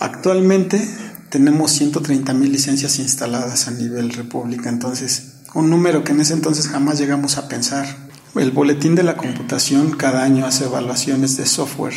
[0.00, 0.82] Actualmente
[1.28, 6.68] tenemos 130 mil licencias instaladas a nivel república, entonces un número que en ese entonces
[6.68, 7.86] jamás llegamos a pensar.
[8.34, 11.94] El boletín de la computación cada año hace evaluaciones de software.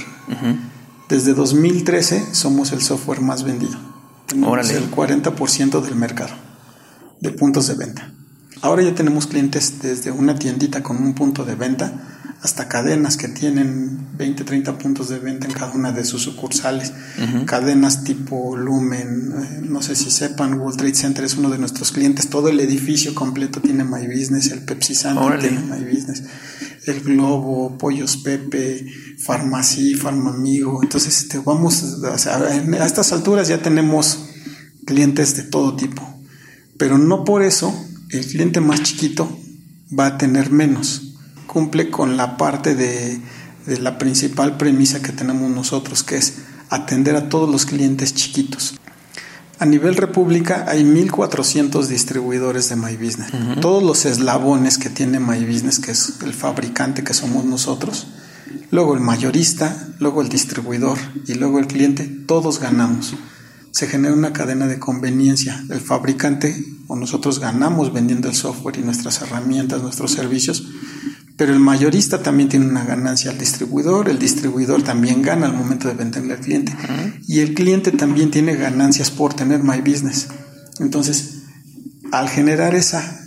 [1.07, 3.77] Desde 2013 somos el software más vendido.
[4.27, 6.33] Tenemos el 40% del mercado
[7.21, 8.11] de puntos de venta.
[8.61, 11.93] Ahora ya tenemos clientes desde una tiendita con un punto de venta
[12.43, 16.91] hasta cadenas que tienen 20, 30 puntos de venta en cada una de sus sucursales.
[17.45, 21.93] Cadenas tipo Lumen, eh, no sé si sepan, World Trade Center es uno de nuestros
[21.93, 22.29] clientes.
[22.29, 26.23] Todo el edificio completo tiene My Business, el Pepsi Center tiene My Business,
[26.85, 28.87] el Globo, Pollos Pepe,
[29.19, 30.83] Farmacy, Farmamigo.
[30.83, 34.19] Entonces, este, vamos, a estas alturas ya tenemos
[34.85, 36.21] clientes de todo tipo.
[36.77, 37.73] Pero no por eso
[38.09, 39.39] el cliente más chiquito
[39.97, 41.12] va a tener menos
[41.53, 43.21] cumple con la parte de,
[43.79, 46.39] la principal premisa que tenemos nosotros, que es
[46.69, 48.73] atender a todos los clientes chiquitos.
[49.59, 53.31] A nivel república hay 1.400 distribuidores de My Business.
[53.61, 58.07] Todos los eslabones que tiene My Business, que es el fabricante que somos nosotros,
[58.71, 63.13] luego el mayorista, luego el distribuidor y luego el cliente, todos ganamos.
[63.71, 65.63] Se genera una cadena de conveniencia.
[65.69, 70.67] El fabricante o nosotros ganamos vendiendo el software y nuestras herramientas, nuestros servicios,
[71.37, 75.87] pero el mayorista también tiene una ganancia al distribuidor, el distribuidor también gana al momento
[75.87, 76.75] de venderle al cliente
[77.27, 80.27] y el cliente también tiene ganancias por tener My Business.
[80.79, 81.43] Entonces,
[82.11, 83.19] al generar esa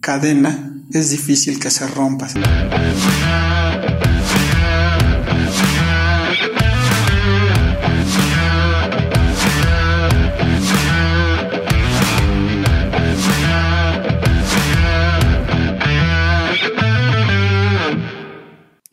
[0.00, 2.28] cadena, es difícil que se rompa.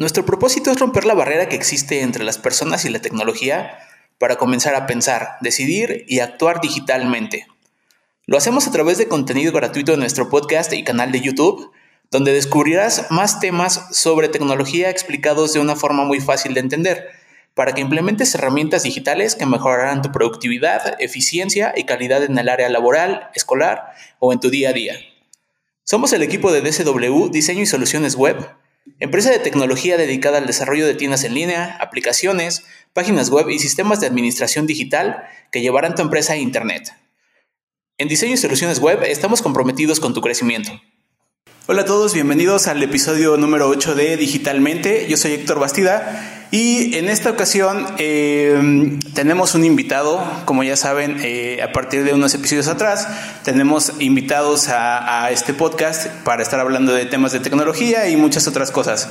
[0.05, 3.79] Nuestro propósito es romper la barrera que existe entre las personas y la tecnología
[4.19, 7.47] para comenzar a pensar, decidir y actuar digitalmente.
[8.27, 11.71] Lo hacemos a través de contenido gratuito en nuestro podcast y canal de YouTube,
[12.11, 17.07] donde descubrirás más temas sobre tecnología explicados de una forma muy fácil de entender,
[17.55, 22.69] para que implementes herramientas digitales que mejorarán tu productividad, eficiencia y calidad en el área
[22.69, 24.99] laboral, escolar o en tu día a día.
[25.83, 28.47] Somos el equipo de DCW Diseño y Soluciones Web
[28.99, 33.99] Empresa de tecnología dedicada al desarrollo de tiendas en línea, aplicaciones, páginas web y sistemas
[33.99, 36.93] de administración digital que llevarán tu empresa a Internet.
[37.97, 40.71] En Diseño y Soluciones Web estamos comprometidos con tu crecimiento.
[41.67, 45.07] Hola a todos, bienvenidos al episodio número 8 de Digitalmente.
[45.09, 51.17] Yo soy Héctor Bastida y en esta ocasión eh, tenemos un invitado, como ya saben,
[51.21, 53.09] eh, a partir de unos episodios atrás,
[53.43, 58.71] tenemos invitados a, este podcast para estar hablando de temas de tecnología y muchas otras
[58.71, 59.09] cosas.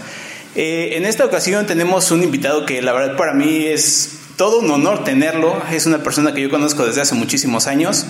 [0.54, 4.70] Eh, en esta ocasión tenemos un invitado que la verdad para mí es todo un
[4.70, 5.62] honor tenerlo.
[5.70, 8.06] Es una persona que yo conozco desde hace muchísimos años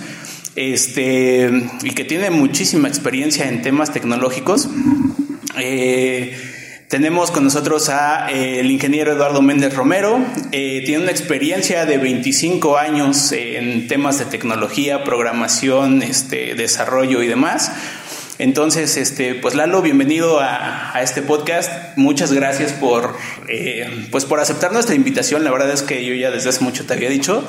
[0.55, 1.51] este,
[1.83, 4.69] y que tiene muchísima experiencia en temas tecnológicos.
[6.87, 10.23] Tenemos con nosotros a eh, el ingeniero Eduardo Méndez Romero.
[10.51, 17.27] Eh, tiene una experiencia de 25 años en temas de tecnología, programación, este, desarrollo y
[17.27, 17.71] demás.
[18.37, 21.71] Entonces, este, pues Lalo, bienvenido a, este podcast.
[21.95, 23.15] Muchas gracias por,
[23.49, 25.43] eh, pues por aceptar nuestra invitación.
[25.43, 27.43] La verdad es que yo ya desde hace mucho te había dicho.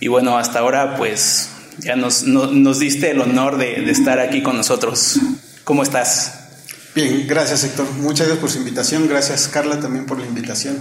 [0.00, 4.42] Y bueno, hasta ahora, pues ya nos, nos diste el honor de, de estar aquí
[4.42, 5.20] con nosotros.
[5.62, 6.41] ¿Cómo estás?
[6.94, 7.90] Bien, gracias Héctor.
[7.92, 9.08] Muchas gracias por su invitación.
[9.08, 10.76] Gracias Carla también por la invitación.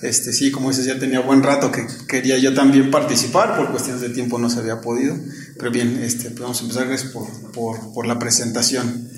[0.00, 4.00] Este, sí, como dices, ya tenía buen rato que quería yo también participar, por cuestiones
[4.00, 5.14] de tiempo no se había podido.
[5.58, 9.10] Pero bien, este, pues vamos a empezar gracias por, por, por la presentación.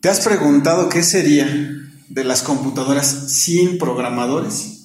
[0.00, 1.48] ¿Te has preguntado qué sería
[2.08, 4.82] de las computadoras sin programadores?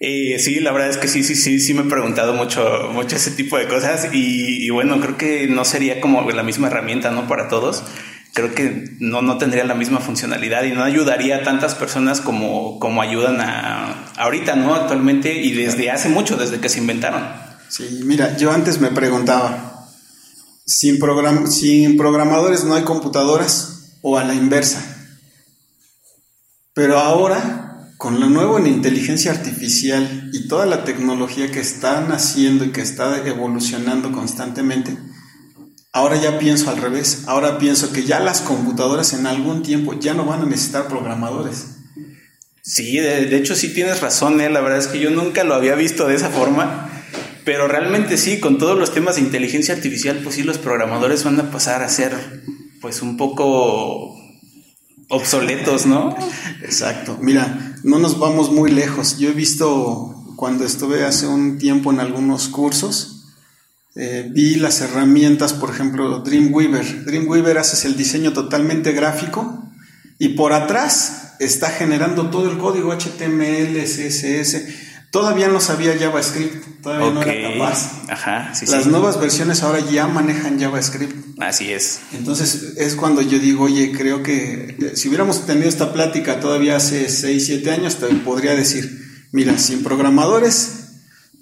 [0.00, 3.16] Eh, sí, la verdad es que sí, sí, sí, sí me he preguntado mucho, mucho
[3.16, 7.10] ese tipo de cosas y, y bueno, creo que no sería como la misma herramienta,
[7.10, 7.26] ¿no?
[7.26, 7.82] Para todos
[8.34, 12.78] creo que no, no tendría la misma funcionalidad y no ayudaría a tantas personas como,
[12.78, 14.74] como ayudan a, ahorita, ¿no?
[14.74, 17.22] Actualmente y desde hace mucho, desde que se inventaron.
[17.68, 19.88] Sí, mira, yo antes me preguntaba,
[20.66, 24.82] sin, program sin programadores no hay computadoras o a la inversa.
[26.74, 32.64] Pero ahora, con lo nuevo en inteligencia artificial y toda la tecnología que están haciendo
[32.64, 34.96] y que está evolucionando constantemente,
[35.94, 40.14] Ahora ya pienso al revés, ahora pienso que ya las computadoras en algún tiempo ya
[40.14, 41.66] no van a necesitar programadores.
[42.62, 44.48] Sí, de, hecho sí tienes razón, ¿eh?
[44.48, 46.90] la verdad es que yo nunca lo había visto de esa forma,
[47.44, 51.38] pero realmente sí, con todos los temas de inteligencia artificial, pues sí, los programadores van
[51.40, 52.42] a pasar a ser
[52.80, 54.16] pues un poco
[55.08, 56.16] obsoletos, ¿no?
[56.62, 61.92] Exacto, mira, no nos vamos muy lejos, yo he visto cuando estuve hace un tiempo
[61.92, 63.21] en algunos cursos,
[63.94, 67.04] eh, vi las herramientas, por ejemplo, Dreamweaver.
[67.04, 69.70] Dreamweaver haces el diseño totalmente gráfico
[70.18, 77.10] y por atrás está generando todo el código HTML, CSS Todavía no sabía JavaScript, todavía
[77.10, 78.08] no era capaz.
[78.08, 81.38] Ajá, sí, Las nuevas versiones ahora ya manejan JavaScript.
[81.38, 82.00] Así es.
[82.14, 87.10] Entonces es cuando yo digo, oye, creo que si hubiéramos tenido esta plática todavía hace
[87.10, 88.90] 6, 7 años, te podría decir,
[89.32, 90.92] mira, sin programadores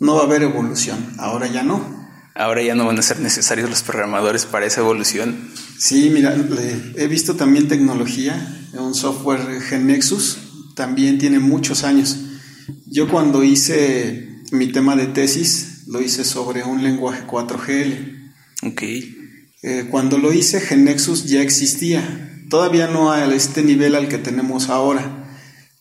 [0.00, 1.99] no va a haber evolución, ahora ya no.
[2.34, 5.50] Ahora ya no van a ser necesarios los programadores para esa evolución.
[5.78, 6.36] Sí, mira,
[6.96, 10.38] he visto también tecnología, un software Genexus,
[10.74, 12.18] también tiene muchos años
[12.86, 18.32] yo cuando hice mi tema de tesis, lo hice sobre un lenguaje 4GL.
[18.64, 18.82] Ok.
[19.62, 22.42] Eh, cuando lo hice, Genexus ya existía.
[22.48, 25.38] Todavía no a este nivel al que tenemos ahora.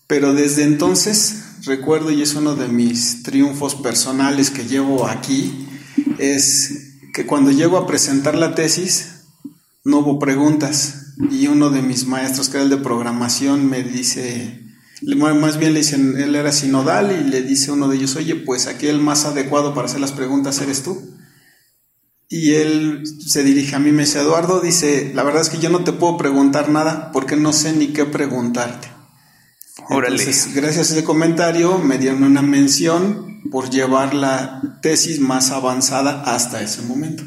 [0.07, 5.67] Pero desde entonces, recuerdo, y es uno de mis triunfos personales que llevo aquí,
[6.17, 9.23] es que cuando llego a presentar la tesis,
[9.83, 11.15] no hubo preguntas.
[11.31, 14.61] Y uno de mis maestros, que era el de programación, me dice,
[15.01, 18.67] más bien le dicen, él era sinodal y le dice uno de ellos, oye, pues
[18.67, 21.15] aquí el más adecuado para hacer las preguntas eres tú.
[22.31, 25.69] Y él se dirige a mí, me dice, Eduardo, dice, la verdad es que yo
[25.69, 28.87] no te puedo preguntar nada porque no sé ni qué preguntarte.
[29.89, 36.23] Entonces, gracias a ese comentario me dieron una mención por llevar la tesis más avanzada
[36.23, 37.23] hasta ese momento.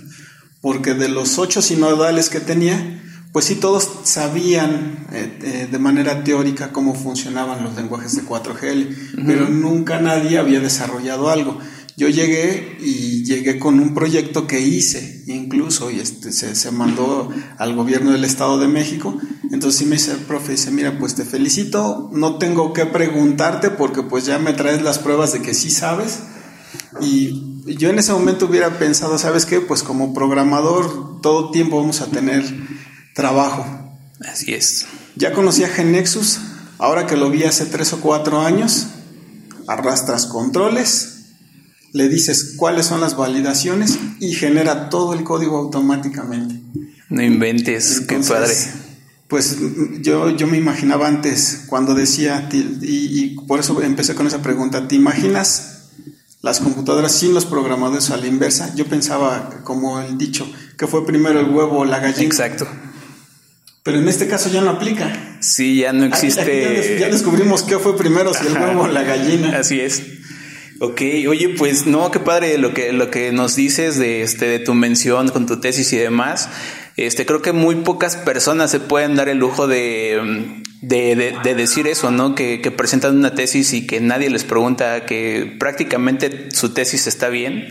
[0.60, 3.02] Porque de los ocho sinodales que tenía,
[3.32, 9.24] pues sí, todos sabían eh, eh, de manera teórica cómo funcionaban los lenguajes de 4GL,
[9.26, 11.58] pero nunca nadie había desarrollado algo.
[11.96, 17.74] Yo llegué y llegué con un proyecto que hice incluso y este, se, mandó al
[17.74, 19.18] gobierno del Estado de México.
[19.52, 23.68] Entonces sí me dice el profe, dice, mira, pues te felicito, no tengo que preguntarte
[23.68, 26.20] porque pues ya me traes las pruebas de que sí sabes.
[27.02, 29.60] Y yo en ese momento hubiera pensado, ¿sabes qué?
[29.60, 32.42] Pues como programador todo tiempo vamos a tener
[33.14, 33.94] trabajo.
[34.26, 34.86] Así es.
[35.16, 36.40] Ya conocía Genexus,
[36.78, 38.86] ahora que lo vi hace tres o cuatro años,
[39.68, 41.26] arrastras controles,
[41.92, 46.58] le dices cuáles son las validaciones y genera todo el código automáticamente.
[47.10, 48.54] No inventes, qué padre.
[49.32, 49.56] Pues
[50.02, 54.88] yo, yo me imaginaba antes cuando decía, y, y por eso empecé con esa pregunta,
[54.88, 55.88] ¿te imaginas
[56.42, 58.74] las computadoras sin los programadores a la inversa?
[58.74, 60.46] Yo pensaba, como el dicho,
[60.76, 62.26] que fue primero el huevo o la gallina.
[62.26, 62.68] Exacto.
[63.82, 65.38] Pero en este caso ya no aplica.
[65.40, 66.98] Sí, ya no existe.
[67.00, 69.56] ya, descubrimos qué fue primero, si el huevo o la gallina.
[69.58, 70.02] Así es.
[70.78, 74.58] Ok, oye, pues no, qué padre lo que, lo que nos dices de, este, de
[74.58, 76.50] tu mención con tu tesis y demás.
[76.96, 81.86] Este, creo que muy pocas personas se pueden dar el lujo de, de, de, decir
[81.86, 82.34] eso, ¿no?
[82.34, 87.28] Que, que, presentan una tesis y que nadie les pregunta que prácticamente su tesis está
[87.28, 87.68] bien.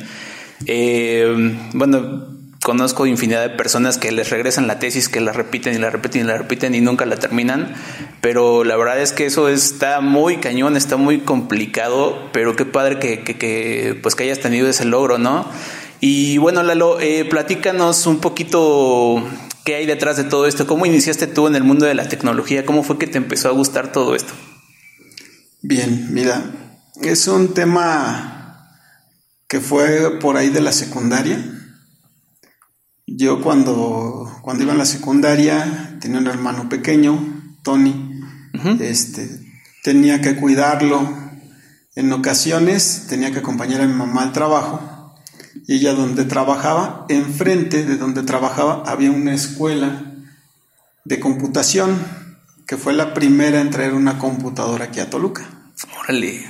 [0.66, 2.32] Eh, bueno,
[2.64, 6.22] conozco infinidad de personas que les regresan la tesis, que la repiten y la repiten
[6.22, 7.74] y la repiten y nunca la terminan,
[8.22, 13.00] pero la verdad es que eso está muy cañón, está muy complicado, pero qué padre
[13.00, 15.50] que, que, pues que hayas tenido ese logro, ¿no?
[16.04, 19.24] Y bueno, Lalo, eh, platícanos un poquito
[19.64, 22.66] qué hay detrás de todo esto, cómo iniciaste tú en el mundo de la tecnología,
[22.66, 24.34] cómo fue que te empezó a gustar todo esto.
[25.62, 26.44] Bien, mira,
[27.04, 28.68] es un tema
[29.48, 31.40] que fue por ahí de la secundaria.
[33.06, 38.20] Yo cuando, cuando iba en la secundaria tenía un hermano pequeño, Tony,
[38.80, 39.30] este,
[39.84, 41.16] tenía que cuidarlo.
[41.94, 44.91] En ocasiones tenía que acompañar a mi mamá al trabajo
[45.72, 50.16] y ella donde trabajaba, enfrente de donde trabajaba había una escuela
[51.06, 51.98] de computación
[52.68, 55.72] que fue la primera en traer una computadora aquí a Toluca.
[55.98, 56.46] Órale.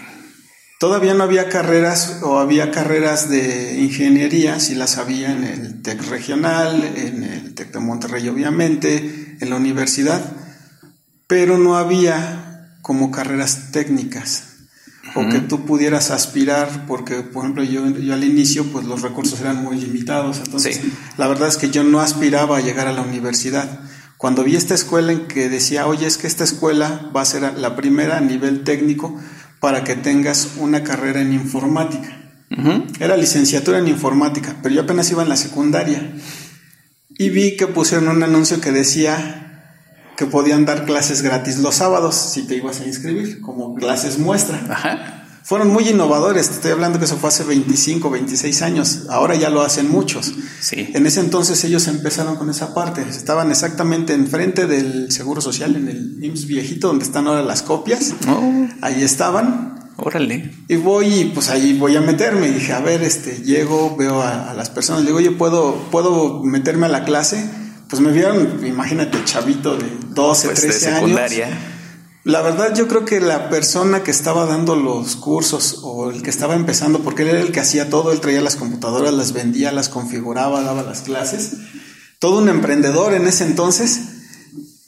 [0.79, 6.01] Todavía no había carreras o había carreras de ingeniería, si las había en el TEC
[6.09, 10.35] regional, en el TEC de Monterrey obviamente, en la universidad,
[11.27, 14.50] pero no había como carreras técnicas
[15.15, 19.39] o que tú pudieras aspirar, porque por ejemplo yo, yo al inicio pues los recursos
[19.41, 20.81] eran muy limitados, entonces
[21.17, 23.79] la verdad es que yo no aspiraba a llegar a la universidad.
[24.17, 27.57] Cuando vi esta escuela en que decía, oye, es que esta escuela va a ser
[27.57, 29.19] la primera a nivel técnico,
[29.61, 32.17] para que tengas una carrera en informática.
[32.99, 36.13] Era licenciatura en informática, pero yo apenas iba en la secundaria
[37.07, 39.50] y vi que pusieron un anuncio que decía
[40.21, 45.25] que podían dar clases gratis los sábados si te ibas a inscribir, como clases muestra.
[45.41, 49.49] Fueron muy innovadores, te estoy hablando que eso fue hace 25, 26 años, ahora ya
[49.49, 50.31] lo hacen muchos.
[50.59, 50.91] Sí.
[50.93, 55.87] En ese entonces ellos empezaron con esa parte, estaban exactamente enfrente del Seguro Social, en
[55.87, 58.13] el IMSS viejito, donde están ahora las copias.
[58.27, 58.67] Oh.
[58.81, 59.79] Ahí estaban.
[59.97, 60.51] Órale.
[60.67, 62.47] Y voy y pues ahí voy a meterme.
[62.47, 66.85] Y dije, a ver, este, llego, veo a, las personas, digo, oye, ¿puedo, ¿puedo meterme
[66.85, 67.49] a la clase?
[67.91, 71.47] Pues me vieron, imagínate, chavito de 12, 13 pues, de secundaria.
[71.47, 71.59] años.
[72.23, 76.29] La verdad yo creo que la persona que estaba dando los cursos o el que
[76.29, 79.73] estaba empezando, porque él era el que hacía todo, él traía las computadoras, las vendía,
[79.73, 81.51] las configuraba, daba las clases,
[82.19, 83.99] todo un emprendedor en ese entonces,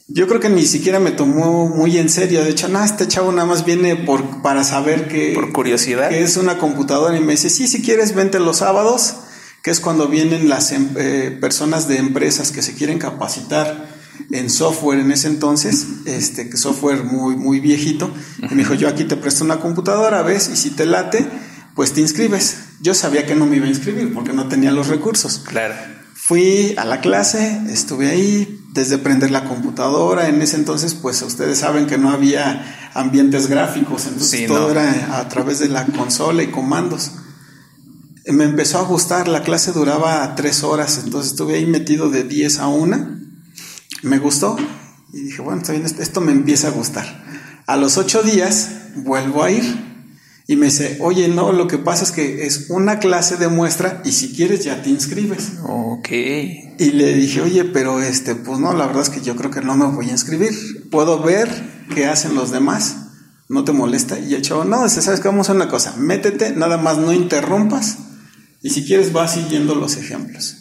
[0.08, 2.42] yo creo que ni siquiera me tomó muy en serio.
[2.42, 5.32] De hecho, no, este chavo nada más viene por, para saber que...
[5.34, 6.08] Por curiosidad.
[6.08, 9.16] Que es una computadora y me dice, sí, si quieres, vente los sábados,
[9.64, 13.88] que es cuando vienen las em, eh, personas de empresas que se quieren capacitar
[14.30, 18.12] en software en ese entonces, este software muy, muy viejito.
[18.42, 21.26] Y me dijo, yo aquí te presto una computadora, ves, y si te late,
[21.74, 22.58] pues te inscribes.
[22.82, 25.38] Yo sabía que no me iba a inscribir porque no tenía los recursos.
[25.38, 25.74] Claro.
[26.12, 30.28] Fui a la clase, estuve ahí, desde prender la computadora.
[30.28, 35.28] En ese entonces, pues ustedes saben que no había ambientes gráficos, entonces todo era a
[35.30, 37.12] través de la consola y comandos.
[38.26, 42.58] Me empezó a gustar, la clase duraba tres horas, entonces estuve ahí metido de 10
[42.58, 43.24] a 1
[44.04, 44.56] me gustó
[45.12, 47.24] y dije, bueno, está bien, esto me empieza a gustar.
[47.66, 49.64] A los ocho días vuelvo a ir
[50.46, 54.02] y me dice, oye, no, lo que pasa es que es una clase de muestra
[54.04, 55.52] y si quieres ya te inscribes.
[55.62, 56.08] Ok.
[56.10, 59.62] Y le dije, oye, pero este, pues no, la verdad es que yo creo que
[59.62, 60.90] no me voy a inscribir.
[60.90, 61.48] Puedo ver
[61.94, 62.96] qué hacen los demás.
[63.48, 64.18] ¿No te molesta?
[64.18, 67.98] Y el chavo, no, sabes que vamos a una cosa, métete, nada más no interrumpas
[68.64, 70.56] y si quieres vas siguiendo los ejemplos.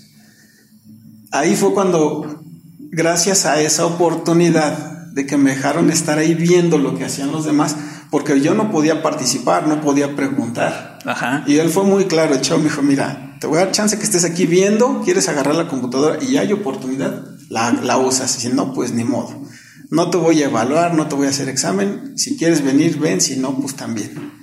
[1.32, 2.44] Ahí fue cuando
[2.78, 7.46] gracias a esa oportunidad de que me dejaron estar ahí viendo lo que hacían los
[7.46, 7.78] demás,
[8.12, 11.00] porque yo no podía participar, no podía preguntar.
[11.48, 13.98] Y él fue muy claro, el chavo me dijo, mira, te voy a dar chance
[13.98, 18.38] que estés aquí viendo, quieres agarrar la computadora y hay oportunidad, la, la usas.
[18.38, 19.44] Y si no, pues ni modo.
[19.92, 22.18] No te voy a evaluar, no te voy a hacer examen.
[22.18, 24.34] Si quieres venir, ven, si no, pues también.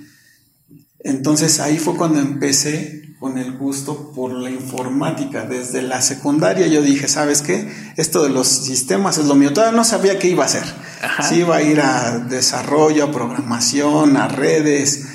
[1.03, 5.45] Entonces ahí fue cuando empecé con el gusto por la informática.
[5.45, 7.71] Desde la secundaria yo dije, ¿sabes qué?
[7.95, 9.53] Esto de los sistemas es lo mío.
[9.53, 10.63] Todavía no sabía qué iba a hacer.
[11.29, 15.05] Si iba a ir a desarrollo, a programación, a redes.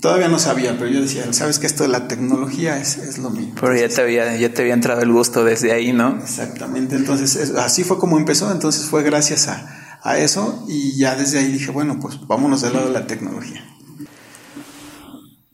[0.00, 1.66] Todavía no sabía, pero yo decía, ¿sabes qué?
[1.66, 3.52] Esto de la tecnología es, es lo mío.
[3.60, 6.16] Pero ya te, había, ya te había entrado el gusto desde ahí, ¿no?
[6.16, 6.96] Exactamente.
[6.96, 8.50] Entonces, así fue como empezó.
[8.50, 12.72] Entonces fue gracias a, a eso y ya desde ahí dije, bueno, pues vámonos del
[12.72, 13.62] lado de la tecnología.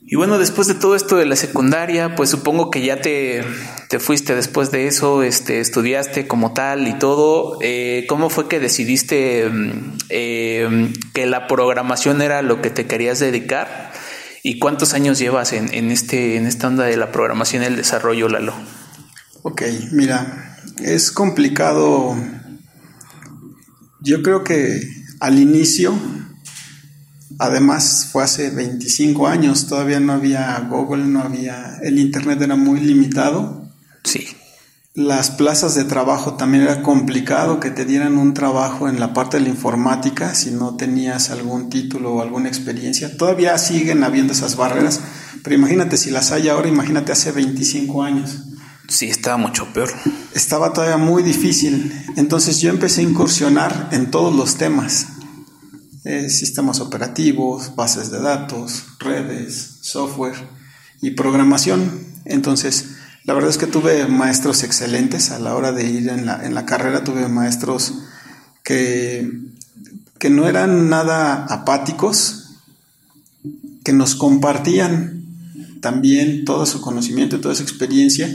[0.09, 3.43] Y bueno, después de todo esto de la secundaria, pues supongo que ya te,
[3.89, 7.59] te fuiste después de eso, este, estudiaste como tal y todo.
[7.61, 9.51] Eh, ¿Cómo fue que decidiste
[10.09, 13.93] eh, que la programación era lo que te querías dedicar?
[14.45, 17.75] ¿Y cuántos años llevas en, en, este, en esta onda de la programación y el
[17.75, 18.55] desarrollo, Lalo?
[19.43, 22.17] Ok, mira, es complicado.
[24.01, 24.81] Yo creo que
[25.19, 25.99] al inicio
[27.39, 31.79] Además, fue hace 25 años, todavía no había Google, no había.
[31.83, 33.69] El Internet era muy limitado.
[34.05, 34.27] Sí.
[34.95, 39.37] Las plazas de trabajo también era complicado que te dieran un trabajo en la parte
[39.37, 43.15] de la informática si no tenías algún título o alguna experiencia.
[43.19, 45.01] Todavía siguen habiendo esas barreras,
[45.45, 48.45] pero imagínate si las hay ahora, imagínate hace 25 años.
[48.89, 49.91] Sí, estaba mucho peor.
[50.35, 51.93] Estaba todavía muy difícil.
[52.17, 55.09] Entonces yo empecé a incursionar en todos los temas
[56.09, 60.37] eh, sistemas operativos, bases de datos, redes, software
[61.03, 61.99] y programación.
[62.25, 62.91] Entonces,
[63.25, 66.55] la verdad es que tuve maestros excelentes a la hora de ir en la, en
[66.55, 67.95] la carrera, tuve maestros
[68.63, 69.29] que,
[70.21, 72.51] que no eran nada apáticos,
[73.83, 75.25] que nos compartían
[75.81, 78.33] también todo su conocimiento y toda su experiencia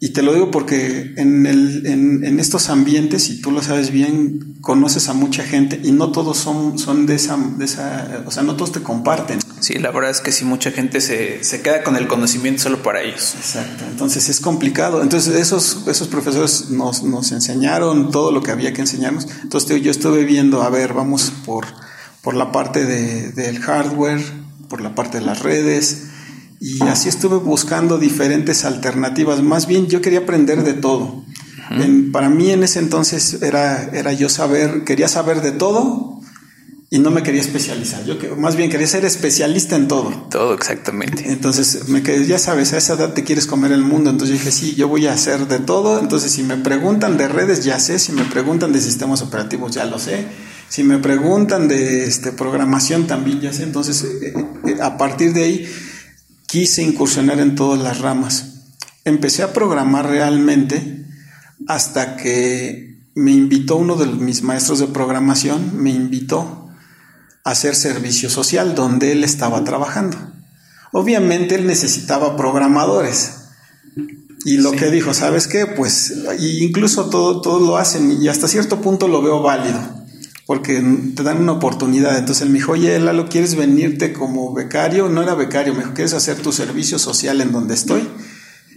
[0.00, 3.90] y te lo digo porque en, el, en, en, estos ambientes, y tú lo sabes
[3.90, 8.30] bien, conoces a mucha gente y no todos son, son de, esa, de esa, o
[8.30, 9.40] sea, no todos te comparten.
[9.58, 12.80] Sí, la verdad es que sí, mucha gente se, se queda con el conocimiento solo
[12.80, 13.34] para ellos.
[13.36, 15.02] Exacto, entonces es complicado.
[15.02, 19.26] Entonces esos, esos profesores nos, nos enseñaron todo lo que había que enseñarnos.
[19.42, 21.66] Entonces yo estuve viendo, a ver, vamos por,
[22.22, 24.22] por la parte de, del hardware,
[24.68, 26.04] por la parte de las redes,
[26.60, 29.42] y así estuve buscando diferentes alternativas.
[29.42, 31.24] Más bien yo quería aprender de todo.
[32.12, 36.18] para mí en ese entonces era, era yo saber, quería saber de todo
[36.90, 38.04] y no me quería especializar.
[38.06, 40.10] Yo más bien quería ser especialista en todo.
[40.30, 41.30] Todo, exactamente.
[41.30, 44.08] Entonces, me quedé, ya sabes, a esa edad te quieres comer el mundo.
[44.08, 46.00] Entonces dije, sí, yo voy a hacer de todo.
[46.00, 47.98] Entonces, si me preguntan de redes, ya sé.
[47.98, 50.26] Si me preguntan de sistemas operativos, ya lo sé.
[50.70, 53.64] Si me preguntan de este, programación, también ya sé.
[53.64, 54.32] Entonces, eh,
[54.66, 55.68] eh, a partir de ahí
[56.48, 58.64] quise incursionar en todas las ramas.
[59.04, 61.06] Empecé a programar realmente
[61.68, 66.70] hasta que me invitó uno de mis maestros de programación, me invitó
[67.44, 70.16] hacer servicio social donde él estaba trabajando.
[70.92, 73.34] Obviamente él necesitaba programadores.
[74.44, 75.66] Y lo que dijo, ¿sabes qué?
[75.66, 79.97] Pues incluso todo, todo lo hacen y hasta cierto punto lo veo válido,
[80.48, 80.82] porque
[81.14, 82.16] te dan una oportunidad.
[82.16, 85.10] Entonces él me dijo, oye, Lalo, ¿quieres venirte como becario?
[85.10, 88.08] No era becario, me dijo, ¿quieres hacer tu servicio social en donde estoy?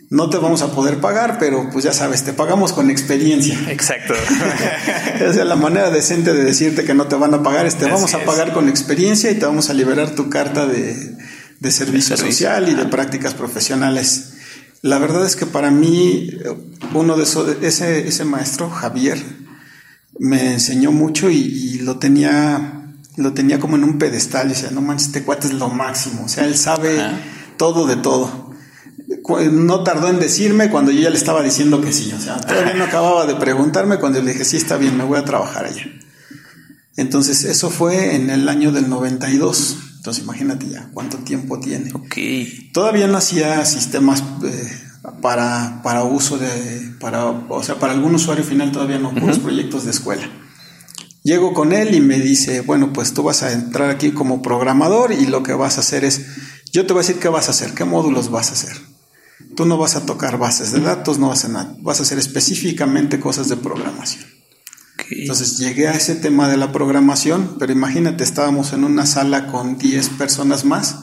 [0.10, 3.58] no te vamos a poder pagar, pero pues ya sabes, te pagamos con experiencia.
[3.72, 4.14] Exacto.
[5.30, 7.86] o sea, la manera decente de decirte que no te van a pagar es te
[7.86, 11.16] vamos a pagar con experiencia y te vamos a liberar tu carta de,
[11.72, 14.34] servicio, social y de prácticas profesionales.
[14.82, 16.30] La verdad es que para mí,
[16.94, 19.18] uno de esos, ese, ese maestro, Javier,
[20.20, 24.48] me enseñó mucho y, lo tenía, lo tenía como en un pedestal.
[24.48, 26.26] Y decía, no manches, este cuate es lo máximo.
[26.26, 27.00] O sea, él sabe
[27.58, 28.52] todo de todo
[29.52, 32.12] no tardó en decirme cuando yo ya le estaba diciendo que sí.
[32.14, 35.20] O sea, todavía no acababa de preguntarme cuando le dije, sí, está bien, me voy
[35.20, 35.86] a trabajar allá.
[36.98, 39.78] Entonces, eso fue en el año del 92.
[39.98, 41.92] Entonces, imagínate ya cuánto tiempo tiene.
[41.94, 42.16] Ok.
[42.74, 44.82] Todavía no hacía sistemas eh,
[45.22, 49.86] para, para uso de, para, o sea, para algún usuario final todavía no, los proyectos
[49.86, 50.30] de escuela.
[51.24, 55.12] Llego con él y me dice, bueno, pues tú vas a entrar aquí como programador
[55.12, 56.26] y lo que vas a hacer es,
[56.72, 58.76] yo te voy a decir qué vas a hacer, qué módulos vas a hacer.
[59.56, 62.18] Tú no vas a tocar bases de datos, no vas a nada, vas a hacer
[62.18, 64.26] específicamente cosas de programación.
[65.10, 69.78] Entonces llegué a ese tema de la programación, pero imagínate, estábamos en una sala con
[69.78, 70.96] 10 personas más,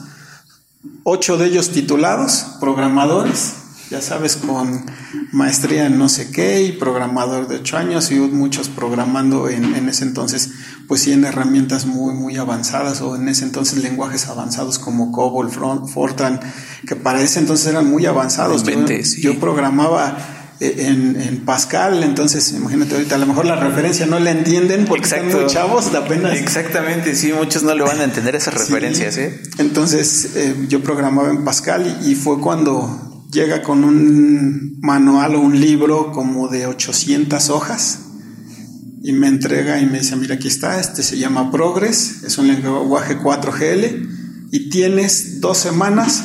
[1.03, 3.53] 8 de ellos titulados, programadores,
[3.89, 4.85] ya sabes, con
[5.31, 9.89] maestría en no sé qué y programador de ocho años y muchos programando en, en,
[9.89, 10.51] ese entonces,
[10.87, 15.49] pues sí, en herramientas muy, muy avanzadas o en ese entonces lenguajes avanzados como COBOL,
[15.49, 16.39] Fortran,
[16.87, 18.63] que para ese entonces eran muy avanzados.
[19.17, 20.17] yo, programaba
[20.59, 24.85] eh, en, en, Pascal, entonces imagínate ahorita, a lo mejor la referencia no la entienden
[24.85, 25.27] porque Exacto.
[25.27, 26.37] están muy chavos apenas.
[26.37, 29.17] Exactamente, sí, muchos no le van a entender esas referencias.
[29.17, 29.41] ¿eh?
[29.57, 35.59] Entonces eh, yo programaba en Pascal y fue cuando llega con un manual o un
[35.59, 37.99] libro como de 800 hojas
[39.01, 42.47] y me entrega y me dice, mira, aquí está, este se llama Progress, es un
[42.47, 46.23] lenguaje 4GL y tienes dos semanas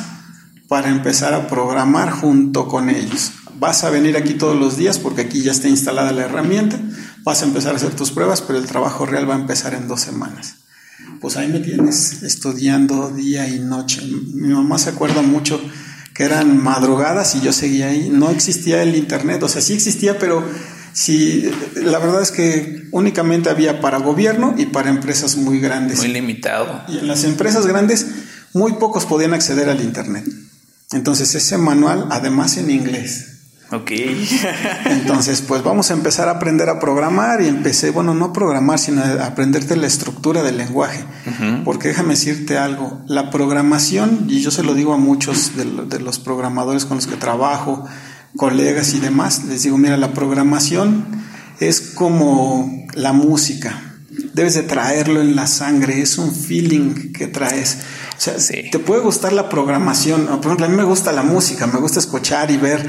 [0.67, 3.31] para empezar a programar junto con ellos.
[3.59, 6.79] Vas a venir aquí todos los días porque aquí ya está instalada la herramienta,
[7.23, 9.87] vas a empezar a hacer tus pruebas, pero el trabajo real va a empezar en
[9.87, 10.55] dos semanas.
[11.21, 14.01] Pues ahí me tienes estudiando día y noche.
[14.33, 15.61] Mi mamá se acuerda mucho
[16.15, 18.09] que eran madrugadas y yo seguía ahí.
[18.09, 20.41] No existía el internet, o sea, sí existía, pero
[20.93, 25.97] sí, la verdad es que únicamente había para gobierno y para empresas muy grandes.
[25.97, 26.83] Muy limitado.
[26.87, 28.07] Y en las empresas grandes,
[28.53, 30.23] muy pocos podían acceder al internet.
[30.93, 33.34] Entonces, ese manual, además en inglés.
[33.71, 33.91] Ok.
[34.85, 39.01] Entonces, pues vamos a empezar a aprender a programar y empecé, bueno, no programar, sino
[39.01, 41.03] a aprenderte la estructura del lenguaje.
[41.63, 46.19] Porque déjame decirte algo, la programación, y yo se lo digo a muchos de, los
[46.19, 47.85] programadores con los que trabajo,
[48.37, 51.05] colegas y demás, les digo, mira, la programación
[51.59, 53.81] es como la música.
[54.33, 57.79] Debes de traerlo en la sangre, es un feeling que traes.
[58.17, 60.27] O sea, te puede gustar la programación.
[60.27, 62.87] Por ejemplo, a mí me gusta la música, me gusta escuchar y ver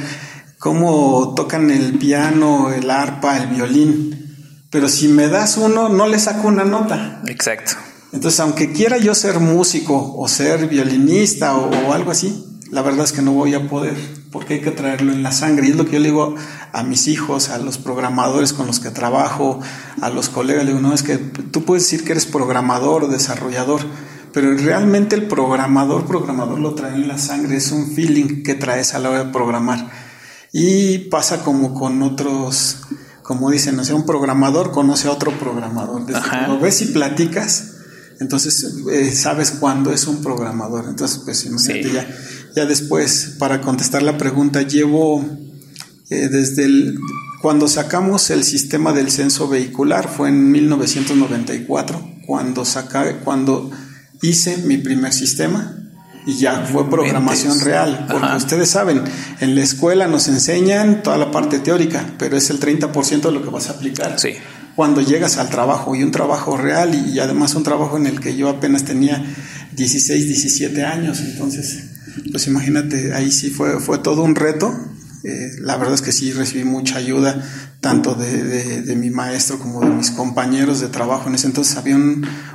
[0.66, 4.66] cómo tocan el piano, el arpa, el violín.
[4.68, 7.22] Pero si me das uno, no le saco una nota.
[7.28, 7.74] Exacto.
[8.12, 13.12] Entonces, aunque quiera yo ser músico o ser violinista o, algo así, la verdad es
[13.12, 13.94] que no voy a poder,
[14.32, 15.68] porque hay que traerlo en la sangre.
[15.68, 16.34] Y es lo que yo le digo
[16.72, 19.60] a mis hijos, a los programadores con los que trabajo,
[20.00, 23.06] a los colegas, le digo, no, es que tú puedes decir que eres programador o
[23.06, 23.82] desarrollador,
[24.32, 28.94] pero realmente el programador, programador lo trae en la sangre, es un feeling que traes
[28.94, 30.05] a la hora de programar.
[30.58, 32.78] Y pasa como con otros,
[33.20, 36.06] como dicen, o sea, un programador conoce a otro programador.
[36.06, 37.74] Desde lo ves y platicas,
[38.20, 40.86] entonces eh, sabes cuándo es un programador.
[40.88, 42.08] Entonces, pues imagínate ya,
[42.56, 45.22] ya después, para contestar la pregunta, llevo
[46.08, 47.00] eh, desde el,
[47.42, 53.70] cuando sacamos el sistema del censo vehicular, fue en 1994, cuando, saca, cuando
[54.22, 55.85] hice mi primer sistema
[56.26, 59.02] y ya fue programación real, porque ustedes saben,
[59.40, 63.42] en la escuela nos enseñan toda la parte teórica, pero es el 30% de lo
[63.42, 64.18] que vas a aplicar.
[64.18, 64.30] Sí.
[64.74, 68.36] Cuando llegas al trabajo y un trabajo real y, además un trabajo en el que
[68.36, 69.24] yo apenas tenía
[69.76, 71.84] 16, 17 años, entonces,
[72.32, 74.74] pues imagínate, ahí sí fue, fue todo un reto.
[75.22, 77.40] Eh, la verdad es que sí recibí mucha ayuda,
[77.80, 81.28] tanto de, de, mi maestro como de mis compañeros de trabajo.
[81.28, 81.96] En ese entonces había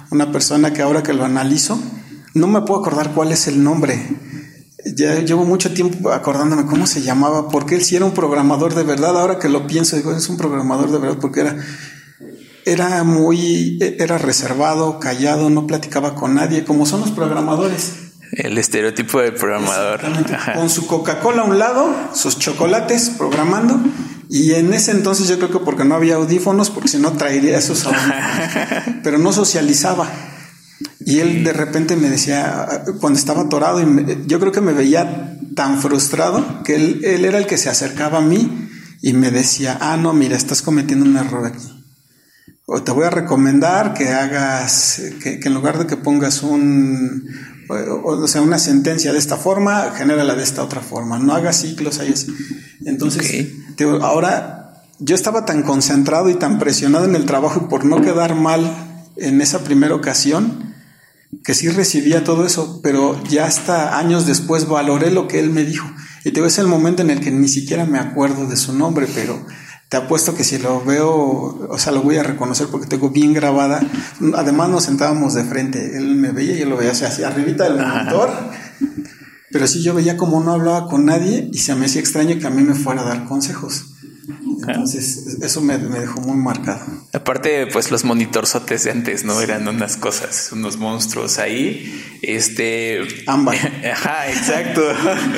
[0.10, 1.82] una persona que ahora que lo analizo,
[2.34, 4.00] no me puedo acordar cuál es el nombre.
[4.96, 8.84] Ya llevo mucho tiempo acordándome cómo se llamaba, porque él sí era un programador de
[8.84, 9.20] verdad.
[9.20, 11.58] Ahora que lo pienso, digo, es un programador de verdad, porque era
[12.66, 17.94] era muy, era reservado, callado, no platicaba con nadie, como son los programadores.
[18.32, 20.02] El estereotipo del programador.
[20.56, 23.80] Con su Coca-Cola a un lado, sus chocolates programando.
[24.30, 27.58] Y en ese entonces yo creo que porque no había audífonos, porque si no traería
[27.58, 28.16] esos audífonos.
[29.04, 30.10] pero no socializaba.
[31.06, 35.38] Y él de repente me decía, cuando estaba atorado, y yo creo que me veía
[35.56, 38.70] tan frustrado que él, él era el que se acercaba a mí
[39.02, 41.82] y me decía, ah, no, mira, estás cometiendo un error aquí
[42.74, 47.28] o te voy a recomendar que hagas, que, en lugar de que pongas un,
[47.68, 51.20] o, sea, una sentencia de esta forma, genérala de esta otra forma.
[51.20, 52.34] No hagas ciclos ahí así.
[52.86, 53.50] Entonces,
[54.02, 58.36] ahora yo estaba tan concentrado y tan presionado en el trabajo y por no quedar
[58.36, 58.74] mal
[59.18, 60.71] en esa primera ocasión,
[61.44, 65.64] que sí recibía todo eso, pero ya hasta años después valoré lo que él me
[65.64, 65.88] dijo.
[66.24, 69.08] Y te es el momento en el que ni siquiera me acuerdo de su nombre,
[69.14, 69.44] pero
[69.90, 71.10] te apuesto que si lo veo,
[71.70, 73.82] o sea, lo voy a reconocer porque tengo bien grabada.
[74.36, 77.86] Además nos sentábamos de frente, él me veía y yo lo veía hacia arribita del
[77.86, 78.30] monitor.
[79.52, 82.48] Pero sí yo veía como no hablaba con nadie y se me hacía extraño que
[82.48, 83.91] a mí me fuera a dar consejos.
[84.68, 86.82] Entonces, eso me, dejó muy marcado.
[87.14, 89.40] Aparte, pues los monitorzotes de antes, ¿no?
[89.42, 92.20] Eran unas cosas, unos monstruos ahí.
[92.22, 93.00] Este.
[93.28, 93.58] Ámbar.
[93.92, 94.82] Ajá, exacto.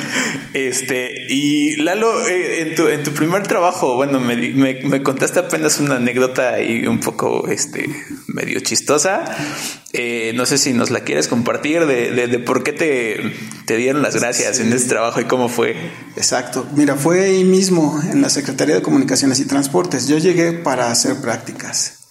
[0.54, 1.26] este.
[1.28, 5.96] Y Lalo, eh, en, tu, en tu primer trabajo, bueno, me, me, contaste apenas una
[5.96, 7.88] anécdota y un poco este
[8.26, 9.24] medio chistosa.
[9.96, 13.32] Eh, no sé si nos la quieres compartir de, de, de por qué te,
[13.64, 15.76] te, dieron las gracias en este trabajo y cómo fue.
[16.16, 16.66] Exacto.
[16.74, 20.08] Mira, fue ahí mismo en la Secretaría de Comunicaciones y Transportes.
[20.08, 22.08] Yo llegué para hacer prácticas.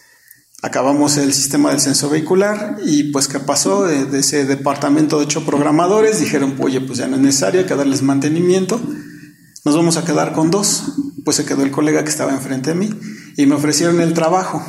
[0.62, 3.84] Acabamos el sistema del censo vehicular y pues ¿qué pasó?
[3.84, 7.76] De, ese departamento de ocho programadores dijeron, oye, pues ya no es necesario, hay que
[7.76, 8.80] darles mantenimiento.
[9.65, 10.93] Nos vamos a quedar con dos.
[11.26, 12.89] Pues se quedó el colega que estaba enfrente de mí
[13.36, 14.63] y me ofrecieron el trabajo.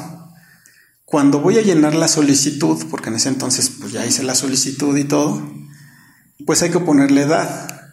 [1.15, 4.97] Cuando voy a llenar la solicitud, porque en ese entonces pues ya hice la solicitud
[4.97, 5.49] y todo,
[6.45, 7.93] pues hay que ponerle edad.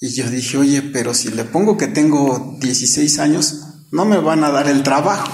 [0.00, 3.60] Y yo dije, oye, pero si le pongo que tengo 16 años,
[3.92, 5.30] no me van a dar el trabajo.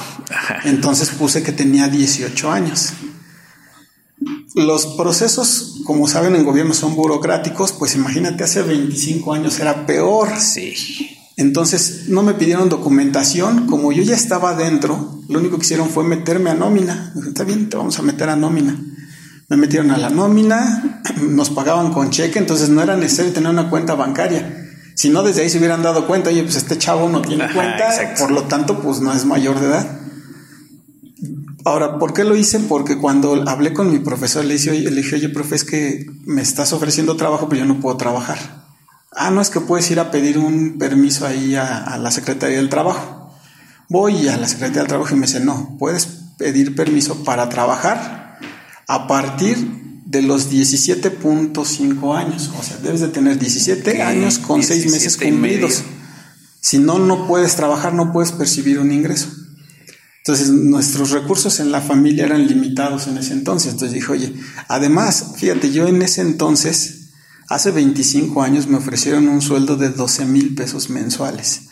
[0.65, 2.91] Entonces puse que tenía 18 años.
[4.55, 10.39] Los procesos, como saben, en gobierno son burocráticos, pues imagínate, hace 25 años era peor.
[10.39, 11.17] Sí.
[11.37, 16.05] Entonces no me pidieron documentación, como yo ya estaba dentro, lo único que hicieron fue
[16.05, 17.15] meterme a nómina.
[17.27, 18.79] Está bien, te vamos a meter a nómina.
[19.49, 23.71] Me metieron a la nómina, nos pagaban con cheque, entonces no era necesario tener una
[23.71, 24.59] cuenta bancaria.
[24.95, 28.15] Si no, desde ahí se hubieran dado cuenta, oye, pues este chavo no tiene cuenta,
[28.19, 29.99] por lo tanto, pues no es mayor de edad.
[31.65, 32.61] Ahora, ¿por qué lo hice?
[32.61, 36.07] Porque cuando hablé con mi profesor, le dije, oye, le dije, oye, profe, es que
[36.25, 38.62] me estás ofreciendo trabajo, pero yo no puedo trabajar.
[39.15, 42.69] Ah, no es que puedes ir a pedir un permiso ahí a, la Secretaría del
[42.69, 43.35] Trabajo.
[43.89, 46.07] Voy a la Secretaría del Trabajo y me dice, no, puedes
[46.39, 48.39] pedir permiso para trabajar
[48.89, 52.51] a partir de los 17.5 años.
[52.59, 55.83] O sea, debes de tener 17 años con 6 meses cumplidos.
[56.61, 59.29] Si no, no puedes trabajar, no puedes percibir un ingreso.
[60.19, 63.73] Entonces, nuestros recursos en la familia eran limitados en ese entonces.
[63.73, 64.35] Entonces dije, oye,
[64.69, 67.02] además, fíjate, yo en ese entonces,
[67.49, 71.69] hace 25 años, me ofrecieron un sueldo de 12 mil pesos mensuales.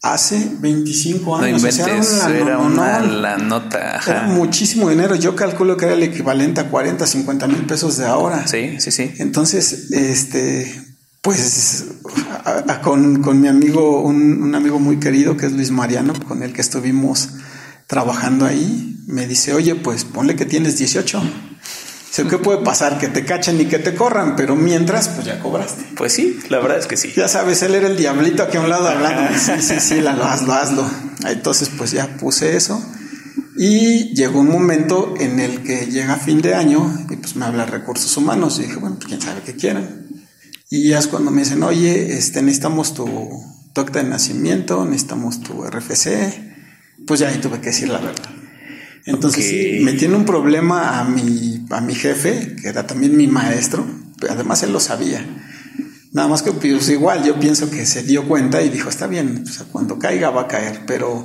[0.00, 1.60] Hace 25 años.
[1.62, 4.00] No era, una, la nota.
[4.06, 5.16] Era muchísimo dinero.
[5.16, 8.46] Yo calculo que era el equivalente a 40, 50 mil pesos de ahora.
[8.46, 9.12] Sí, sí, sí.
[9.18, 10.72] Entonces, este,
[11.20, 11.86] pues
[12.82, 16.52] con, con, mi amigo, un, un, amigo muy querido que es Luis Mariano, con el
[16.52, 17.30] que estuvimos
[17.88, 21.20] trabajando ahí, me dice, oye, pues ponle que tienes 18.
[22.16, 22.98] ¿Qué puede pasar?
[22.98, 25.84] Que te cachen y que te corran, pero mientras, pues ya cobraste.
[25.96, 27.12] Pues sí, la verdad es que sí.
[27.14, 29.38] Ya sabes, él era el diablito aquí a un lado hablando.
[29.38, 30.90] Sí, sí, sí, lo hazlo, hazlo.
[31.26, 32.82] Entonces, pues ya puse eso.
[33.56, 37.66] Y llegó un momento en el que llega fin de año y pues me habla
[37.66, 38.58] recursos humanos.
[38.58, 40.08] Y dije, bueno, pues quién sabe qué quieran.
[40.70, 43.06] Y ya es cuando me dicen, oye, este, necesitamos tu,
[43.72, 48.37] tu acta de nacimiento, necesitamos tu RFC, pues ya ahí tuve que decir la verdad.
[49.08, 53.86] Entonces me tiene un problema a mi, a mi jefe, que era también mi maestro,
[54.28, 55.24] además él lo sabía.
[56.12, 59.44] Nada más que pues igual yo pienso que se dio cuenta y dijo, está bien,
[59.72, 61.22] cuando caiga va a caer, pero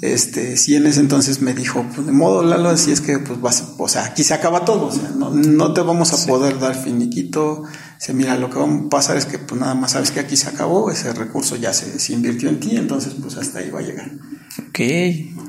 [0.00, 3.40] este sí en ese entonces me dijo, pues de modo Lalo, así es que pues
[3.40, 6.74] vas, o sea, aquí se acaba todo, o sea, no, te vamos a poder dar
[6.74, 7.62] finiquito,
[7.98, 10.36] se mira, lo que va a pasar es que pues nada más sabes que aquí
[10.36, 13.78] se acabó, ese recurso ya se, se invirtió en ti, entonces pues hasta ahí va
[13.78, 14.10] a llegar.
[14.58, 14.80] Ok.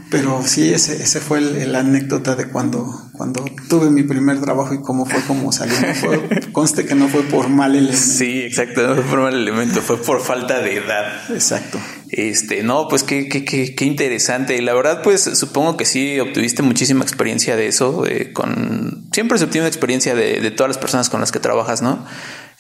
[0.09, 4.81] Pero sí, ese, ese fue el, anécdota de cuando, cuando tuve mi primer trabajo y
[4.81, 5.75] cómo fue como salió.
[6.51, 7.99] conste que no fue por mal elemento.
[7.99, 11.31] Sí, exacto, no fue por mal elemento, fue por falta de edad.
[11.31, 11.79] Exacto.
[12.09, 14.55] Este, no, pues qué, qué, qué, qué interesante.
[14.55, 18.03] Y la verdad, pues supongo que sí obtuviste muchísima experiencia de eso.
[18.33, 22.05] con siempre se obtiene experiencia de, de, todas las personas con las que trabajas, ¿no?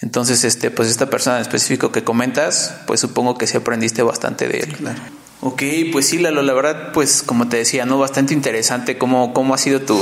[0.01, 4.47] Entonces, este, pues esta persona en específico que comentas, pues supongo que sí aprendiste bastante
[4.47, 4.73] de él.
[4.75, 4.99] Claro.
[5.45, 7.97] Ok, pues sí, Lalo, la verdad, pues como te decía, ¿no?
[7.99, 9.99] Bastante interesante cómo, cómo ha sido tu,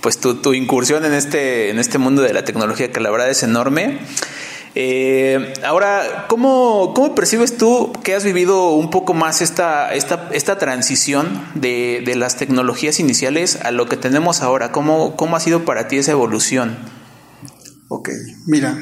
[0.00, 3.30] pues tu, tu incursión en este, en este mundo de la tecnología, que la verdad
[3.30, 4.00] es enorme.
[4.74, 10.58] Eh, ahora, ¿cómo, ¿cómo, percibes tú que has vivido un poco más esta, esta, esta
[10.58, 14.72] transición de, de, las tecnologías iniciales a lo que tenemos ahora?
[14.72, 16.76] ¿Cómo, ¿Cómo ha sido para ti esa evolución?
[17.86, 18.10] Ok,
[18.48, 18.76] mira,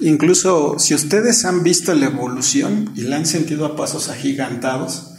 [0.00, 5.12] incluso si ustedes han visto la evolución y la han sentido a pasos agigantados,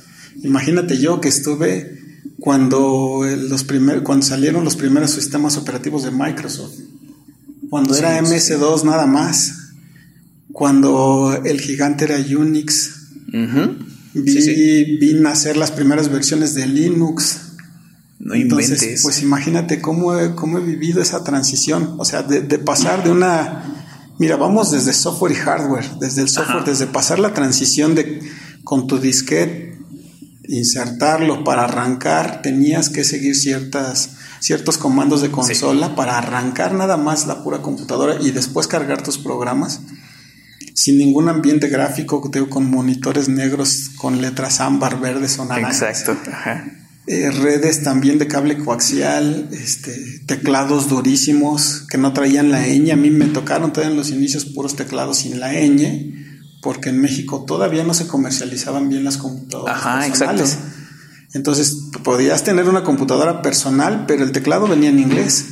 [0.43, 1.99] imagínate yo que estuve
[2.39, 6.79] cuando, los primer, cuando salieron los primeros sistemas operativos de Microsoft,
[7.69, 9.65] cuando era MS2 nada más
[10.55, 13.09] cuando el gigante era Unix.
[14.13, 17.41] vi, nacer las primeras versiones de Linux.
[18.19, 21.95] No Entonces, pues imagínate cómo he, cómo he vivido esa transición.
[21.97, 23.74] O sea, de, pasar de una.
[24.17, 25.99] Mira, vamos desde software y hardware.
[25.99, 28.21] Desde el software, desde pasar la transición de
[28.63, 29.77] con tu disquete,
[30.47, 37.27] insertarlo para arrancar, tenías que seguir ciertas, ciertos comandos de consola para arrancar nada más
[37.27, 39.81] la pura computadora y después cargar tus programas
[40.73, 46.01] sin ningún ambiente gráfico, con monitores negros con letras ámbar, verdes o naranjas.
[46.01, 46.31] Exacto.
[47.07, 52.91] Eh, redes también de cable coaxial, este, teclados durísimos que no traían la ñ.
[52.91, 56.15] A mí me tocaron todavía en los inicios puros teclados sin la ñ,
[56.63, 60.45] porque en México todavía no se comercializaban bien las computadoras Ajá, Exacto.
[61.33, 65.45] Entonces podías tener una computadora personal, pero el teclado venía en inglés.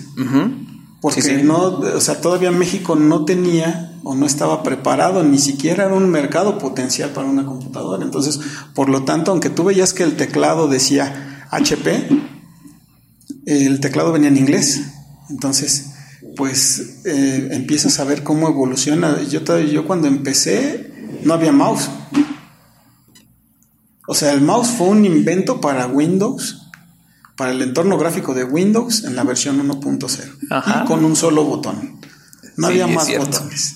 [1.02, 5.94] Porque no, o sea, todavía México no tenía o no estaba preparado, ni siquiera era
[5.94, 8.04] un mercado potencial para una computadora.
[8.04, 8.40] Entonces,
[8.74, 12.10] por lo tanto, aunque tú veías que el teclado decía HP,
[13.46, 14.82] el teclado venía en inglés.
[15.30, 15.92] Entonces,
[16.36, 19.22] pues eh, empiezas a ver cómo evoluciona.
[19.24, 20.92] Yo, yo cuando empecé
[21.24, 21.90] no había mouse.
[24.08, 26.70] O sea, el mouse fue un invento para Windows,
[27.38, 32.00] para el entorno gráfico de Windows en la versión 1.0, con un solo botón.
[32.58, 33.76] No había más botones.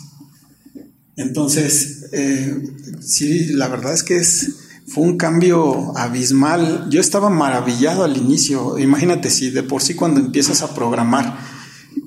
[1.15, 2.61] Entonces, eh,
[3.01, 6.87] sí, la verdad es que es, fue un cambio abismal.
[6.89, 8.79] Yo estaba maravillado al inicio.
[8.79, 11.37] Imagínate si de por sí cuando empiezas a programar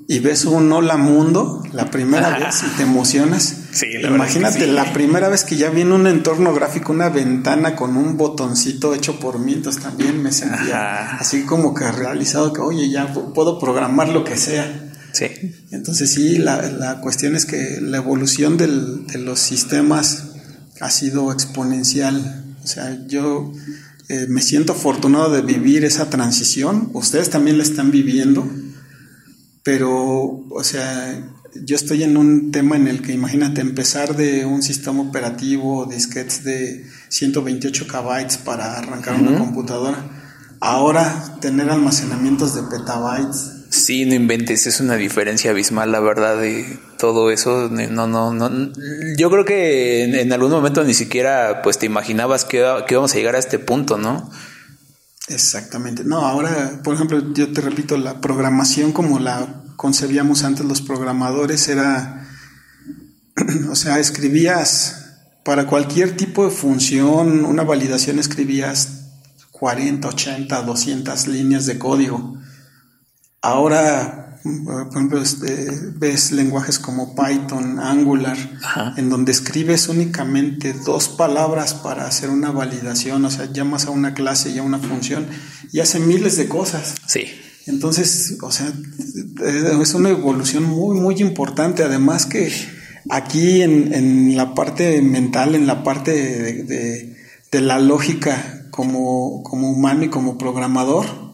[0.07, 3.55] y ves un hola mundo la primera vez y te emocionas.
[3.71, 8.17] Sí, Imagínate la primera vez que ya viene un entorno gráfico, una ventana con un
[8.17, 13.13] botoncito hecho por mí, entonces también me sentía así como que realizado que, oye, ya
[13.13, 14.91] puedo programar lo que sea.
[15.13, 15.27] Sí.
[15.71, 20.31] Entonces sí, la, la cuestión es que la evolución del, de los sistemas
[20.81, 22.40] ha sido exponencial.
[22.63, 23.51] O sea, yo
[24.07, 26.89] eh, me siento afortunado de vivir esa transición.
[26.93, 28.47] Ustedes también la están viviendo.
[29.63, 31.31] Pero, o sea,
[31.63, 36.43] yo estoy en un tema en el que imagínate empezar de un sistema operativo, disquetes
[36.43, 40.09] de 128 KB para arrancar una computadora.
[40.59, 46.77] Ahora tener almacenamientos de petabytes Sí, no inventes, es una diferencia abismal, la verdad, de
[46.99, 47.69] todo eso.
[47.69, 48.73] No, no, no.
[49.17, 53.15] Yo creo que en, algún momento ni siquiera pues te imaginabas que, que íbamos a
[53.15, 54.29] llegar a este punto, ¿no?
[55.29, 56.03] Exactamente.
[56.03, 61.69] No, ahora, por ejemplo, yo te repito, la programación como la concebíamos antes los programadores
[61.69, 62.27] era,
[63.71, 65.13] o sea, escribías
[65.45, 69.05] para cualquier tipo de función, una validación escribías
[69.51, 72.37] 40, 80, 200 líneas de código
[73.41, 78.37] Ahora, por ejemplo, este, ves lenguajes como Python, Angular,
[78.97, 84.13] en donde escribes únicamente dos palabras para hacer una validación, o sea, llamas a una
[84.13, 85.27] clase y a una función
[85.71, 86.95] y hace miles de cosas.
[87.07, 87.25] Sí.
[87.67, 88.71] Entonces, o sea,
[89.81, 91.83] es una evolución muy, muy importante.
[91.83, 92.51] Además que
[93.09, 96.11] aquí en, la parte mental, en la parte
[96.63, 97.15] de,
[97.51, 101.30] de la lógica como, como humano y como programador,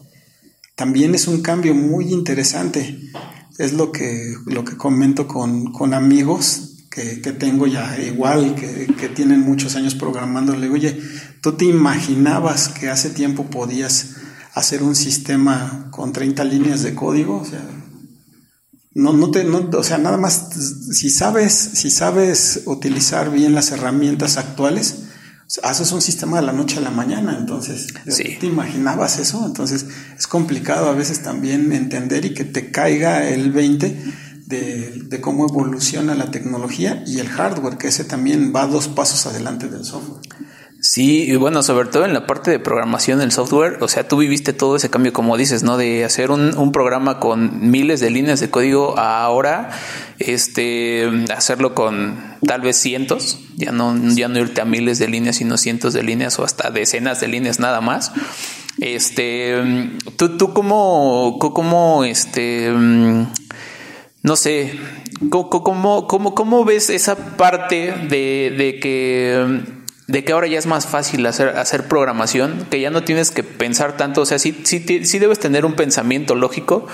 [0.78, 3.10] también es un cambio muy interesante.
[3.58, 8.86] Es lo que, lo que comento con, con amigos que, que, tengo ya igual, que,
[8.96, 10.54] que, tienen muchos años programando.
[10.54, 10.96] Le digo, oye,
[11.42, 14.18] ¿tú te imaginabas que hace tiempo podías
[14.54, 17.38] hacer un sistema con 30 líneas de código?
[17.38, 17.68] O sea,
[18.94, 20.50] no, no te, o sea, nada más,
[20.92, 25.07] si sabes, si sabes utilizar bien las herramientas actuales,
[25.62, 29.44] haces un sistema de la noche a la mañana, entonces, ¿te imaginabas eso?
[29.46, 34.14] Entonces, es complicado a veces también entender y que te caiga el 20
[34.46, 39.68] de, cómo evoluciona la tecnología y el hardware, que ese también va dos pasos adelante
[39.68, 40.22] del software.
[40.80, 44.16] Sí, y bueno, sobre todo en la parte de programación del software, o sea, tú
[44.16, 45.76] viviste todo ese cambio, como dices, ¿no?
[45.76, 49.70] De hacer un, un programa con miles de líneas de código a ahora,
[50.20, 55.36] este, hacerlo con tal vez cientos, ya no, ya no irte a miles de líneas,
[55.36, 58.12] sino cientos de líneas o hasta decenas de líneas nada más.
[58.78, 59.56] Este,
[60.16, 64.78] tú, tú cómo, cómo, este, no sé,
[65.28, 69.77] ¿cómo, cómo, cómo ves esa parte de, de que
[70.08, 73.98] de que ahora ya es más fácil hacer, programación, que ya no tienes que pensar
[73.98, 76.86] tanto, o sea, sí, sí, sí debes tener un pensamiento lógico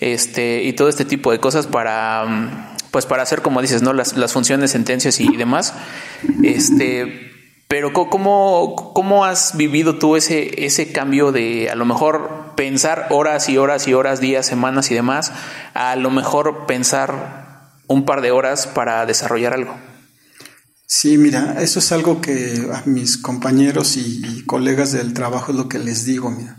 [0.00, 3.94] este, y todo este tipo de cosas para, pues para hacer, como dices, ¿no?
[3.94, 5.72] las, las funciones, sentencias y demás.
[6.44, 7.32] Este,
[7.68, 13.48] pero ¿cómo, ¿cómo has vivido tú ese, ese cambio de a lo mejor pensar horas
[13.48, 15.32] y horas y horas, días, semanas y demás,
[15.72, 19.87] a lo mejor pensar un par de horas para desarrollar algo?
[20.90, 25.68] Sí, mira, eso es algo que a mis compañeros y, colegas del trabajo es lo
[25.68, 26.56] que les digo, mira.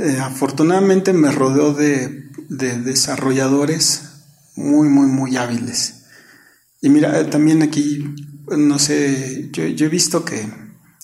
[0.00, 4.02] Eh, afortunadamente me rodeo de, desarrolladores
[4.54, 6.04] muy, muy, muy hábiles.
[6.80, 8.14] Y mira, también aquí,
[8.46, 10.48] no sé, yo, he visto que,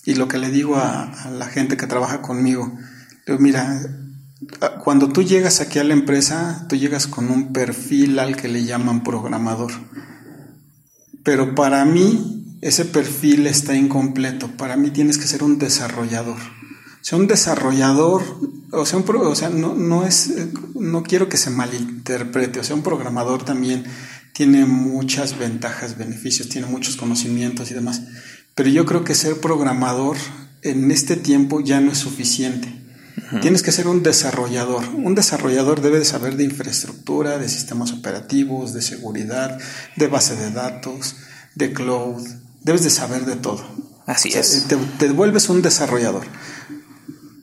[0.05, 2.71] y lo que le digo a, a la gente que trabaja conmigo,
[3.25, 3.81] digo, mira,
[4.81, 8.63] cuando tú llegas aquí a la empresa, tú llegas con un perfil al que le
[8.63, 9.73] llaman programador
[11.27, 14.47] pero para mí ese perfil está incompleto.
[14.55, 16.37] Para mí tienes que ser un desarrollador.
[16.37, 18.23] O sea, un desarrollador,
[18.71, 20.33] o sea, o sea no, no, es,
[20.73, 23.83] no quiero que se malinterprete, o sea, un programador también
[24.31, 28.03] tiene muchas ventajas, beneficios, tiene muchos conocimientos y demás.
[28.55, 30.15] Pero yo creo que ser programador
[30.61, 32.69] en este tiempo ya no es suficiente.
[33.41, 34.87] Tienes que ser un desarrollador.
[34.89, 39.57] Un desarrollador debe de saber de infraestructura, de sistemas operativos, de seguridad,
[39.95, 41.15] de base de datos,
[41.55, 42.25] de cloud.
[42.63, 43.65] Debes de saber de todo.
[44.05, 44.65] Así es.
[44.67, 46.25] Te, te vuelves un desarrollador.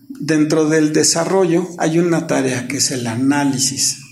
[0.09, 4.04] Dentro del desarrollo hay una tarea que es el análisis.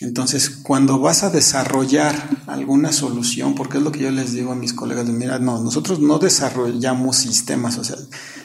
[0.00, 2.14] Entonces, cuando vas a desarrollar
[2.46, 6.00] alguna solución, porque es lo que yo les digo a mis colegas, mira, no, nosotros
[6.00, 7.96] no desarrollamos sistemas, o sea,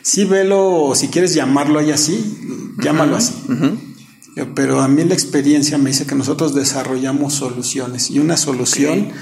[0.02, 2.38] sí velo, si quieres llamarlo ahí así,
[2.84, 3.34] llámalo así.
[4.54, 9.14] Pero a mí la experiencia me dice que nosotros desarrollamos soluciones y una solución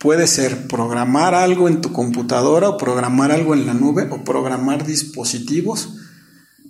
[0.00, 4.84] puede ser programar algo en tu computadora o programar algo en la nube o programar
[4.84, 5.99] dispositivos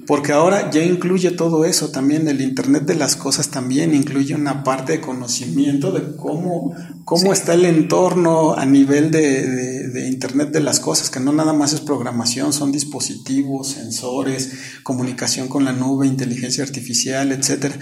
[0.06, 4.64] porque ahora ya incluye todo eso también, el Internet de las Cosas también incluye una
[4.64, 10.80] parte de conocimiento de cómo, cómo está el entorno a nivel de, Internet de las
[10.80, 16.64] Cosas, que no nada más es programación, son dispositivos, sensores, comunicación con la nube, inteligencia
[16.64, 17.74] artificial, etc.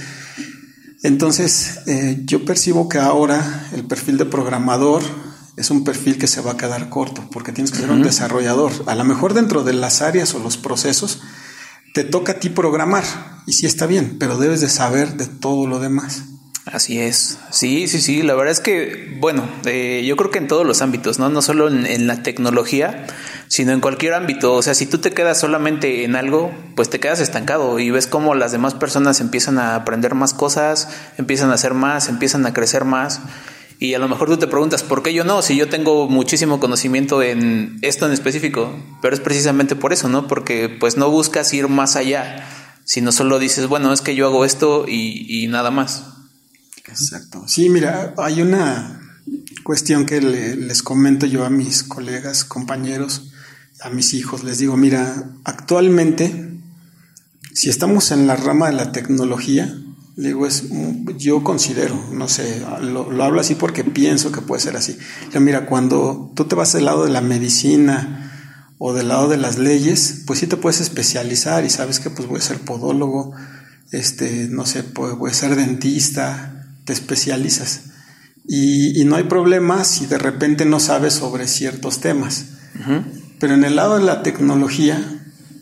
[1.03, 5.03] Entonces, eh, yo percibo que ahora el perfil de programador
[5.57, 8.73] es un perfil que se va a quedar corto, porque tienes que ser un desarrollador.
[8.87, 11.21] A lo mejor dentro de las áreas o los procesos,
[11.95, 13.05] te toca a ti programar
[13.47, 16.25] y sí está bien, pero debes de saber de todo lo demás.
[16.73, 20.49] Así es, sí, sí, sí, la verdad es que, bueno, eh, yo creo que en
[20.49, 21.31] todos los ámbitos, ¿no?
[21.31, 23.07] No solo en, la tecnología,
[23.47, 24.53] sino en cualquier ámbito.
[24.53, 28.07] O sea, si tú te quedas solamente en algo, pues te quedas estancado y ves
[28.07, 32.53] cómo las demás personas empiezan a aprender más cosas, empiezan a hacer más, empiezan a
[32.53, 33.23] crecer más.
[33.81, 35.41] Y a lo mejor tú te preguntas, ¿por qué yo no?
[35.41, 40.27] Si yo tengo muchísimo conocimiento en esto en específico, pero es precisamente por eso, ¿no?
[40.27, 42.45] Porque pues no buscas ir más allá,
[42.85, 46.07] sino solo dices, bueno, es que yo hago esto y, nada más.
[46.89, 47.45] Exacto.
[47.47, 49.01] Sí, mira, hay una
[49.63, 53.31] cuestión que les comento yo a mis colegas, compañeros,
[53.81, 56.59] a mis hijos, les digo, mira, actualmente,
[57.53, 59.73] si estamos en la rama de la tecnología,
[60.25, 60.65] digo, es,
[61.17, 64.99] yo considero, no sé, lo, hablo así porque pienso que puede ser así.
[65.39, 69.59] mira, cuando tú te vas del lado de la medicina o del lado de las
[69.59, 73.33] leyes, pues sí te puedes especializar y sabes que pues voy a ser podólogo,
[73.93, 77.83] este, no sé, voy a ser dentista, te especializas.
[78.51, 82.47] Y, no hay problema si de repente no sabes sobre ciertos temas.
[83.39, 85.18] Pero en el lado de la tecnología,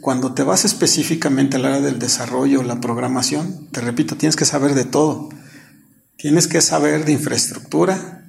[0.07, 4.77] cuando te vas específicamente al área del desarrollo, la programación, te repito, tienes que saber
[4.77, 5.31] de todo.
[6.17, 8.25] Tienes que saber de infraestructura,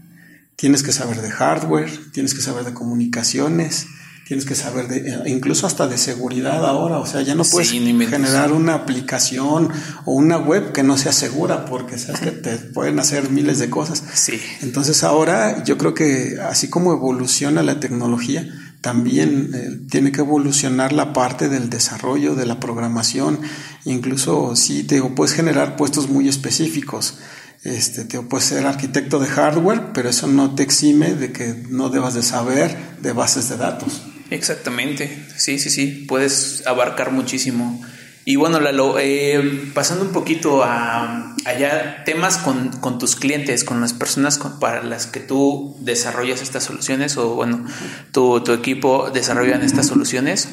[0.56, 3.86] tienes que saber de hardware, tienes que saber de comunicaciones,
[4.28, 7.70] tienes que saber de, eh, incluso hasta de seguridad ahora, o sea, ya no puedes
[7.70, 9.70] generar una aplicación
[10.06, 13.70] o una web que no sea segura porque sabes que te pueden hacer miles de
[13.70, 14.04] cosas.
[14.16, 14.42] Sí.
[14.64, 18.50] Entonces ahora yo creo que así como evoluciona la tecnología,
[18.82, 23.40] también eh, tiene que evolucionar la parte del desarrollo, de la programación,
[23.86, 27.20] incluso si te puedes generar puestos muy específicos.
[27.64, 31.90] Este, te puedes ser arquitecto de hardware, pero eso no te exime de que no
[31.90, 34.04] debas de saber de bases de datos.
[34.30, 37.82] Exactamente, sí, sí, sí, puedes abarcar muchísimo.
[38.30, 43.80] Y bueno, Lalo, eh, pasando un poquito a allá temas con, con, tus clientes, con
[43.80, 47.66] las personas para las que tú desarrollas estas soluciones o bueno,
[48.12, 50.50] tu, tu equipo desarrollan estas soluciones.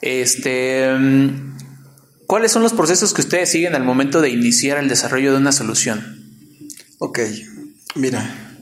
[0.00, 0.88] Este,
[2.26, 5.52] ¿Cuáles son los procesos que ustedes siguen al momento de iniciar el desarrollo de una
[5.52, 6.20] solución?
[6.98, 7.20] Ok,
[7.94, 8.58] mira,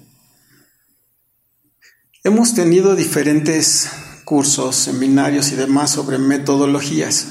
[2.23, 3.89] hemos tenido diferentes
[4.27, 7.29] cursos, seminarios y demás sobre metodologías.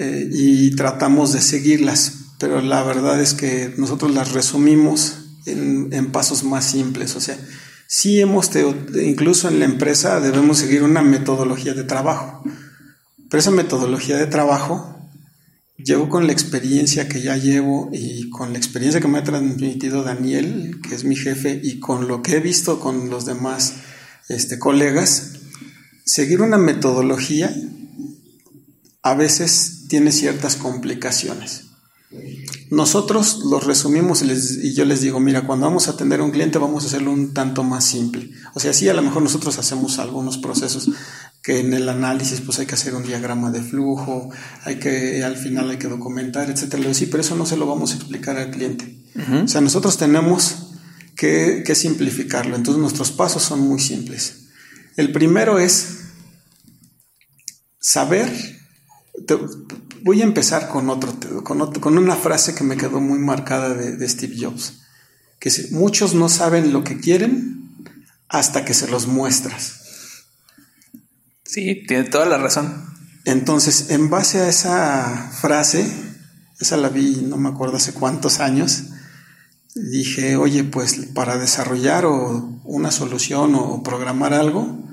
[0.00, 6.44] Eh, y tratamos de seguirlas, pero la verdad es que nosotros las resumimos en, pasos
[6.44, 7.16] más simples.
[7.16, 7.36] O sea,
[7.88, 8.48] sí hemos,
[9.02, 12.44] incluso en la empresa debemos seguir una metodología de trabajo,
[13.28, 14.94] pero esa metodología de trabajo
[15.78, 20.04] llevo con la experiencia que ya llevo y con la experiencia que me ha transmitido
[20.04, 23.74] Daniel, que es mi jefe, y con lo que he visto con los demás
[24.28, 25.32] este, colegas,
[26.04, 27.52] seguir una metodología
[29.02, 31.64] a veces tiene ciertas complicaciones.
[32.70, 36.58] Nosotros los resumimos y, yo les digo, mira, cuando vamos a atender a un cliente
[36.58, 38.30] vamos a hacerlo un tanto más simple.
[38.54, 40.90] O sea, sí, a lo mejor nosotros hacemos algunos procesos
[41.42, 44.30] que en el análisis pues hay que hacer un diagrama de flujo,
[44.64, 46.92] hay que al final hay que documentar, etcétera.
[46.94, 49.04] Sí, pero eso no se lo vamos a explicar al cliente.
[49.44, 50.68] O sea, nosotros tenemos
[51.16, 52.54] que, que simplificarlo.
[52.54, 54.48] Entonces nuestros pasos son muy simples.
[54.96, 55.98] El primero es
[57.80, 58.57] saber
[60.02, 61.12] voy a empezar con, otro,
[61.44, 64.80] con, una frase que me quedó muy marcada de, Steve Jobs,
[65.38, 67.72] que es, muchos no saben lo que quieren
[68.28, 69.80] hasta que se los muestras.
[71.44, 72.84] Sí, tiene toda la razón.
[73.24, 75.86] Entonces, en base a esa frase,
[76.60, 78.84] esa la vi, no me acuerdo hace cuántos años,
[79.74, 84.87] dije, oye, pues para desarrollar una solución o programar algo,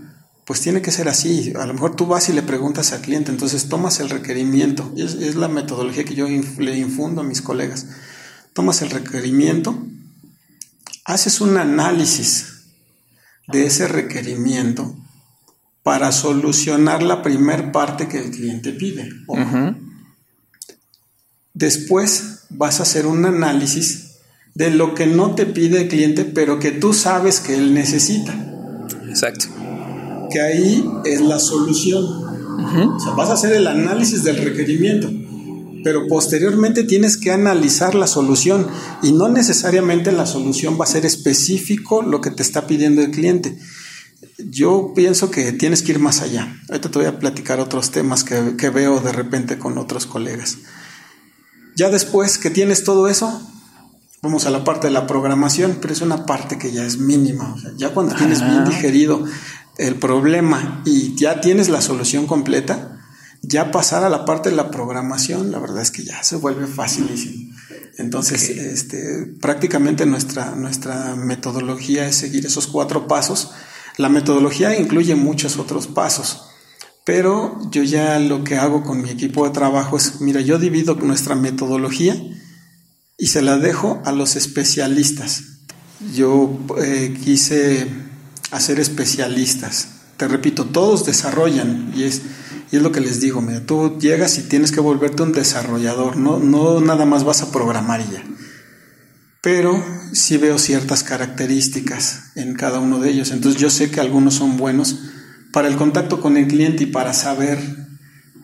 [0.46, 1.54] pues tiene que ser así.
[1.60, 4.94] A lo mejor tú vas y le preguntas al cliente, entonces tomas el requerimiento.
[4.96, 7.88] Es, es la metodología que yo le infundo a mis colegas.
[8.54, 9.86] Tomas el requerimiento,
[11.04, 12.54] haces un análisis
[13.48, 14.96] de ese requerimiento
[15.84, 19.10] para solucionar la primer parte que el cliente pide.
[21.54, 24.20] Después vas a hacer un análisis
[24.54, 28.34] de lo que no te pide el cliente, pero que tú sabes que él necesita.
[29.08, 29.65] Exacto
[30.42, 32.04] ahí es la solución.
[32.06, 35.10] O sea, vas a hacer el análisis del requerimiento,
[35.84, 38.68] pero posteriormente tienes que analizar la solución
[39.04, 43.12] y no necesariamente la solución va a ser específico lo que te está pidiendo el
[43.12, 43.58] cliente.
[44.38, 46.60] Yo pienso que tienes que ir más allá.
[46.70, 50.58] Ahorita te voy a platicar otros temas que, que veo de repente con otros colegas.
[51.76, 53.42] Ya después que tienes todo eso,
[54.22, 57.54] vamos a la parte de la programación, pero es una parte que ya es mínima.
[57.54, 59.24] O sea, ya cuando tienes bien digerido
[59.78, 63.00] el problema y ya tienes la solución completa,
[63.42, 66.68] ya pasar a la parte de la programación, la verdad es que ya se vuelve
[66.68, 67.54] facilísimo.
[67.98, 73.52] Entonces, este, prácticamente nuestra, nuestra metodología es seguir esos cuatro pasos.
[73.98, 76.46] La metodología incluye muchos otros pasos,
[77.06, 80.96] pero yo ya lo que hago con mi equipo de trabajo es, mira, yo divido
[80.96, 82.22] nuestra metodología
[83.18, 85.44] y se la dejo a los especialistas.
[86.14, 87.88] Yo eh, quise
[88.60, 89.90] ser especialistas.
[90.18, 92.22] Te repito, todos desarrollan y es,
[92.72, 96.18] y es lo que les digo, mira, tú llegas y tienes que volverte un desarrollador,
[96.18, 98.24] no, no nada más vas a programar ya.
[99.42, 99.84] Pero
[100.14, 103.32] sí veo ciertas características en cada uno de ellos.
[103.32, 105.00] Entonces yo sé que algunos son buenos
[105.52, 107.60] para el contacto con el cliente y para saber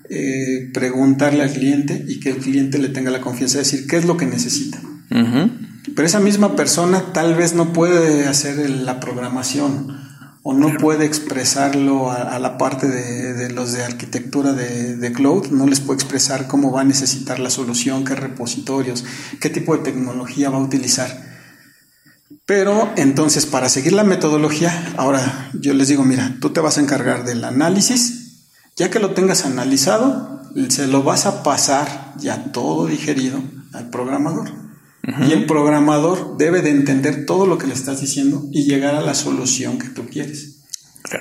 [0.09, 3.97] eh, preguntarle al cliente y que el cliente le tenga la confianza de decir qué
[3.97, 4.79] es lo que necesita.
[5.95, 9.99] Pero esa misma persona tal vez no puede hacer la programación
[10.43, 15.79] o no puede expresarlo a, la parte de, los de arquitectura de, cloud, no les
[15.79, 19.05] puede expresar cómo va a necesitar la solución, qué repositorios,
[19.39, 21.29] qué tipo de tecnología va a utilizar.
[22.47, 26.81] Pero entonces para seguir la metodología, ahora yo les digo, mira, tú te vas a
[26.81, 32.87] encargar del análisis, ya que lo tengas analizado, se lo vas a pasar ya todo
[32.87, 33.39] digerido
[33.73, 34.70] al programador.
[35.03, 39.01] Y el programador debe de entender todo lo que le estás diciendo y llegar a
[39.01, 40.61] la solución que tú quieres.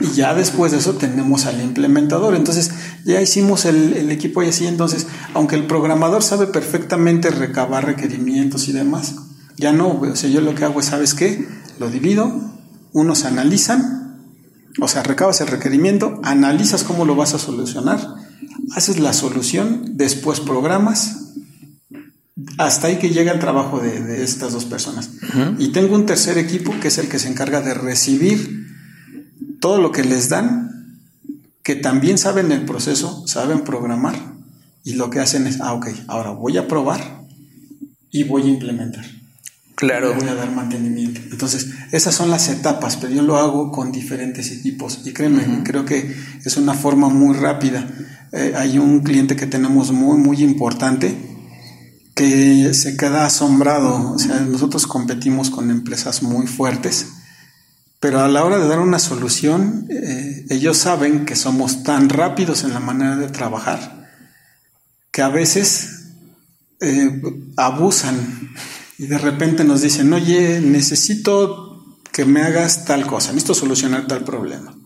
[0.01, 2.35] Y ya después de eso tenemos al implementador.
[2.35, 2.71] Entonces
[3.05, 4.67] ya hicimos el, equipo y así.
[4.67, 9.15] Entonces, aunque el programador sabe perfectamente recabar requerimientos y demás,
[9.57, 10.01] ya no.
[10.01, 11.49] O sea, yo lo que hago es, ¿sabes qué?
[11.79, 12.31] Lo divido,
[12.93, 14.29] unos analizan,
[14.81, 18.17] o sea, recabas el requerimiento, analizas cómo lo vas a solucionar,
[18.77, 21.30] haces la solución, después programas
[22.59, 25.11] hasta ahí que llega el trabajo de, estas dos personas.
[25.59, 28.67] Y tengo un tercer equipo que es el que se encarga de recibir
[29.61, 30.71] todo lo que les dan
[31.63, 34.15] que también saben el proceso, saben programar
[34.83, 37.27] y lo que hacen es, ah, ok, ahora voy a probar
[38.11, 39.05] y voy a implementar.
[39.75, 40.15] Claro.
[40.15, 41.21] Voy a dar mantenimiento.
[41.31, 45.87] Entonces, esas son las etapas, pero yo lo hago con diferentes equipos y créeme, creo
[45.87, 46.15] que
[46.45, 47.89] es una forma muy rápida.
[48.33, 51.30] Eh, hay un cliente que tenemos muy, muy importante
[52.21, 54.13] que se queda asombrado.
[54.13, 57.07] O sea, nosotros competimos con empresas muy fuertes,
[57.99, 62.63] pero a la hora de dar una solución, eh, ellos saben que somos tan rápidos
[62.63, 64.07] en la manera de trabajar
[65.11, 66.11] que a veces
[66.81, 67.23] eh,
[67.57, 68.53] abusan
[68.99, 74.25] y de repente nos dicen, oye, necesito que me hagas tal cosa, necesito solucionar tal
[74.25, 74.77] problema,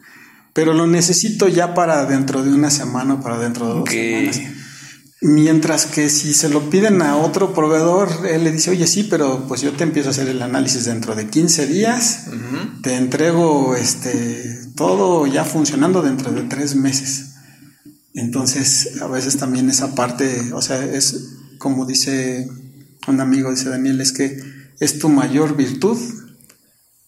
[0.52, 4.63] pero lo necesito ya para dentro de una semana o para dentro de dos semanas.
[5.26, 9.48] Mientras que si se lo piden a otro proveedor, él le dice, oye, sí, pero
[9.48, 12.26] pues yo te empiezo a hacer el análisis dentro de 15 días,
[12.82, 17.36] te entrego este, todo ya funcionando dentro de tres meses.
[18.12, 22.46] Entonces, a veces también esa parte, o sea, es como dice
[23.06, 24.36] un amigo dice Daniel, es que
[24.78, 25.98] es tu mayor virtud,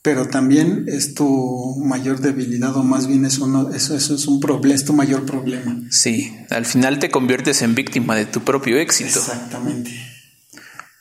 [0.07, 4.39] pero también es tu mayor debilidad o más bien es uno, eso, eso es un
[4.39, 5.81] problema, es tu mayor problema.
[5.91, 9.19] Sí, al final te conviertes en víctima de tu propio éxito.
[9.19, 9.91] Exactamente.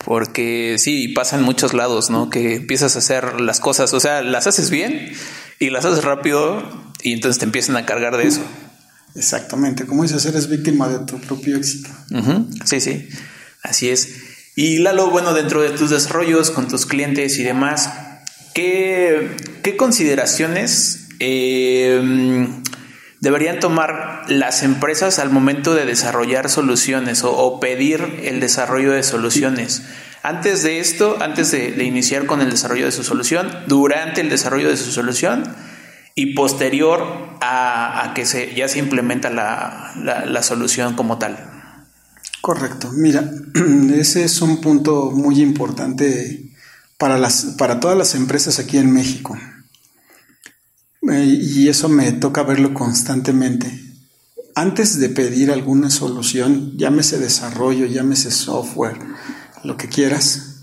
[0.03, 2.32] Porque sí, pasa en muchos lados, ¿no?
[2.32, 5.12] Que empiezas a hacer las cosas, o sea, las haces bien
[5.60, 6.64] y las haces rápido
[7.03, 8.41] y entonces te empiezan a cargar de eso.
[9.14, 11.91] Exactamente, como dices, eres víctima de tu propio éxito.
[12.66, 13.08] Sí, sí,
[13.62, 14.16] así es.
[14.56, 17.91] Y Lalo, bueno, dentro de tus desarrollos con tus clientes y demás,
[18.56, 22.47] ¿qué, consideraciones eh,
[23.20, 29.84] deberían tomar las empresas al momento de desarrollar soluciones o, pedir el desarrollo de soluciones?
[30.24, 34.70] Antes de esto, antes de, iniciar con el desarrollo de su solución, durante el desarrollo
[34.70, 35.43] de su solución
[36.16, 41.51] y posterior a, que se, ya se implementa la solución como tal.
[42.45, 42.91] Correcto.
[42.93, 43.28] Mira,
[43.95, 46.44] ese es un punto muy importante
[46.97, 49.37] para, las, para todas las empresas aquí en México.
[51.11, 53.81] Eh, y eso me toca verlo constantemente.
[54.55, 58.97] Antes de pedir alguna solución, llámese desarrollo, llámese software,
[59.63, 60.55] lo que quieras,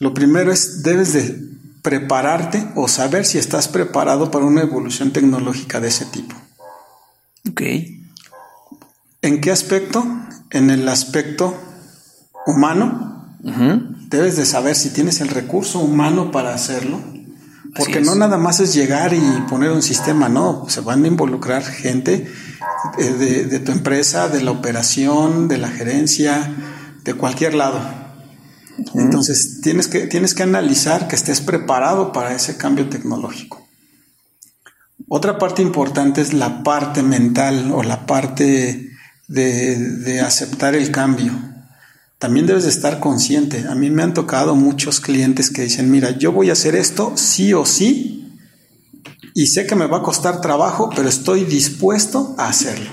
[0.00, 5.80] lo primero es, debes de prepararte o saber si estás preparado para una evolución tecnológica
[5.80, 6.34] de ese tipo.
[7.48, 7.62] Ok.
[9.22, 10.04] ¿En qué aspecto?
[10.50, 11.56] En el aspecto
[12.46, 13.03] humano.
[14.08, 17.00] Debes de saber si tienes el recurso humano para hacerlo.
[17.76, 20.66] Porque no nada más es llegar y poner un sistema, no.
[20.68, 22.26] Se van a involucrar gente
[22.98, 26.54] eh, de, tu empresa, de la operación, de la gerencia,
[27.02, 27.80] de cualquier lado.
[28.94, 33.64] Entonces tienes que, tienes que analizar que estés preparado para ese cambio tecnológico.
[35.08, 38.90] Otra parte importante es la parte mental o la parte
[39.28, 41.32] de, aceptar el cambio.
[42.24, 43.66] También debes de estar consciente.
[43.68, 47.12] A mí me han tocado muchos clientes que dicen, mira, yo voy a hacer esto
[47.16, 48.32] sí o sí
[49.34, 52.90] y sé que me va a costar trabajo, pero estoy dispuesto a hacerlo.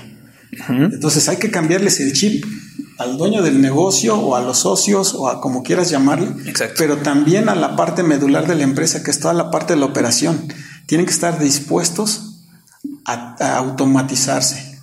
[0.68, 2.44] Entonces hay que cambiarles el chip
[2.98, 6.28] al dueño del negocio o a los socios o a como quieras llamarle,
[6.76, 9.80] pero también a la parte medular de la empresa, que es toda la parte de
[9.80, 10.46] la operación.
[10.84, 12.42] Tienen que estar dispuestos
[13.06, 14.78] a automatizarse.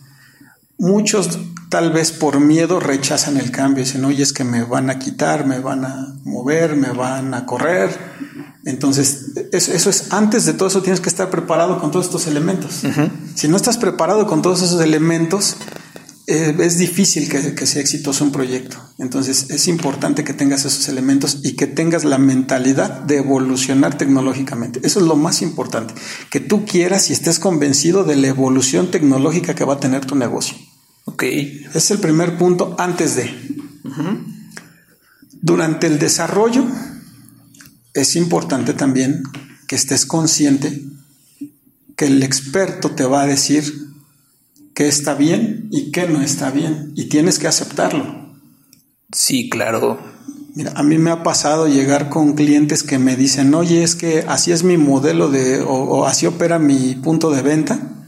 [0.80, 1.38] Muchos
[1.70, 5.46] tal vez por miedo rechazan el cambio, dicen, oye, es que me van a quitar,
[5.46, 7.96] me van a mover, me van a correr.
[8.66, 12.84] Entonces, eso, es, antes de todo eso tienes que estar preparado con todos estos elementos.
[13.36, 15.56] Si no estás preparado con todos esos elementos,
[16.26, 18.78] eh, es difícil que, que, sea exitoso un proyecto.
[18.98, 24.80] Entonces, es importante que tengas esos elementos y que tengas la mentalidad de evolucionar tecnológicamente.
[24.84, 25.94] Eso es lo más importante,
[26.30, 30.16] que tú quieras y estés convencido de la evolución tecnológica que va a tener tu
[30.16, 30.58] negocio.
[31.06, 31.24] Ok.
[31.24, 33.32] Es el primer punto antes de.
[35.42, 36.66] Durante el desarrollo
[37.94, 39.24] es importante también
[39.68, 40.84] que estés consciente
[41.96, 43.90] que el experto te va a decir
[44.74, 48.36] qué está bien y qué no está bien y tienes que aceptarlo.
[49.12, 50.00] Sí, claro.
[50.56, 54.26] Mira, a mí me ha pasado llegar con clientes que me dicen, oye, es que
[54.28, 57.99] así es mi modelo de, o así opera mi punto de venta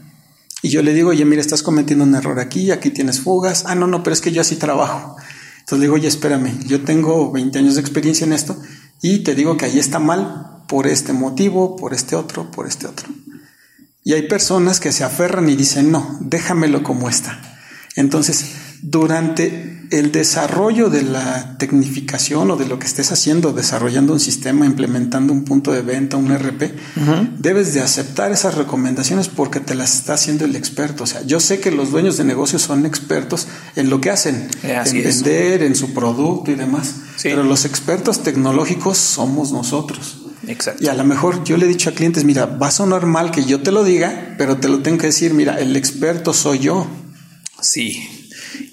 [0.62, 3.64] y yo le digo, oye, mira, estás cometiendo un error aquí, aquí tienes fugas.
[3.66, 5.16] Ah, no, no, pero es que yo así trabajo.
[5.58, 8.56] Entonces le digo, oye, espérame, yo tengo 20 años de experiencia en esto
[9.00, 12.86] y te digo que ahí está mal por este motivo, por este otro, por este
[12.86, 13.08] otro.
[14.04, 17.40] Y hay personas que se aferran y dicen, no, déjamelo como está.
[17.96, 18.52] Entonces,
[18.82, 24.66] durante el desarrollo de la tecnificación o de lo que estés haciendo, desarrollando un sistema,
[24.66, 26.74] implementando un punto de venta, un RP,
[27.38, 31.04] debes de aceptar esas recomendaciones porque te las está haciendo el experto.
[31.04, 34.48] O sea, yo sé que los dueños de negocios son expertos en lo que hacen,
[34.62, 36.94] Eh, en vender, en su producto y demás.
[37.16, 37.28] Sí.
[37.28, 40.18] Pero los expertos tecnológicos somos nosotros.
[40.48, 40.82] Exacto.
[40.82, 43.30] Y a lo mejor yo le he dicho a clientes, mira, va a sonar mal
[43.30, 46.58] que yo te lo diga, pero te lo tengo que decir, mira, el experto soy
[46.58, 46.86] yo.
[47.60, 48.21] Sí.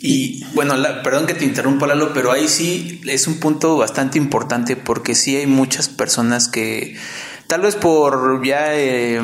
[0.02, 4.18] Y bueno, la- perdón que te interrumpa, Lalo, pero ahí sí es un punto bastante
[4.18, 6.96] importante porque sí hay muchas personas que
[7.48, 9.20] tal vez por ya, eh,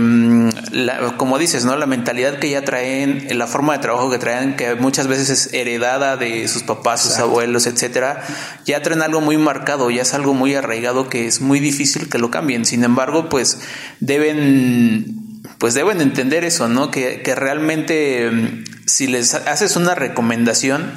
[0.72, 1.78] la- como dices, ¿no?
[1.78, 5.54] La mentalidad que ya traen, la forma de trabajo que traen, que muchas veces es
[5.54, 8.24] heredada de sus papás, sus abuelos, etcétera,
[8.66, 12.18] ya traen algo muy marcado, ya es algo muy arraigado que es muy difícil que
[12.18, 12.66] lo cambien.
[12.66, 13.60] Sin embargo, pues
[14.02, 15.22] deben
[15.58, 16.92] pues deben entender eso, ¿no?
[16.92, 20.92] Que, que realmente mm, si les haces una recomendación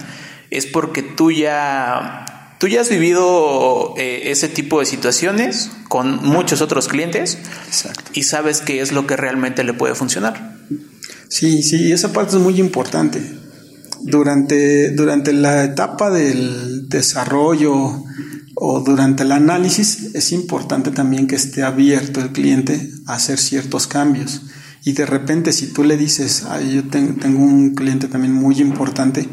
[0.51, 6.61] es porque tú ya, tú ya has vivido eh, ese tipo de situaciones con muchos
[6.61, 8.11] otros clientes Exacto.
[8.15, 10.57] y sabes qué es lo que realmente le puede funcionar.
[11.29, 13.21] Sí, sí, esa parte es muy importante.
[14.01, 18.05] Durante, durante la etapa del desarrollo
[18.61, 23.87] o durante el análisis es importante también que esté abierto el cliente a hacer ciertos
[23.87, 24.43] cambios.
[24.85, 28.61] Y de repente si tú le dices, "Ay, yo ten- tengo un cliente también muy
[28.61, 29.29] importante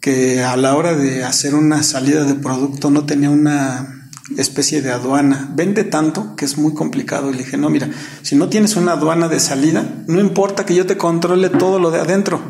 [0.00, 4.90] que a la hora de hacer una salida de producto no tenía una especie de
[4.90, 5.52] aduana.
[5.54, 7.30] Vende tanto que es muy complicado.
[7.30, 7.88] Y le dije, no, mira,
[8.22, 11.90] si no tienes una aduana de salida, no importa que yo te controle todo lo
[11.90, 12.40] de adentro.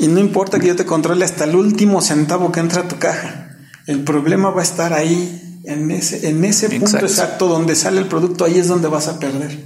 [0.00, 2.98] Y no importa que yo te controle hasta el último centavo que entra a tu
[2.98, 3.53] caja.
[3.86, 7.06] El problema va a estar ahí, en ese, en ese punto Exacto.
[7.06, 9.64] exacto donde sale el producto, ahí es donde vas a perder.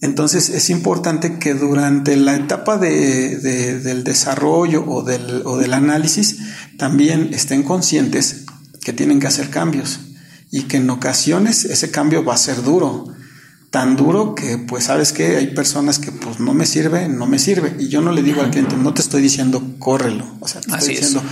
[0.00, 5.72] Entonces es importante que durante la etapa de, de- del desarrollo o del, o del
[5.74, 6.38] análisis
[6.76, 8.44] también estén conscientes
[8.82, 10.00] que tienen que hacer cambios
[10.50, 13.06] y que en ocasiones ese cambio va a ser duro.
[13.70, 17.38] Tan duro que pues sabes que hay personas que pues no me sirve, no me
[17.38, 17.74] sirve.
[17.78, 20.26] Y yo no le digo al cliente, no te estoy diciendo córrelo.
[20.40, 21.22] O sea, te Así estoy es.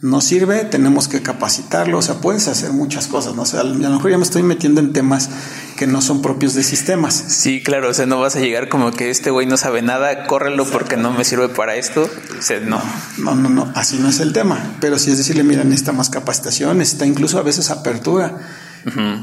[0.00, 1.98] No sirve, tenemos que capacitarlo.
[1.98, 3.34] O sea, puedes hacer muchas cosas.
[3.34, 3.42] ¿no?
[3.42, 5.28] O sea, a lo mejor ya me estoy metiendo en temas
[5.76, 7.14] que no son propios de sistemas.
[7.14, 10.26] Sí, claro, o sea, no vas a llegar como que este güey no sabe nada,
[10.26, 12.08] córrelo porque no me sirve para esto.
[12.38, 12.80] O sea, no.
[13.18, 14.76] No, no, no, así no es el tema.
[14.80, 18.38] Pero sí es decirle, mira, necesita más capacitación, necesita incluso a veces apertura.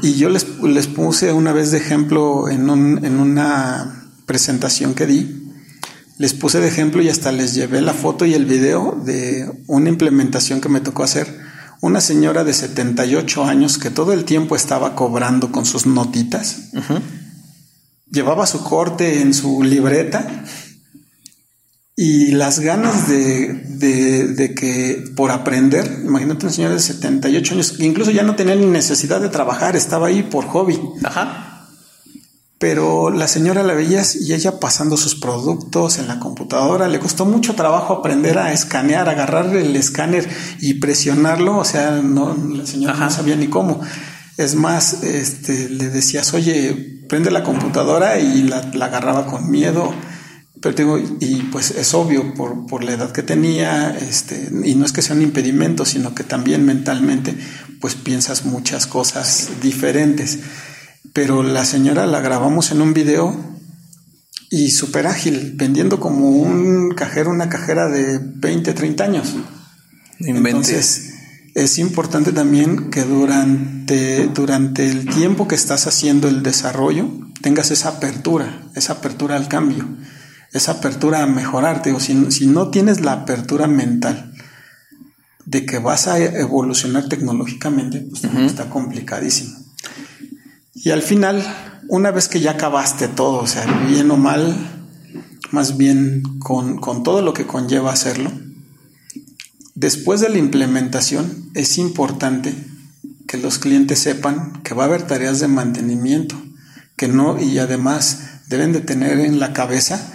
[0.00, 5.06] Y yo les, les puse una vez de ejemplo en, un, en una presentación que
[5.06, 5.45] di,
[6.18, 9.88] les puse de ejemplo y hasta les llevé la foto y el video de una
[9.88, 11.44] implementación que me tocó hacer.
[11.82, 16.70] Una señora de 78 años que todo el tiempo estaba cobrando con sus notitas.
[18.10, 20.44] Llevaba su corte en su libreta
[21.94, 27.72] y las ganas de, de, de que por aprender, imagínate una señora de 78 años,
[27.72, 31.45] que incluso ya no tenía ni necesidad de trabajar, estaba ahí por hobby, Ajá.
[32.58, 37.26] Pero la señora la veías y ella pasando sus productos en la computadora, le costó
[37.26, 40.26] mucho trabajo aprender a escanear, agarrar el escáner
[40.60, 43.04] y presionarlo, o sea, no, la señora Ajá.
[43.06, 43.80] no sabía ni cómo.
[44.38, 49.92] Es más, este, le decías, oye, prende la computadora y la, la agarraba con miedo.
[50.62, 54.86] Pero digo, y pues es obvio por, por la edad que tenía, este, y no
[54.86, 57.36] es que sea un impedimento, sino que también mentalmente,
[57.80, 60.38] pues piensas muchas cosas diferentes.
[61.16, 63.34] Pero la señora la grabamos en un video
[64.50, 69.34] y súper ágil, vendiendo como un cajero, una cajera de 20, 30 años.
[70.18, 71.14] Entonces,
[71.54, 77.08] es importante también que durante, durante el tiempo que estás haciendo el desarrollo
[77.40, 79.88] tengas esa apertura, esa apertura al cambio,
[80.52, 81.92] esa apertura a mejorarte.
[81.92, 84.34] O si, si no tienes la apertura mental
[85.46, 89.64] de que vas a evolucionar tecnológicamente, pues está complicadísimo.
[90.76, 91.44] Y al final,
[91.88, 94.56] una vez que ya acabaste todo, o sea, bien o mal,
[95.50, 98.30] más bien con, con todo lo que conlleva hacerlo,
[99.76, 102.54] Después de la implementación es importante
[103.28, 106.34] que los clientes sepan que va a haber tareas de mantenimiento,
[106.96, 110.14] que no y además deben de tener en la cabeza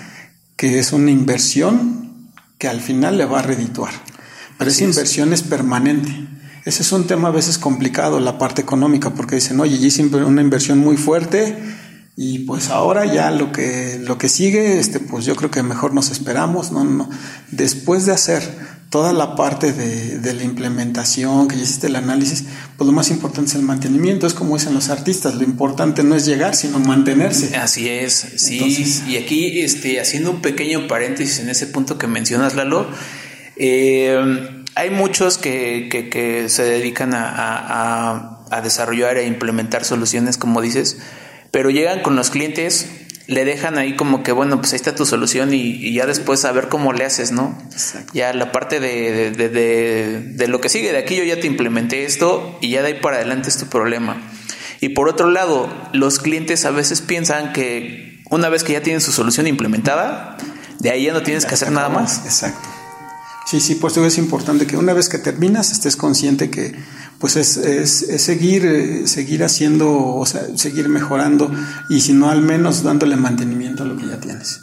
[0.56, 3.94] que es una inversión que al final le va a redituar.
[4.58, 6.28] Pero esa inversión es permanente.
[6.66, 10.04] Ese es un tema a veces complicado, la parte económica, porque dicen, oye, ya hice
[10.04, 11.58] una inversión muy fuerte
[12.16, 15.94] y pues ahora ya lo que, lo que sigue, este, pues yo creo que mejor
[15.94, 16.72] nos esperamos.
[16.72, 17.10] No, no.
[17.50, 18.44] Después de hacer
[18.92, 22.44] toda la parte de, de, la implementación, que ya hiciste el análisis,
[22.78, 24.28] pues lo más importante es el mantenimiento.
[24.28, 27.56] Es como dicen los artistas, lo importante no es llegar, sino mantenerse.
[27.56, 28.60] Así es, sí.
[28.60, 32.88] Entonces, y aquí, este, haciendo un pequeño paréntesis en ese punto que mencionas, Lalo,
[33.56, 40.62] eh, hay muchos que, que, se dedican a, a, a, desarrollar e implementar soluciones, como
[40.62, 40.98] dices,
[41.52, 42.90] pero llegan con los clientes,
[43.28, 46.52] le dejan ahí como que, bueno, pues ahí está tu solución y, ya después a
[46.52, 47.58] ver cómo le haces, ¿no?
[48.14, 51.48] Ya la parte de, de, de, de, lo que sigue de aquí, yo ya te
[51.48, 54.22] implementé esto y ya de ahí para adelante es tu problema.
[54.80, 59.02] Y por otro lado, los clientes a veces piensan que una vez que ya tienen
[59.02, 60.38] su solución implementada,
[60.80, 62.26] de ahí ya no tienes que hacer nada más.
[62.26, 62.81] Exacto.
[63.52, 66.74] Sí, sí, pues es importante que una vez que terminas estés consciente que
[67.20, 71.52] pues es, es, seguir, eh, seguir haciendo, o sea, seguir mejorando
[71.90, 74.62] y si no al menos dándole mantenimiento a lo que ya tienes.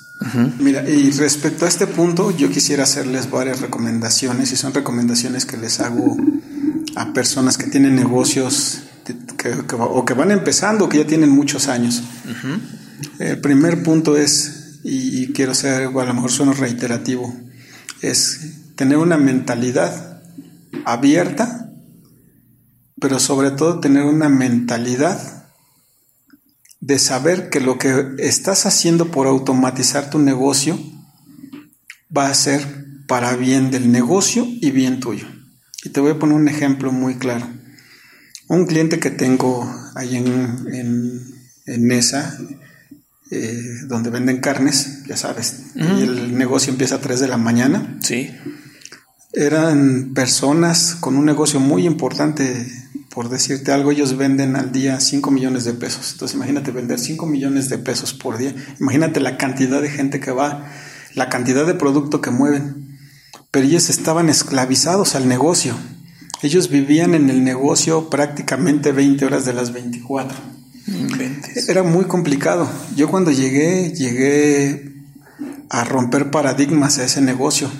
[0.59, 5.59] Mira, y respecto a este punto, yo quisiera hacerles varias recomendaciones y son recomendaciones que
[5.59, 6.17] les hago
[6.97, 8.85] a personas que tienen negocios
[9.79, 12.03] o que van empezando o que ya tienen muchos años.
[13.19, 17.37] El primer punto es, y, quiero ser, a lo mejor sueno reiterativo,
[18.01, 20.23] es tener una mentalidad
[20.85, 21.73] abierta,
[23.01, 25.49] pero sobre todo tener una mentalidad
[26.79, 30.79] de saber que lo que estás haciendo por automatizar tu negocio
[32.17, 35.27] va a ser para bien del negocio y bien tuyo.
[35.83, 37.49] Y te voy a poner un ejemplo muy claro.
[38.47, 41.21] Un cliente que tengo ahí en, en,
[41.67, 41.91] en
[43.31, 47.99] eh, donde venden carnes, ya sabes, y el negocio empieza a 3 de la mañana.
[48.01, 48.31] Sí.
[49.39, 52.67] Eran personas con un negocio muy importante,
[53.09, 56.11] por decirte algo, ellos venden al día 5 millones de pesos.
[56.11, 58.53] Entonces imagínate vender 5 millones de pesos por día.
[58.81, 60.67] Imagínate la cantidad de gente que va,
[61.15, 62.99] la cantidad de producto que mueven.
[63.53, 65.77] Pero ellos estaban esclavizados al negocio.
[66.43, 70.37] Ellos vivían en el negocio prácticamente 20 horas de las 24.
[71.69, 72.69] Era muy complicado.
[72.97, 74.97] Yo cuando llegué, llegué
[75.71, 77.71] a romper paradigmas a ese negocio.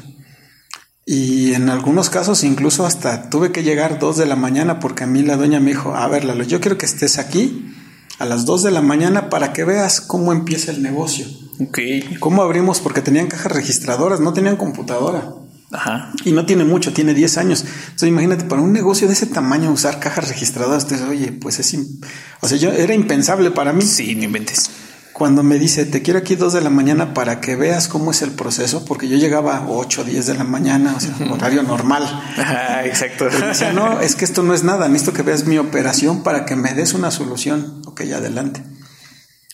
[1.11, 5.07] Y en algunos casos incluso hasta tuve que llegar 2 de la mañana porque a
[5.07, 7.75] mí la dueña me dijo, a ver Lalo, yo quiero que estés aquí
[8.19, 11.27] a las 2 de la mañana para que veas cómo empieza el negocio.
[11.61, 12.17] Okay.
[12.21, 12.81] ¿Cómo abrimos?
[12.81, 15.33] Porque tenían cajas registradoras, no tenían computadora.
[15.73, 16.13] Ajá.
[16.27, 17.65] Y no tiene mucho, tiene 10 años.
[17.87, 21.75] Entonces imagínate, para un negocio de ese tamaño usar cajas registradas, entonces, oye, pues es...
[22.43, 23.81] O sea, yo era impensable para mí.
[23.81, 24.71] Sí, no inventes.
[25.19, 28.23] Cuando me dice, te quiero aquí 2 de la mañana para que veas cómo es
[28.23, 32.05] el proceso, porque yo llegaba a 8, 10 de la mañana, o sea, horario normal.
[32.05, 33.29] Ajá, exacto.
[33.29, 36.55] dice, no, es que esto no es nada, necesito que veas mi operación para que
[36.55, 37.83] me des una solución.
[37.87, 38.63] Ok, adelante.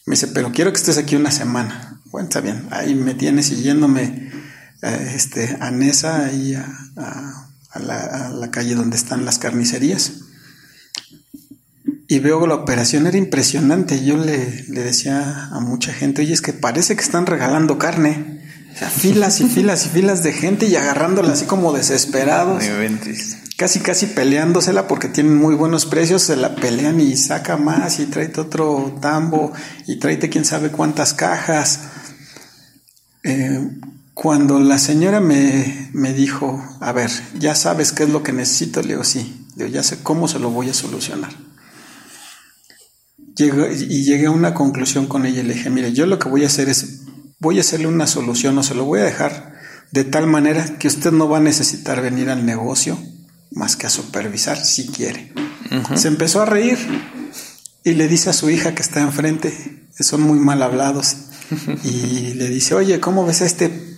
[0.05, 2.03] Me dice, pero quiero que estés aquí una semana.
[2.11, 4.31] Bueno, está bien, ahí me tienes siguiéndome
[4.83, 6.69] este, a Nesa y a,
[7.77, 10.24] la, calle donde están las carnicerías.
[12.15, 14.05] Y veo que la operación era impresionante.
[14.05, 14.37] Yo le,
[14.69, 18.41] decía a mucha gente, oye, es que parece que están regalando carne.
[18.73, 22.63] O sea, filas y filas y filas de gente y agarrándola así como desesperados.
[23.57, 28.07] Casi, casi peleándosela porque tienen muy buenos precios, se la pelean y saca más y
[28.07, 29.53] tráete otro tambo
[29.89, 31.81] y tráete quién sabe cuántas cajas.
[33.25, 33.71] Eh,
[34.13, 37.11] cuando la señora me, dijo, a ver,
[37.41, 40.29] ya sabes qué es lo que necesito, le digo, sí, le digo, ya sé cómo
[40.29, 41.54] se lo voy a solucionar.
[43.37, 46.45] Y llegué a una conclusión con ella y le dije, mire, yo lo que voy
[46.45, 47.03] a hacer es,
[47.41, 49.55] voy a hacerle una solución o se lo voy a dejar
[49.91, 52.99] de tal manera que usted no va a necesitar venir al negocio
[53.51, 55.33] más que a supervisar si quiere.
[55.97, 56.79] Se empezó a reír
[57.83, 59.53] y le dice a su hija que está enfrente,
[59.99, 61.17] son muy mal hablados,
[61.85, 63.95] y le dice, oye, ¿cómo ves a este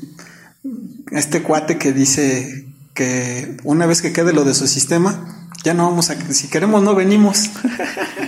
[1.11, 5.89] este cuate que dice que una vez que quede lo de su sistema, ya no
[5.89, 7.51] vamos a, si queremos no venimos.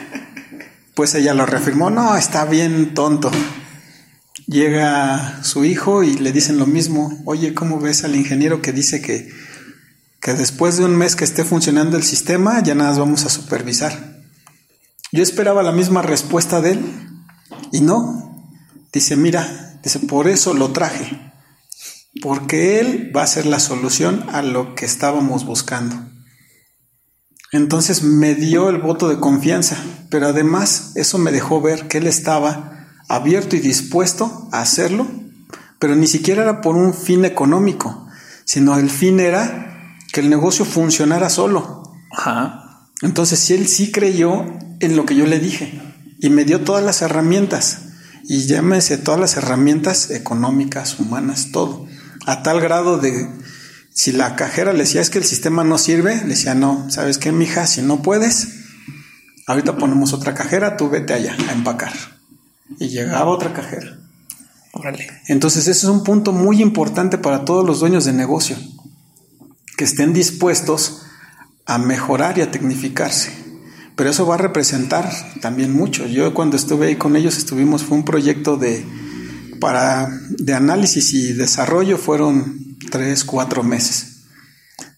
[0.98, 3.30] pues ella lo reafirmó, no, está bien tonto.
[4.48, 9.00] Llega su hijo y le dicen lo mismo, oye, ¿cómo ves al ingeniero que dice
[9.00, 9.30] que,
[10.20, 14.18] que después de un mes que esté funcionando el sistema, ya nada vamos a supervisar?
[15.12, 16.80] Yo esperaba la misma respuesta de él
[17.70, 18.50] y no.
[18.92, 21.16] Dice, mira, dice, por eso lo traje
[22.20, 25.94] porque Él va a ser la solución a lo que estábamos buscando.
[27.52, 29.76] Entonces me dio el voto de confianza,
[30.10, 35.06] pero además eso me dejó ver que Él estaba abierto y dispuesto a hacerlo,
[35.78, 38.06] pero ni siquiera era por un fin económico,
[38.44, 41.82] sino el fin era que el negocio funcionara solo.
[43.02, 44.44] Entonces, si Él sí creyó
[44.80, 45.80] en lo que yo le dije
[46.20, 47.82] y me dio todas las herramientas,
[48.24, 51.86] y llámese todas las herramientas económicas, humanas, todo
[52.26, 53.26] a tal grado de
[53.98, 57.18] si la cajera le decía es que el sistema no sirve, le decía no, ¿sabes
[57.18, 57.66] qué, mija?
[57.66, 58.46] Si no puedes,
[59.48, 61.92] ahorita ponemos otra cajera, tú vete allá a empacar.
[62.78, 63.98] Y llegaba otra cajera.
[64.72, 65.08] Órale.
[65.26, 68.56] Entonces, ese es un punto muy importante para todos los dueños de negocio.
[69.76, 71.02] que estén dispuestos
[71.66, 73.32] a mejorar y a tecnificarse.
[73.96, 76.06] Pero eso va a representar también mucho.
[76.06, 78.86] Yo cuando estuve ahí con ellos estuvimos, fue un proyecto de,
[79.58, 84.18] para, de análisis y desarrollo, fueron tres, cuatro meses.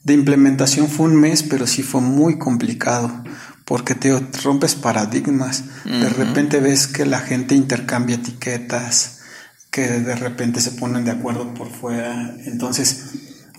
[0.03, 3.23] De implementación fue un mes, pero sí fue muy complicado
[3.71, 5.63] porque te rompes paradigmas.
[5.85, 9.21] De repente ves que la gente intercambia etiquetas,
[9.71, 12.35] que de repente se ponen de acuerdo por fuera.
[12.47, 13.11] Entonces,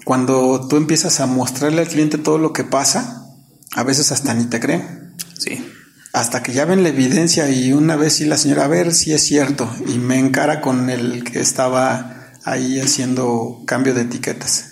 [0.04, 3.26] cuando tú empiezas a mostrarle al cliente todo lo que pasa,
[3.74, 5.16] a veces hasta ni te creen.
[5.38, 5.66] Sí.
[6.12, 9.14] Hasta que ya ven la evidencia y una vez sí la señora, a ver si
[9.14, 14.72] es cierto, y me encara con el que estaba ahí haciendo cambio de etiquetas.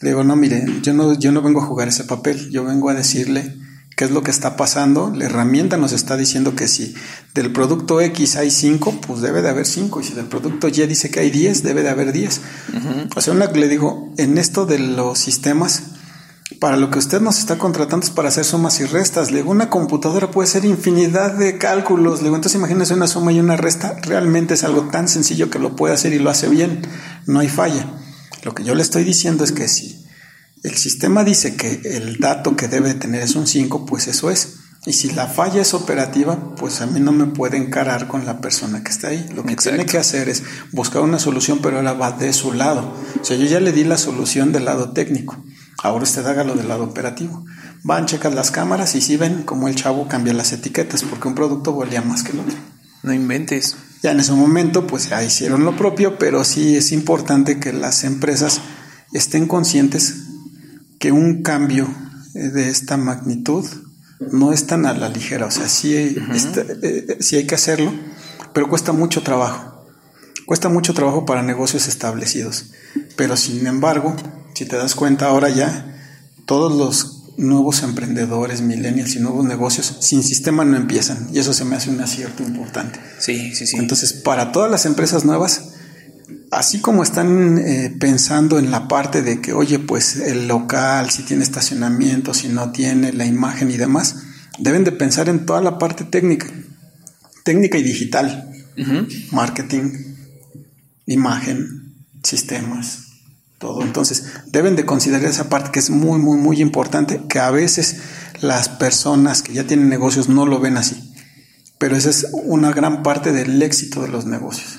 [0.00, 2.88] Le digo, no, mire, yo no, yo no vengo a jugar ese papel, yo vengo
[2.88, 3.56] a decirle
[3.96, 5.12] qué es lo que está pasando.
[5.12, 6.94] La herramienta nos está diciendo que si
[7.34, 10.00] del producto X hay 5, pues debe de haber 5.
[10.00, 12.40] Y si del producto Y dice que hay 10, debe de haber 10.
[13.16, 15.82] O sea, una, le digo, en esto de los sistemas,
[16.60, 19.30] para lo que usted nos está contratando es para hacer sumas y restas.
[19.30, 22.18] Le digo, una computadora puede hacer infinidad de cálculos.
[22.18, 23.96] Le digo, entonces imagínese una suma y una resta.
[24.02, 26.82] Realmente es algo tan sencillo que lo puede hacer y lo hace bien.
[27.26, 27.86] No hay falla.
[28.42, 30.04] Lo que yo le estoy diciendo es que si
[30.64, 34.54] el sistema dice que el dato que debe tener es un 5, pues eso es.
[34.86, 38.40] Y si la falla es operativa, pues a mí no me puede encarar con la
[38.40, 39.28] persona que está ahí.
[39.34, 40.42] Lo que tiene que hacer es
[40.72, 42.94] buscar una solución, pero ahora va de su lado.
[43.20, 45.36] O sea, yo ya le di la solución del lado técnico.
[45.82, 47.44] Ahora usted haga lo del lado operativo.
[47.84, 51.34] Van, checan las cámaras y si ven cómo el chavo cambia las etiquetas, porque un
[51.34, 52.56] producto valía más que el otro.
[53.04, 53.76] No inventes.
[54.02, 58.04] Ya en ese momento, pues ya hicieron lo propio, pero sí es importante que las
[58.04, 58.60] empresas
[59.12, 60.24] estén conscientes
[60.98, 61.88] que un cambio
[62.34, 63.64] eh, de esta magnitud
[64.32, 67.92] no es tan a la ligera, o sea, sí, eh, sí hay que hacerlo,
[68.52, 69.86] pero cuesta mucho trabajo.
[70.44, 72.72] Cuesta mucho trabajo para negocios establecidos.
[73.16, 74.16] Pero sin embargo,
[74.58, 75.86] si te das cuenta ahora ya,
[76.44, 81.28] todos los nuevos emprendedores, millennials y nuevos negocios sin sistema no empiezan.
[81.32, 82.98] Y eso se me hace un acierto importante.
[83.20, 83.76] Sí, sí, sí.
[83.76, 85.74] Entonces, para todas las empresas nuevas,
[86.50, 91.22] así como están eh, pensando en la parte de que, oye, pues el local, si
[91.22, 94.16] tiene estacionamiento, si no tiene, la imagen y demás,
[94.58, 96.48] deben de pensar en toda la parte técnica,
[97.44, 98.50] técnica y digital,
[99.30, 100.16] marketing,
[101.06, 101.94] imagen,
[102.24, 103.07] sistemas,
[103.58, 103.82] todo.
[103.82, 108.00] Entonces, deben de considerar esa parte que es muy, muy, muy importante, que a veces
[108.40, 111.12] las personas que ya tienen negocios no lo ven así,
[111.78, 114.78] pero esa es una gran parte del éxito de los negocios.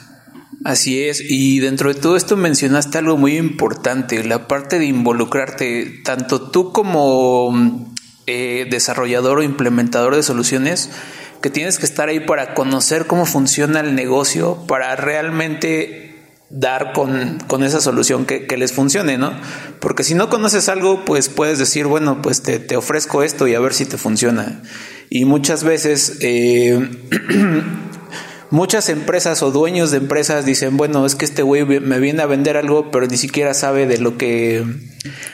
[0.65, 6.01] Así es, y dentro de todo esto mencionaste algo muy importante, la parte de involucrarte,
[6.03, 7.93] tanto tú como
[8.27, 10.89] eh, desarrollador o implementador de soluciones,
[11.41, 16.08] que tienes que estar ahí para conocer cómo funciona el negocio, para realmente
[16.49, 19.33] dar con, esa solución que, les funcione, ¿no?
[19.79, 23.55] Porque si no conoces algo, pues puedes decir, bueno, pues te, te ofrezco esto y
[23.55, 24.61] a ver si te funciona.
[25.09, 26.89] Y muchas veces eh,
[28.51, 32.25] Muchas empresas o dueños de empresas dicen, bueno, es que este güey me viene a
[32.25, 34.65] vender algo, pero ni siquiera sabe de lo que,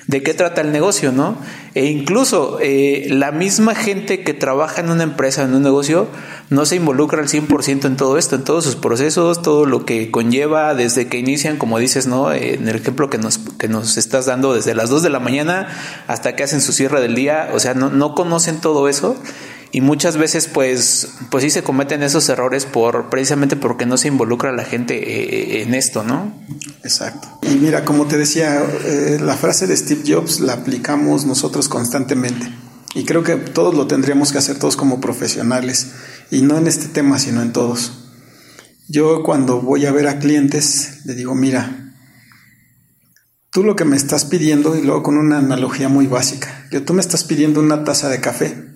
[0.08, 1.38] de qué trata el negocio, ¿no?
[1.76, 6.10] E incluso eh, la misma gente que trabaja en una empresa, en un negocio,
[6.50, 10.12] no se involucra al 100% en todo esto, en todos sus procesos, todo lo que
[10.12, 12.34] conlleva desde que inician, como dices, ¿no?
[12.34, 15.70] En el ejemplo que nos, que nos estás dando, desde las 2 de la mañana
[16.08, 19.16] hasta que hacen su cierre del día, o sea, no, no conocen todo eso
[19.72, 24.08] y muchas veces pues pues sí se cometen esos errores por precisamente porque no se
[24.08, 26.34] involucra la gente eh, en esto, ¿no?
[26.84, 27.28] Exacto.
[27.42, 32.52] Y mira, como te decía, eh, la frase de Steve Jobs la aplicamos nosotros constantemente.
[32.94, 35.92] Y creo que todos lo tendríamos que hacer todos como profesionales
[36.32, 38.06] y no en este tema, sino en todos.
[38.88, 41.94] Yo cuando voy a ver a clientes le digo, mira,
[43.52, 46.94] tú lo que me estás pidiendo, y luego con una analogía muy básica, que tú
[46.94, 48.75] me estás pidiendo una taza de café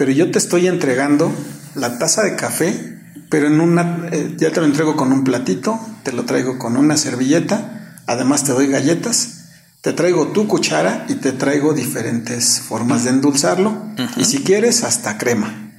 [0.00, 1.30] pero yo te estoy entregando
[1.74, 2.98] la taza de café,
[3.28, 6.78] pero en una, eh, ya te lo entrego con un platito, te lo traigo con
[6.78, 9.50] una servilleta, además te doy galletas,
[9.82, 13.76] te traigo tu cuchara y te traigo diferentes formas de endulzarlo,
[14.16, 15.70] y si quieres, hasta crema.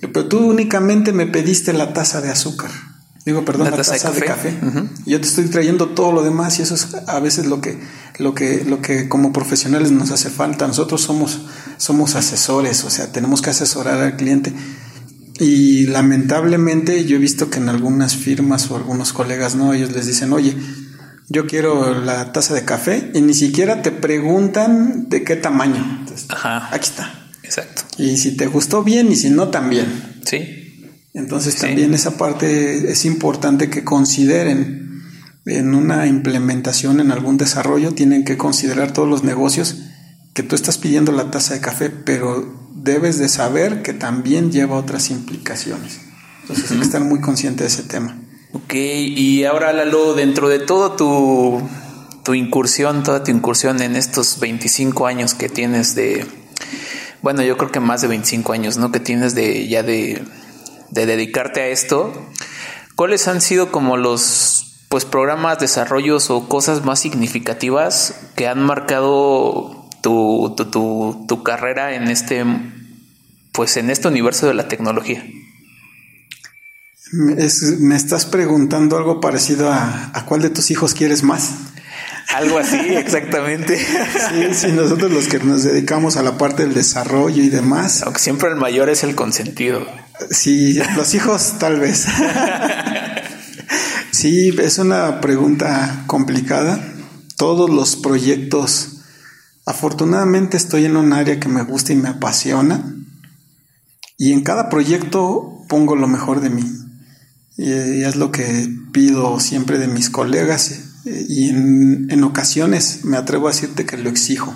[0.00, 2.70] Pero tú únicamente me pediste la taza de azúcar.
[3.26, 4.54] Digo, perdón, la, taza, de café.
[5.04, 7.76] Yo te estoy trayendo todo lo demás y eso es a veces lo que,
[8.20, 10.68] lo que, lo que como profesionales nos hace falta.
[10.68, 11.40] Nosotros somos,
[11.76, 14.52] somos asesores, o sea, tenemos que asesorar al cliente.
[15.40, 20.06] Y lamentablemente yo he visto que en algunas firmas o algunos colegas, no, ellos les
[20.06, 20.56] dicen, oye,
[21.28, 26.04] yo quiero la taza de café y ni siquiera te preguntan de qué tamaño.
[26.28, 26.68] Ajá.
[26.72, 27.26] Aquí está.
[27.42, 27.82] Exacto.
[27.98, 30.20] Y si te gustó bien y si no, también.
[30.24, 30.55] Sí.
[31.16, 35.02] Entonces también esa parte es importante que consideren
[35.46, 39.78] en una implementación, en algún desarrollo, tienen que considerar todos los negocios
[40.34, 44.76] que tú estás pidiendo la taza de café, pero debes de saber que también lleva
[44.76, 46.00] otras implicaciones.
[46.42, 48.20] Entonces hay que estar muy consciente de ese tema.
[48.52, 51.62] Ok, y ahora Lalo, dentro de todo tu,
[52.24, 56.26] tu incursión, toda tu incursión en estos 25 años que tienes de,
[57.22, 58.92] bueno, yo creo que más de 25 años, ¿no?
[58.92, 60.22] Que tienes de ya de,
[60.90, 62.12] de dedicarte a esto,
[62.94, 69.88] ¿cuáles han sido como los pues programas, desarrollos o cosas más significativas que han marcado
[70.02, 72.44] tu, tu, tu, carrera en este
[73.52, 75.24] pues en este universo de la tecnología?
[77.12, 81.52] me estás preguntando algo parecido a, a cuál de tus hijos quieres más.
[82.34, 83.78] Algo así, exactamente.
[83.78, 88.02] Sí, sí, nosotros los que nos dedicamos a la parte del desarrollo y demás.
[88.02, 89.86] Aunque siempre el mayor es el consentido.
[90.30, 92.06] Sí, los hijos tal vez.
[94.10, 96.80] Sí, es una pregunta complicada.
[97.36, 99.02] Todos los proyectos,
[99.66, 102.94] afortunadamente estoy en un área que me gusta y me apasiona.
[104.16, 106.64] Y en cada proyecto pongo lo mejor de mí.
[107.58, 110.80] Y es lo que pido siempre de mis colegas.
[111.06, 114.54] Y en, ocasiones me atrevo a decirte que lo exijo.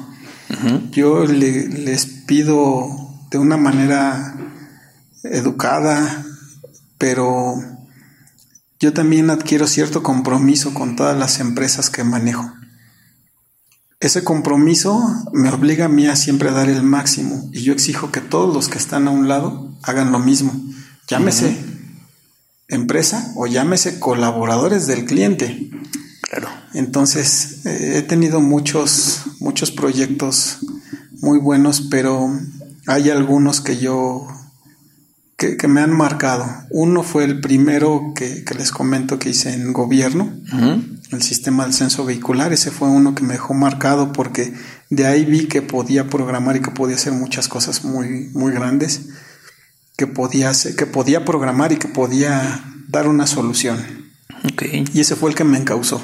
[0.91, 2.89] Yo les pido
[3.31, 4.37] de una manera
[5.23, 6.27] educada,
[6.99, 7.55] pero
[8.81, 12.53] yo también adquiero cierto compromiso con todas las empresas que manejo.
[14.01, 14.99] Ese compromiso
[15.33, 18.69] me obliga a mí a siempre dar el máximo y yo exijo que todos los
[18.69, 20.59] que están a un lado hagan lo mismo.
[21.07, 21.63] Llámese
[22.69, 25.71] empresa o llámese colaboradores del cliente.
[26.75, 30.59] Entonces, eh, he tenido muchos, muchos proyectos
[31.21, 32.31] muy buenos, pero
[32.87, 34.27] hay algunos que yo
[35.37, 36.47] que, me han marcado.
[36.71, 40.31] Uno fue el primero que, les comento que hice en gobierno,
[41.11, 42.53] el sistema del censo vehicular.
[42.53, 44.53] Ese fue uno que me dejó marcado porque
[44.91, 49.09] de ahí vi que podía programar y que podía hacer muchas cosas muy, muy grandes,
[49.97, 53.79] que podía, hacer, que podía programar y que podía dar una solución.
[54.93, 56.03] Y ese fue el que me encausó.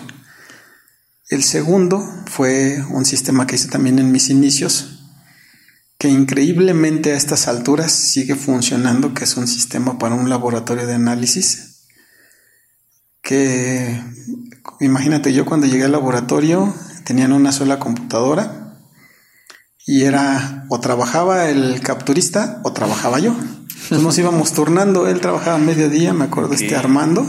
[1.28, 5.00] El segundo fue un sistema que hice también en mis inicios,
[5.98, 10.94] que increíblemente a estas alturas sigue funcionando, que es un sistema para un laboratorio de
[10.94, 11.86] análisis,
[13.22, 14.00] que
[14.78, 16.72] imagínate yo cuando llegué al laboratorio
[17.04, 18.78] tenían una sola computadora
[19.84, 23.34] y era o trabajaba el capturista o trabajaba yo.
[23.90, 27.26] nos íbamos turnando, él trabajaba mediodía, me acuerdo, este Armando,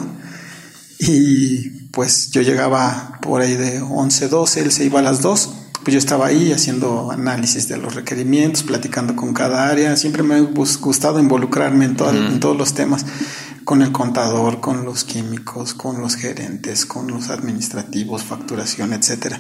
[1.00, 5.50] y pues yo llegaba por ahí de 11, 12, él se iba a las 2
[5.82, 9.96] pues yo estaba ahí haciendo análisis de los requerimientos, platicando con cada área.
[9.96, 13.06] Siempre me ha gustado involucrarme en, en todos los temas,
[13.64, 19.40] con el contador, con los químicos, con los gerentes, con los administrativos, facturación, etcétera.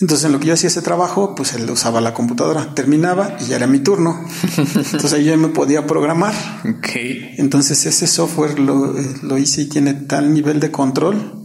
[0.00, 3.44] Entonces, en lo que yo hacía ese trabajo, pues él usaba la computadora, terminaba y
[3.44, 4.24] ya era mi turno.
[4.56, 6.34] Entonces, ahí yo me podía programar.
[6.78, 7.34] Okay.
[7.36, 11.43] Entonces, ese software lo, lo hice y tiene tal nivel de control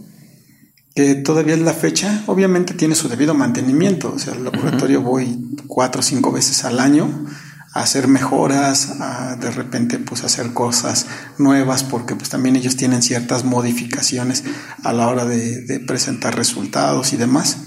[0.94, 5.56] que todavía es la fecha, obviamente tiene su debido mantenimiento, o sea, al laboratorio voy
[5.66, 7.26] cuatro o cinco veces al año
[7.72, 11.06] a hacer mejoras, a de repente pues hacer cosas
[11.38, 14.42] nuevas, porque pues también ellos tienen ciertas modificaciones
[14.82, 17.58] a la hora de, de presentar resultados y demás.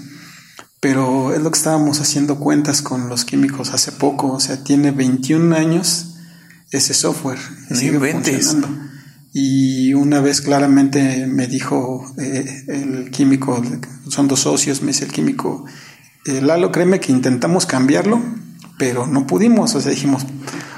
[0.80, 4.90] Pero es lo que estábamos haciendo cuentas con los químicos hace poco, o sea, tiene
[4.90, 6.16] 21 años
[6.70, 7.38] ese software.
[7.72, 8.68] sigue funcionando.
[9.36, 13.60] Y una vez claramente me dijo eh, el químico,
[14.08, 15.64] son dos socios, me dice el químico,
[16.24, 18.22] eh, Lalo, créeme que intentamos cambiarlo,
[18.78, 19.74] pero no pudimos.
[19.74, 20.24] O sea, dijimos,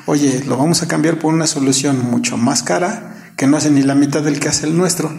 [0.06, 3.82] oye, lo vamos a cambiar por una solución mucho más cara, que no hace ni
[3.82, 5.14] la mitad del que hace el nuestro.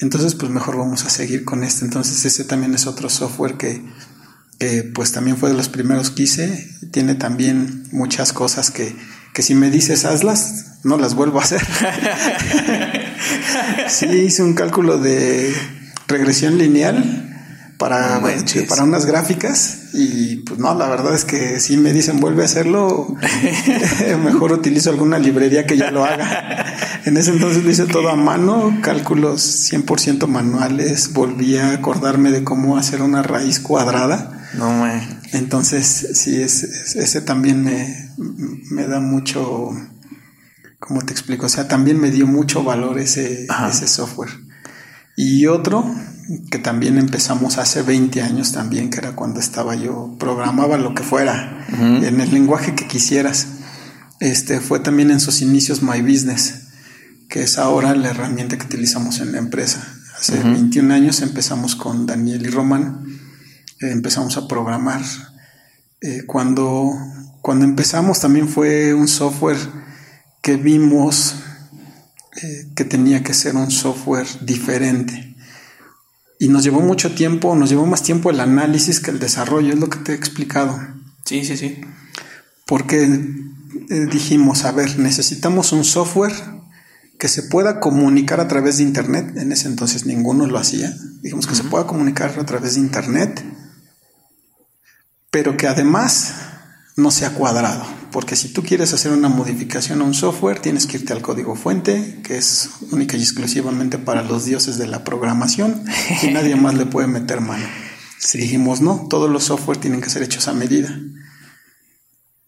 [0.00, 1.86] Entonces, pues mejor vamos a seguir con este.
[1.86, 3.82] Entonces, ese también es otro software que,
[4.58, 6.68] que pues también fue de los primeros que hice.
[6.90, 8.94] Tiene también muchas cosas que,
[9.32, 11.60] que si me dices hazlas, no las vuelvo a hacer.
[13.88, 15.54] sí, hice un cálculo de
[16.08, 17.28] regresión lineal
[17.78, 18.20] para,
[18.68, 22.44] para unas gráficas y pues no, la verdad es que si me dicen vuelve a
[22.44, 23.16] hacerlo,
[24.24, 26.66] mejor utilizo alguna librería que ya lo haga.
[27.04, 32.44] En ese entonces lo hice todo a mano, cálculos 100% manuales, volví a acordarme de
[32.44, 34.48] cómo hacer una raíz cuadrada.
[34.54, 34.86] No,
[35.32, 38.10] Entonces, sí, ese también me,
[38.70, 39.70] me da mucho
[40.92, 41.46] ¿cómo te explico?
[41.46, 44.28] O sea, también me dio mucho valor ese, ese software.
[45.16, 45.90] Y otro
[46.50, 51.02] que también empezamos hace 20 años también, que era cuando estaba yo, programaba lo que
[51.02, 53.46] fuera, en el lenguaje que quisieras.
[54.20, 56.64] Este fue también en sus inicios My Business,
[57.30, 59.82] que es ahora la herramienta que utilizamos en la empresa.
[60.18, 63.02] Hace 21 años empezamos con Daniel y Román,
[63.80, 65.00] eh, empezamos a programar.
[66.02, 66.90] Eh, cuando,
[67.40, 69.56] cuando empezamos también fue un software
[70.42, 71.36] que vimos
[72.42, 75.36] eh, que tenía que ser un software diferente.
[76.38, 79.78] Y nos llevó mucho tiempo, nos llevó más tiempo el análisis que el desarrollo, es
[79.78, 80.78] lo que te he explicado.
[81.24, 81.80] Sí, sí, sí.
[82.66, 83.06] Porque
[84.10, 86.32] dijimos, a ver, necesitamos un software
[87.18, 89.36] que se pueda comunicar a través de Internet.
[89.36, 90.92] En ese entonces ninguno lo hacía.
[91.22, 93.44] Dijimos que se pueda comunicar a través de Internet,
[95.30, 96.34] pero que además
[96.96, 97.84] no sea cuadrado.
[98.10, 101.56] Porque si tú quieres hacer una modificación a un software, tienes que irte al código
[101.56, 105.84] fuente, que es única y exclusivamente para los dioses de la programación,
[106.22, 107.66] y nadie más le puede meter mano.
[108.18, 110.96] Si dijimos, no, todos los software tienen que ser hechos a medida.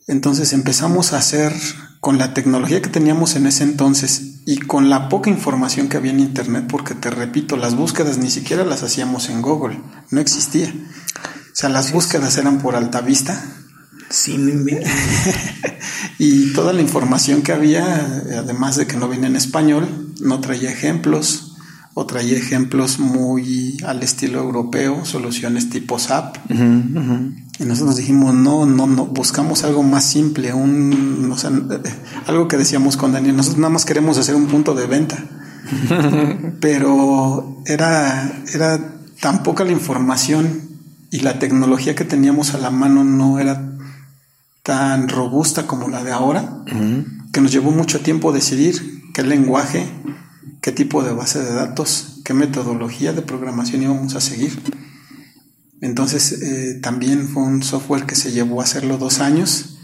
[0.06, 1.52] Entonces empezamos a hacer
[2.00, 6.12] con la tecnología que teníamos en ese entonces y con la poca información que había
[6.12, 9.80] en Internet, porque te repito, las búsquedas ni siquiera las hacíamos en Google,
[10.10, 10.68] no existía.
[10.68, 13.42] O sea, las búsquedas eran por alta vista.
[14.14, 14.38] Sí,
[16.18, 17.84] y toda la información que había,
[18.38, 21.56] además de que no venía en español, no traía ejemplos
[21.94, 26.36] o traía ejemplos muy al estilo europeo, soluciones tipo SAP.
[26.48, 31.50] Y nosotros dijimos, no, no, no, buscamos algo más simple, un, o sea,
[32.26, 35.24] algo que decíamos con Daniel, nosotros nada más queremos hacer un punto de venta.
[36.60, 38.78] Pero era, era
[39.20, 40.62] tan poca la información
[41.10, 43.73] y la tecnología que teníamos a la mano no era
[44.64, 46.64] tan robusta como la de ahora,
[47.32, 49.86] que nos llevó mucho tiempo decidir qué lenguaje,
[50.62, 54.58] qué tipo de base de datos, qué metodología de programación íbamos a seguir.
[55.82, 59.76] Entonces eh, también fue un software que se llevó a hacerlo dos años,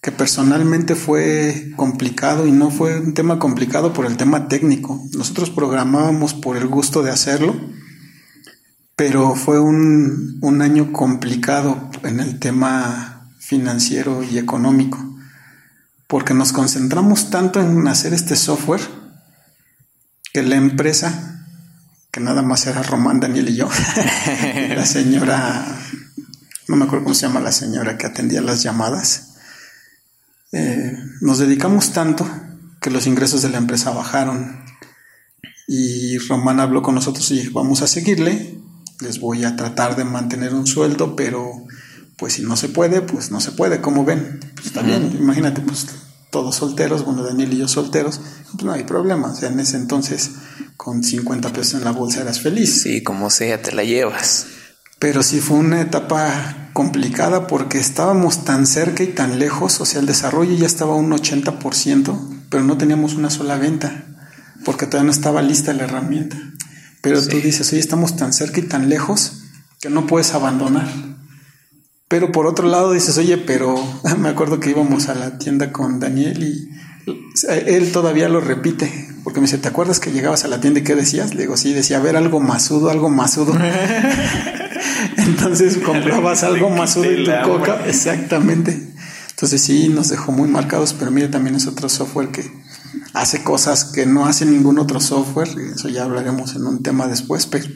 [0.00, 5.02] que personalmente fue complicado y no fue un tema complicado por el tema técnico.
[5.12, 7.56] Nosotros programábamos por el gusto de hacerlo,
[8.94, 13.09] pero fue un, un año complicado en el tema
[13.50, 14.96] financiero y económico,
[16.06, 18.80] porque nos concentramos tanto en hacer este software
[20.32, 21.48] que la empresa
[22.12, 23.68] que nada más era Román, Daniel y yo.
[24.76, 25.66] la señora,
[26.68, 29.34] no me acuerdo cómo se llama la señora que atendía las llamadas.
[30.52, 32.28] Eh, nos dedicamos tanto
[32.80, 34.64] que los ingresos de la empresa bajaron.
[35.66, 38.60] Y Román habló con nosotros y dijo, vamos a seguirle,
[39.00, 41.66] les voy a tratar de mantener un sueldo, pero
[42.20, 44.40] pues si no se puede, pues no se puede, como ven.
[44.54, 45.86] Pues está bien, imagínate, pues
[46.30, 48.20] todos solteros, bueno, Daniel y yo solteros,
[48.52, 49.28] pues no hay problema.
[49.32, 50.32] O sea, en ese entonces
[50.76, 52.82] con 50 pesos en la bolsa eras feliz.
[52.82, 54.46] Sí, como sea, te la llevas.
[54.98, 60.00] Pero sí fue una etapa complicada porque estábamos tan cerca y tan lejos, o sea,
[60.00, 64.04] el desarrollo ya estaba un 80%, pero no teníamos una sola venta,
[64.66, 66.36] porque todavía no estaba lista la herramienta.
[67.00, 69.40] Pero tú dices, oye, estamos tan cerca y tan lejos
[69.80, 70.86] que no puedes abandonar.
[72.10, 73.76] Pero por otro lado dices, oye, pero
[74.18, 76.68] me acuerdo que íbamos a la tienda con Daniel y
[77.46, 80.82] él todavía lo repite, porque me dice, ¿te acuerdas que llegabas a la tienda y
[80.82, 81.36] qué decías?
[81.36, 83.56] Le digo, sí, decía, a ver, algo masudo, algo masudo.
[85.18, 87.86] Entonces comprabas algo masudo en tu coca.
[87.86, 88.88] Exactamente.
[89.30, 92.50] Entonces sí, nos dejó muy marcados, pero mire, también es otro software que
[93.14, 97.06] hace cosas que no hace ningún otro software, y eso ya hablaremos en un tema
[97.06, 97.66] después, pero,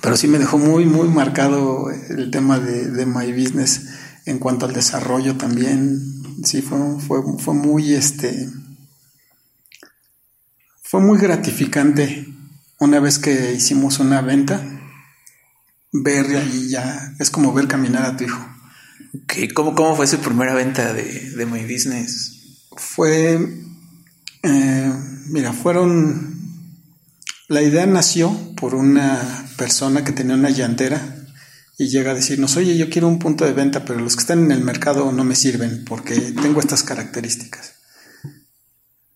[0.00, 3.88] pero sí me dejó muy, muy marcado el tema de, de My Business
[4.26, 6.00] en cuanto al desarrollo también.
[6.44, 8.48] Sí, fue, fue, fue muy, este,
[10.82, 12.26] fue muy gratificante
[12.78, 14.62] una vez que hicimos una venta,
[15.92, 18.46] ver y ya es como ver caminar a tu hijo.
[19.54, 22.66] ¿Cómo, ¿Cómo fue su primera venta de, de My Business?
[22.76, 23.38] Fue,
[24.42, 24.92] eh,
[25.26, 26.36] mira, fueron,
[27.48, 31.26] la idea nació por una persona que tenía una llantera
[31.76, 34.44] y llega a decirnos, oye, yo quiero un punto de venta, pero los que están
[34.44, 37.74] en el mercado no me sirven porque tengo estas características.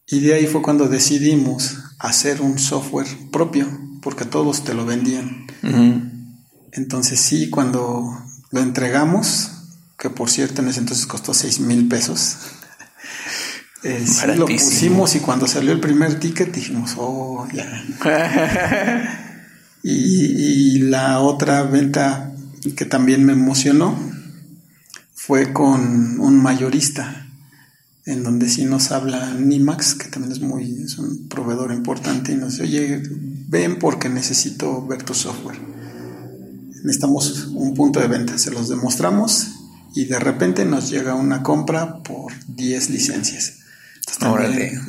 [0.06, 3.66] Y de ahí fue cuando decidimos hacer un software propio,
[4.02, 5.46] porque todos te lo vendían.
[6.72, 9.50] Entonces sí, cuando lo entregamos,
[9.98, 12.36] que por cierto en ese entonces costó 6 mil pesos,
[13.82, 14.04] eh,
[14.36, 17.84] lo pusimos y cuando salió el primer ticket dijimos, oh, ya.
[19.82, 22.32] y, y la otra venta
[22.76, 23.96] que también me emocionó
[25.14, 27.22] fue con un mayorista
[28.04, 32.36] en donde sí nos habla Nimax, que también es muy, es un proveedor importante, y
[32.36, 33.02] nos dice, oye,
[33.48, 35.58] ven porque necesito ver tu software.
[36.82, 39.48] Necesitamos un punto de venta, se los demostramos
[39.94, 43.58] y de repente nos llega una compra por 10 licencias.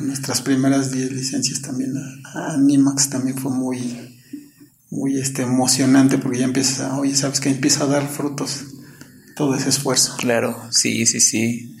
[0.00, 1.94] nuestras primeras 10 licencias también
[2.24, 4.13] a, Nimax también fue muy,
[4.94, 8.66] muy este, emocionante porque ya empiezas a, oye, sabes que empieza a dar frutos
[9.34, 10.14] todo ese esfuerzo.
[10.18, 11.76] Claro, sí, sí, sí.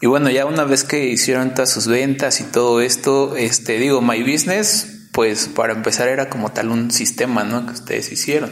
[0.00, 4.00] Y bueno, ya una vez que hicieron todas sus ventas y todo esto, este, digo,
[4.00, 7.66] My Business, pues para empezar era como tal un sistema, ¿no?
[7.66, 8.50] Que ustedes hicieron.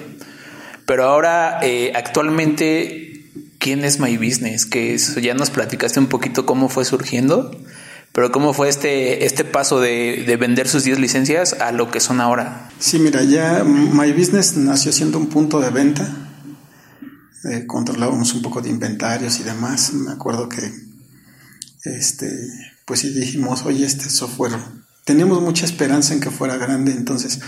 [0.87, 3.25] Pero ahora, eh, actualmente,
[3.59, 4.67] ¿quién es My Business?
[4.67, 7.51] Que ya nos platicaste un poquito cómo fue surgiendo,
[8.15, 11.99] pero cómo fue este, este paso de, de vender sus 10 licencias a lo que
[11.99, 12.71] son ahora.
[12.79, 16.09] Sí, mira, ya My Business nació siendo un punto de venta.
[17.51, 19.93] Eh, controlábamos un poco de inventarios y demás.
[19.95, 20.63] Me acuerdo que,
[21.83, 22.31] este,
[22.85, 24.53] pues sí dijimos, oye, este software,
[25.05, 27.41] teníamos mucha esperanza en que fuera grande, entonces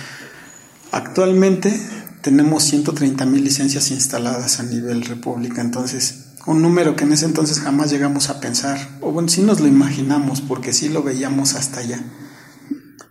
[0.90, 1.80] actualmente
[2.22, 7.60] tenemos 130 mil licencias instaladas a nivel república, entonces un número que en ese entonces
[7.60, 11.80] jamás llegamos a pensar, o bueno, sí nos lo imaginamos porque sí lo veíamos hasta
[11.80, 12.00] allá,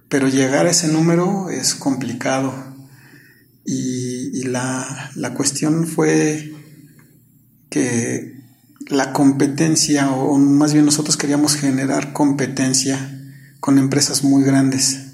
[0.09, 2.73] pero llegar a ese número es complicado.
[3.67, 6.53] Y, la, la cuestión fue
[7.69, 8.39] que
[8.87, 13.11] la competencia, o más bien nosotros queríamos generar competencia
[13.59, 15.13] con empresas muy grandes,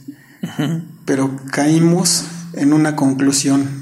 [1.06, 3.81] pero caímos en una conclusión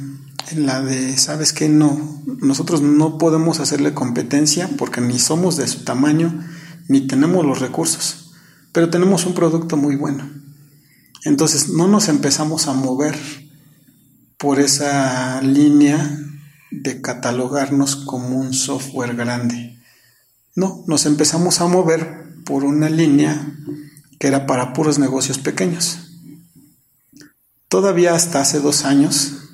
[0.51, 1.69] en la de, ¿sabes qué?
[1.69, 6.43] No, nosotros no podemos hacerle competencia porque ni somos de su tamaño,
[6.87, 8.31] ni tenemos los recursos,
[8.71, 10.29] pero tenemos un producto muy bueno.
[11.25, 13.17] Entonces no nos empezamos a mover
[14.37, 16.17] por esa línea
[16.71, 19.79] de catalogarnos como un software grande.
[20.55, 23.53] No, nos empezamos a mover por una línea
[24.17, 25.99] que era para puros negocios pequeños.
[27.67, 29.48] Todavía hasta hace dos años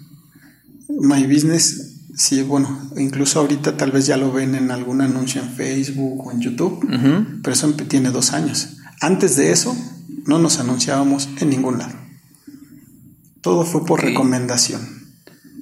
[0.89, 5.49] My Business, sí, bueno, incluso ahorita tal vez ya lo ven en algún anuncio en
[5.49, 6.79] Facebook o en YouTube,
[7.41, 8.77] pero eso tiene dos años.
[9.01, 9.75] Antes de eso,
[10.25, 11.95] no nos anunciábamos en ningún lado.
[13.41, 14.95] Todo fue por recomendación.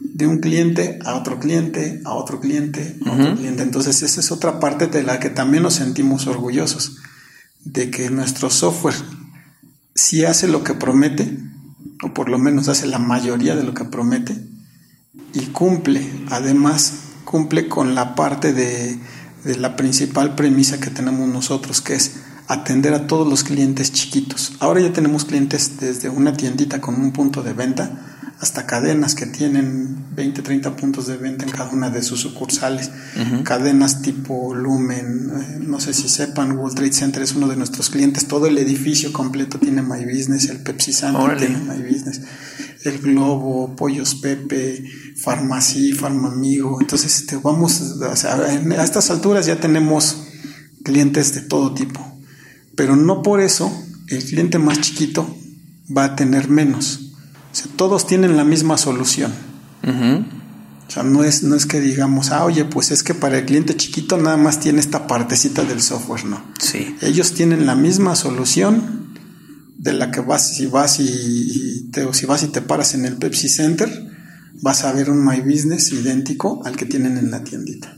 [0.02, 3.64] De un cliente a otro cliente, a otro cliente, a otro cliente.
[3.64, 6.98] Entonces, esa es otra parte de la que también nos sentimos orgullosos.
[7.66, 8.96] De que nuestro software,
[9.96, 11.40] si hace lo que promete,
[12.04, 14.53] o por lo menos hace la mayoría de lo que promete,
[15.34, 16.94] y cumple, además
[17.26, 18.98] cumple con la parte de,
[19.44, 22.18] de, la principal premisa que tenemos nosotros, que es
[22.48, 24.54] atender a todos los clientes chiquitos.
[24.60, 28.14] Ahora ya tenemos clientes desde una tiendita con un punto de venta
[28.44, 32.92] hasta cadenas que tienen 20, 30 puntos de venta en cada una de sus sucursales.
[33.44, 37.90] Cadenas tipo Lumen, eh, no sé si sepan, World Trade Center es uno de nuestros
[37.90, 38.28] clientes.
[38.28, 42.22] Todo el edificio completo tiene My Business, el Pepsi Center tiene My Business,
[42.84, 44.84] el Globo, Pollos Pepe,
[45.16, 46.80] Farmacy, Farmamigo.
[46.82, 50.24] Entonces, este, vamos, a estas alturas ya tenemos
[50.84, 52.00] clientes de todo tipo.
[52.76, 53.72] Pero no por eso
[54.08, 55.36] el cliente más chiquito
[55.96, 57.04] va a tener menos
[57.76, 59.32] todos tienen la misma solución.
[59.84, 63.46] O sea, no es, no es que digamos, ah, oye, pues es que para el
[63.46, 66.44] cliente chiquito nada más tiene esta partecita del software, no.
[66.60, 66.96] Sí.
[67.02, 69.03] Ellos tienen la misma solución
[69.84, 73.18] de la que vas, si vas y, te, si vas y te paras en el
[73.18, 73.90] Pepsi Center,
[74.62, 77.98] vas a ver un My Business idéntico al que tienen en la tiendita.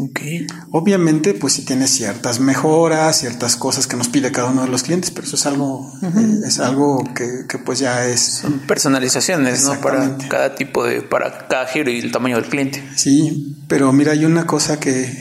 [0.00, 0.46] Okay.
[0.70, 4.84] Obviamente, pues sí tiene ciertas mejoras, ciertas cosas que nos pide cada uno de los
[4.84, 8.20] clientes, pero eso es algo, eh, es algo que, pues ya es.
[8.42, 9.80] Son personalizaciones, ¿no?
[9.80, 12.88] Para cada tipo de, para cada giro y el tamaño del cliente.
[12.94, 15.12] Sí, pero mira, hay una cosa que,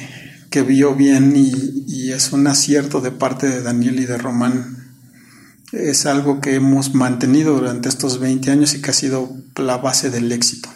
[0.52, 4.76] que vio bien y, y es un acierto de parte de Daniel y de Román.
[5.72, 10.10] Es algo que hemos mantenido durante estos 20 años y que ha sido la base
[10.10, 10.69] del éxito.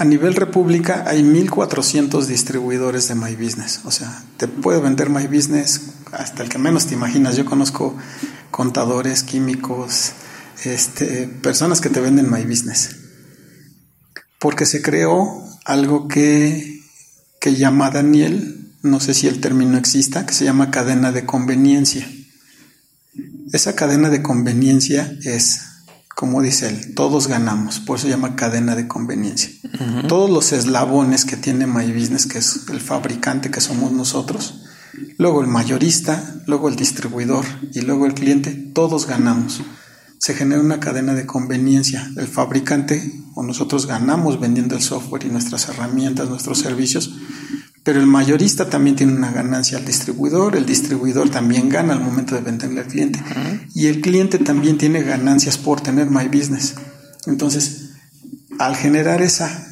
[0.00, 3.80] A nivel república hay 1400 distribuidores de My Business.
[3.84, 5.82] O sea, te puede vender My Business
[6.12, 7.36] hasta el que menos te imaginas.
[7.36, 7.94] Yo conozco
[8.50, 10.12] contadores, químicos,
[10.64, 12.96] este, personas que te venden My Business.
[14.38, 16.80] Porque se creó algo que,
[17.38, 22.08] que llama Daniel, no sé si el término exista, que se llama cadena de conveniencia.
[23.52, 25.60] Esa cadena de conveniencia es
[26.20, 29.48] como dice él, todos ganamos, por eso se llama cadena de conveniencia.
[30.06, 34.60] Todos los eslabones que tiene My Business, que es el fabricante que somos nosotros,
[35.16, 39.62] luego el mayorista, luego el distribuidor y luego el cliente, todos ganamos.
[40.18, 42.10] Se genera una cadena de conveniencia.
[42.18, 47.14] El fabricante o nosotros ganamos vendiendo el software y nuestras herramientas, nuestros servicios,
[47.82, 52.34] pero el mayorista también tiene una ganancia al distribuidor, el distribuidor también gana al momento
[52.34, 53.22] de venderle al cliente
[53.74, 56.74] y el cliente también tiene ganancias por tener My Business.
[57.26, 57.90] Entonces,
[58.58, 59.66] al generar esa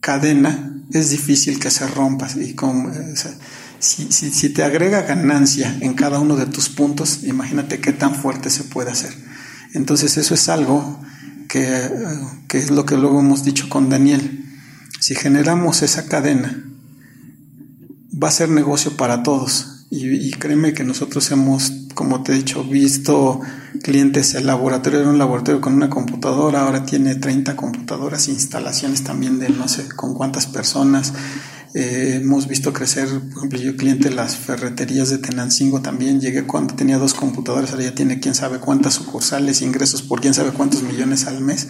[0.00, 2.28] cadena, es difícil que se rompa.
[2.36, 2.90] Y como,
[3.78, 8.50] si, si, te agrega ganancia en cada uno de tus puntos, imagínate qué tan fuerte
[8.50, 9.12] se puede hacer.
[9.74, 11.00] Entonces, eso es algo
[11.48, 11.90] que,
[12.48, 14.44] que es lo que luego hemos dicho con Daniel.
[15.00, 16.64] Si generamos esa cadena,
[18.22, 19.74] va a ser negocio para todos.
[19.90, 23.40] Y, créeme que nosotros hemos, como te he dicho, visto
[23.82, 29.38] clientes, el laboratorio era un laboratorio con una computadora, ahora tiene 30 computadoras, instalaciones también
[29.38, 31.14] de no sé con cuántas personas.
[31.74, 36.74] Eh, hemos visto crecer, por ejemplo, yo cliente las ferreterías de Tenancingo también, llegué cuando
[36.74, 40.82] tenía dos computadoras, ahora ya tiene quién sabe cuántas sucursales, ingresos por quién sabe cuántos
[40.82, 41.68] millones al mes.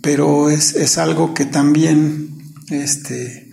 [0.00, 2.38] Pero es, es algo que también,
[2.70, 3.47] este,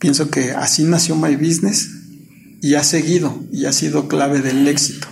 [0.00, 1.90] pienso que así nació My Business
[2.60, 5.06] y ha seguido y ha sido clave del éxito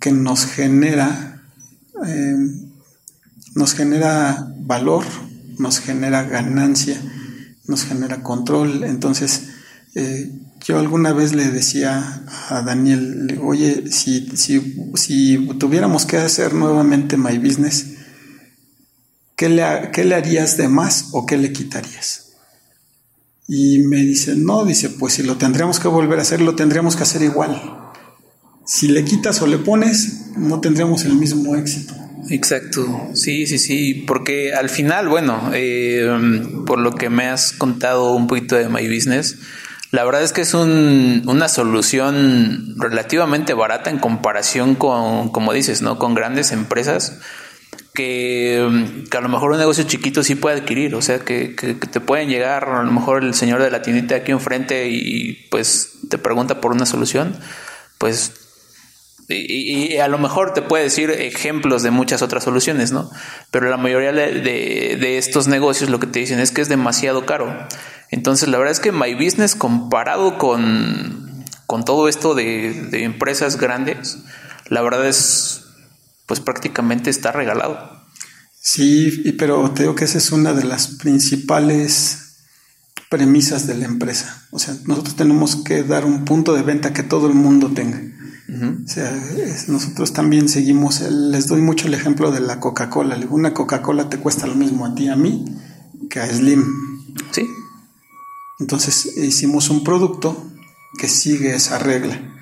[0.00, 1.42] que nos genera
[2.04, 2.36] eh,
[3.54, 5.04] nos genera valor
[5.58, 7.00] nos genera ganancia
[7.66, 9.44] nos genera control entonces
[9.94, 10.30] eh,
[10.66, 17.16] yo alguna vez le decía a Daniel oye si, si, si tuviéramos que hacer nuevamente
[17.16, 17.86] my business
[19.36, 22.27] ¿qué le, ¿qué le harías de más o qué le quitarías?
[23.48, 26.96] Y me dice, no, dice, pues si lo tendríamos que volver a hacer, lo tendríamos
[26.96, 27.58] que hacer igual.
[28.66, 31.94] Si le quitas o le pones, no tendríamos el mismo éxito.
[32.28, 32.84] Exacto,
[33.14, 36.06] sí, sí, sí, porque al final, bueno, eh,
[36.66, 39.38] por lo que me has contado un poquito de My Business,
[39.92, 45.80] la verdad es que es un, una solución relativamente barata en comparación con, como dices,
[45.80, 45.98] ¿no?
[45.98, 47.20] Con grandes empresas
[47.98, 48.64] que,
[49.10, 52.68] a lo mejor un negocio chiquito sí puede adquirir, o sea, que, te pueden llegar
[52.68, 56.70] a lo mejor el señor de la tiendita aquí enfrente y pues te pregunta por
[56.70, 57.36] una solución,
[57.98, 58.34] pues
[59.28, 63.10] y, a lo mejor te puede decir ejemplos de muchas otras soluciones, ¿no?
[63.50, 67.66] Pero la mayoría de, estos negocios lo que te dicen es que es demasiado caro.
[68.12, 74.18] Entonces, la verdad es que My Business comparado con, con todo esto de empresas grandes,
[74.68, 75.67] la verdad es
[76.28, 78.06] pues prácticamente está regalado.
[78.60, 82.36] Sí, pero te digo que esa es una de las principales
[83.08, 84.46] premisas de la empresa.
[84.50, 88.00] O sea, nosotros tenemos que dar un punto de venta que todo el mundo tenga.
[88.50, 89.10] O sea,
[89.68, 93.18] nosotros también seguimos, les doy mucho el ejemplo de la Coca-Cola.
[93.30, 95.44] Una Coca-Cola te cuesta lo mismo a ti, a mí,
[96.10, 96.64] que a Slim.
[97.30, 97.46] Sí.
[98.58, 100.50] Entonces hicimos un producto
[100.98, 102.37] que sigue esa regla.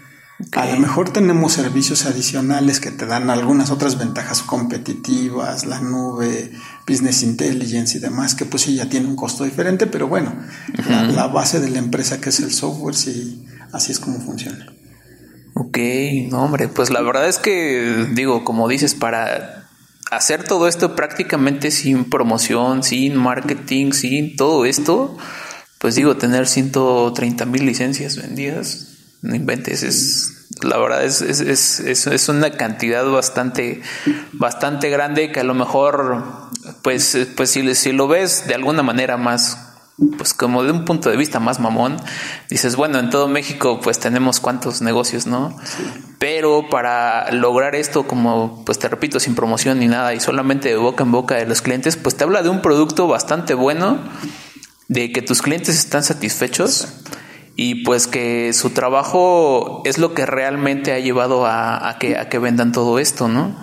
[0.52, 6.52] A lo mejor tenemos servicios adicionales que te dan algunas otras ventajas competitivas, la nube,
[6.86, 10.34] business intelligence y demás, que pues sí ya tiene un costo diferente, pero bueno,
[10.88, 14.66] la, base de la empresa que es el software, sí, así es como funciona.
[15.54, 15.78] Ok,
[16.28, 19.70] no hombre, pues la verdad es que digo, como dices, para
[20.10, 25.16] hacer todo esto prácticamente sin promoción, sin marketing, sin todo esto,
[25.78, 28.85] pues digo, tener 130 mil licencias vendidas,
[29.27, 31.40] no inventes, es la verdad es, es,
[31.81, 33.82] es, es, una cantidad bastante,
[34.32, 36.24] bastante grande que a lo mejor,
[36.82, 39.62] pues, pues si, si lo ves de alguna manera más
[40.19, 41.97] pues como de un punto de vista más mamón,
[42.51, 45.57] dices, bueno, en todo México pues tenemos cuantos negocios, ¿no?
[46.19, 50.77] Pero para lograr esto, como pues te repito, sin promoción ni nada y solamente de
[50.77, 53.98] boca en boca de los clientes, pues te habla de un producto bastante bueno,
[54.89, 56.89] de que tus clientes están satisfechos
[57.57, 62.39] y pues que su trabajo es lo que realmente ha llevado a, que, a que
[62.39, 63.57] vendan todo esto, ¿no?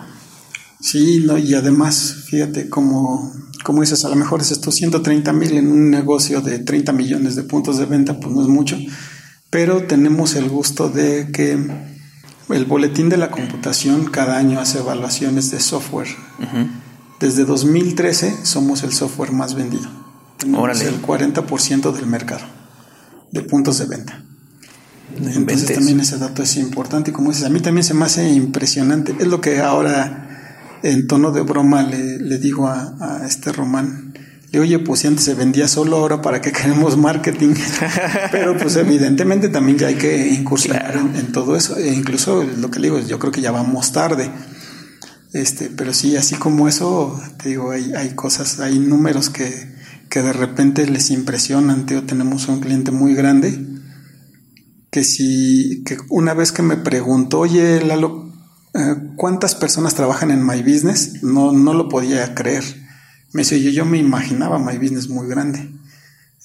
[0.80, 5.56] Sí, no, y además, fíjate, como, como dices, a lo mejor es estos 130 mil
[5.56, 8.76] en un negocio de 30 millones de puntos de venta, pues no es mucho,
[9.48, 11.52] pero tenemos el gusto de que
[12.50, 16.08] el boletín de la computación cada año hace evaluaciones de software.
[17.20, 19.88] Desde 2013 somos el software más vendido.
[20.36, 22.44] Tenemos el 40% del mercado
[23.34, 24.22] de puntos de venta.
[25.16, 28.30] Entonces también ese dato es importante y como dices, a mí también se me hace
[28.30, 29.14] impresionante.
[29.18, 34.14] Es lo que ahora en tono de broma le, digo a, este Román.
[34.50, 37.54] Le oye, pues si antes se vendía solo, ahora para qué queremos marketing.
[38.32, 41.76] Pero pues evidentemente también ya hay que incursionar en, todo eso.
[41.76, 44.30] E incluso lo que le digo, yo creo que ya vamos tarde.
[45.32, 49.73] Este, pero sí, así como eso, te digo, hay, hay cosas, hay números que,
[50.08, 51.86] que de repente les impresionan.
[51.86, 53.66] Tío, tenemos un cliente muy grande
[54.90, 58.32] que si que una vez que me preguntó, oye, Lalo,
[58.74, 61.22] eh, ¿cuántas personas trabajan en My Business?
[61.22, 62.64] No, no lo podía creer.
[63.32, 65.68] Me dice, yo, yo me imaginaba My Business muy grande.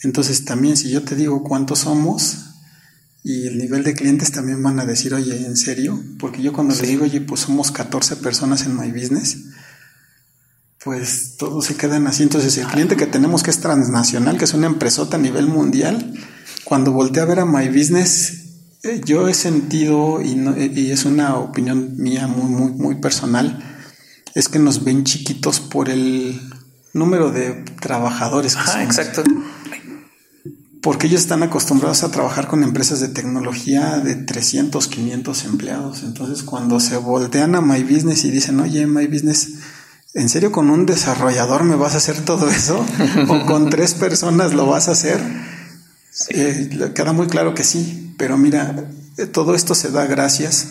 [0.02, 2.46] Entonces también si yo te digo cuántos somos
[3.24, 6.02] y el nivel de clientes también van a decir, oye, ¿en serio?
[6.18, 9.46] Porque yo cuando le digo, oye, pues somos 14 personas en My Business,
[10.84, 12.24] pues todos se quedan así.
[12.24, 16.14] Entonces, el cliente que tenemos que es transnacional, que es una empresota a nivel mundial,
[16.64, 18.46] cuando volteé a ver a My Business,
[18.84, 20.40] eh, yo he sentido, y,
[20.74, 23.62] y, es una opinión mía muy, muy, muy personal,
[24.36, 26.40] es que nos ven chiquitos por el,
[26.94, 28.56] número de trabajadores.
[28.56, 29.24] Que exacto.
[30.82, 36.04] Porque ellos están acostumbrados a trabajar con empresas de tecnología de 300, 500 empleados.
[36.04, 39.56] Entonces, cuando se voltean a My Business y dicen, oye, My Business,
[40.14, 42.86] ¿en serio con un desarrollador me vas a hacer todo eso?
[43.28, 45.22] ¿O con tres personas lo vas a hacer?
[46.30, 50.70] Eh, queda muy claro que sí, pero mira, eh, todo esto se da gracias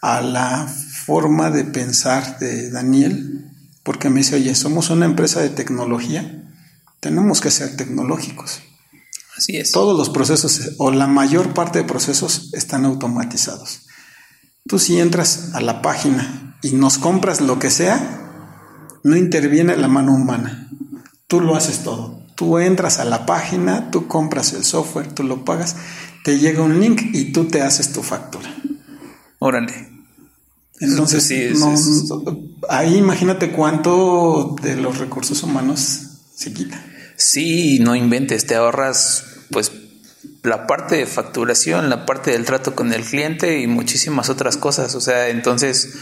[0.00, 3.50] a la forma de pensar de Daniel,
[3.82, 6.44] porque me dice, oye, somos una empresa de tecnología,
[7.00, 8.60] tenemos que ser tecnológicos.
[9.36, 9.72] Así es.
[9.72, 13.86] Todos los procesos o la mayor parte de procesos están automatizados.
[14.66, 18.29] Tú si entras a la página y nos compras lo que sea,
[19.02, 20.68] no interviene la mano humana.
[21.26, 22.20] Tú lo haces todo.
[22.34, 25.76] Tú entras a la página, tú compras el software, tú lo pagas,
[26.24, 28.54] te llega un link y tú te haces tu factura.
[29.38, 29.88] Órale.
[30.80, 31.50] Entonces, sí,
[32.70, 36.00] ahí imagínate cuánto de los recursos humanos
[36.34, 36.82] se quita.
[37.16, 39.72] Sí, no inventes, te ahorras pues
[40.42, 44.94] la parte de facturación, la parte del trato con el cliente y muchísimas otras cosas.
[44.94, 45.94] O sea, entonces,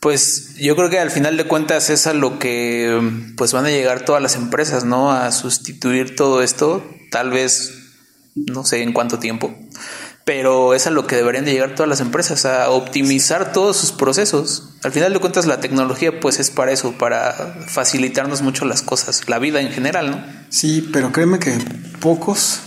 [0.00, 3.00] pues yo creo que al final de cuentas es a lo que
[3.36, 5.12] pues van a llegar todas las empresas, ¿no?
[5.12, 7.72] A sustituir todo esto, tal vez,
[8.34, 9.56] no sé en cuánto tiempo,
[10.24, 13.90] pero es a lo que deberían de llegar todas las empresas, a optimizar todos sus
[13.90, 14.74] procesos.
[14.84, 19.28] Al final de cuentas la tecnología pues es para eso, para facilitarnos mucho las cosas,
[19.28, 20.24] la vida en general, ¿no?
[20.50, 21.58] Sí, pero créeme que
[22.00, 22.60] pocos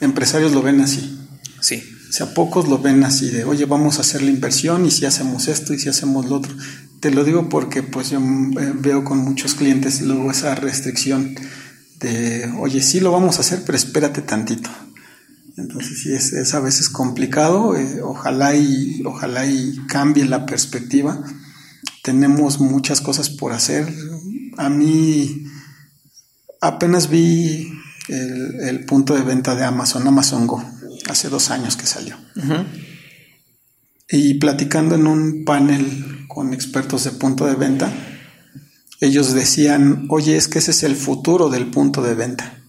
[0.00, 1.18] empresarios lo ven así.
[1.60, 1.93] Sí.
[2.14, 5.48] Sea, pocos lo ven así de, oye, vamos a hacer la inversión y si hacemos
[5.48, 6.54] esto y si hacemos lo otro.
[7.00, 11.34] Te lo digo porque pues yo eh, veo con muchos clientes luego esa restricción
[11.98, 14.70] de, oye, sí lo vamos a hacer, pero espérate tantito.
[15.56, 21.20] Entonces sí es, a veces complicado, eh, ojalá y ojalá y cambie la perspectiva.
[22.04, 23.92] Tenemos muchas cosas por hacer.
[24.56, 25.46] A mí
[26.60, 27.72] apenas vi
[28.08, 30.62] el, punto de venta de Amazon, Amazon Go,
[31.08, 32.16] hace dos años que salió.
[34.08, 37.92] Y platicando en un panel con expertos de punto de venta,
[39.00, 42.62] ellos decían, oye, es que ese es el futuro del punto de venta.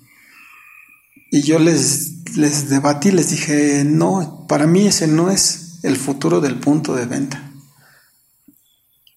[1.31, 6.41] Y yo les, les debatí, les dije, no, para mí ese no es el futuro
[6.41, 7.51] del punto de venta.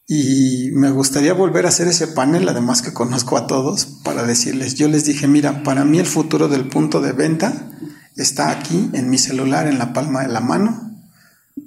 [0.07, 4.75] Y me gustaría volver a hacer ese panel, además que conozco a todos, para decirles,
[4.75, 7.71] yo les dije, mira, para mí el futuro del punto de venta
[8.19, 11.01] está aquí en mi celular, en la palma de la mano,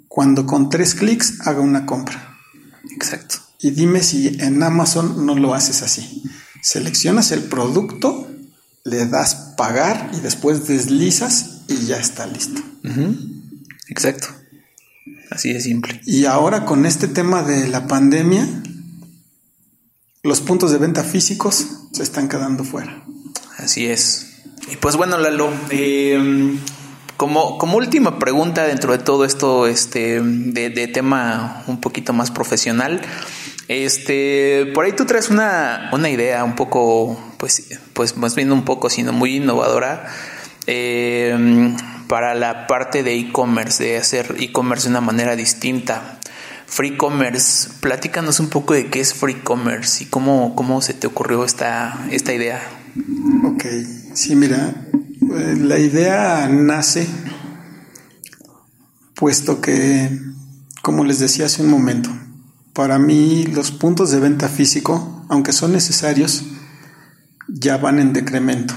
[0.07, 2.37] cuando con tres clics haga una compra.
[2.93, 3.35] Exacto.
[3.59, 6.23] Y dime si en Amazon no lo haces así.
[6.61, 8.29] Seleccionas el producto,
[8.83, 12.61] le das pagar y después deslizas y ya está listo.
[13.87, 14.27] Exacto.
[15.29, 16.01] Así de simple.
[16.05, 18.47] Y ahora con este tema de la pandemia,
[20.23, 23.05] los puntos de venta físicos se están quedando fuera.
[23.57, 24.30] Así es.
[24.69, 26.59] Y pues bueno, Lalo, em,
[27.17, 33.01] como, como última pregunta dentro de todo esto, este, de, tema un poquito más profesional,
[33.67, 38.63] este, por ahí tú traes una, una idea un poco, pues, pues más bien un
[38.63, 40.07] poco, sino muy innovadora.
[40.67, 41.73] Eh,
[42.11, 46.19] para la parte de e-commerce, de hacer e-commerce de una manera distinta.
[46.67, 51.07] Free commerce, platícanos un poco de qué es free commerce y cómo, cómo se te
[51.07, 52.61] ocurrió esta, esta idea.
[53.45, 53.65] Ok,
[54.13, 57.07] sí, mira, eh, la idea nace
[59.15, 60.19] puesto que,
[60.81, 62.09] como les decía hace un momento,
[62.73, 66.43] para mí los puntos de venta físico, aunque son necesarios,
[67.47, 68.73] ya van en decremento.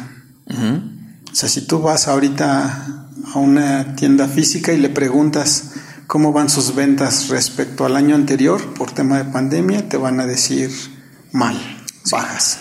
[0.46, 5.72] O sea, si tú vas ahorita a una tienda física y le preguntas
[6.06, 10.26] cómo van sus ventas respecto al año anterior por tema de pandemia, te van a
[10.26, 10.70] decir
[11.32, 11.58] mal,
[12.10, 12.58] bajas.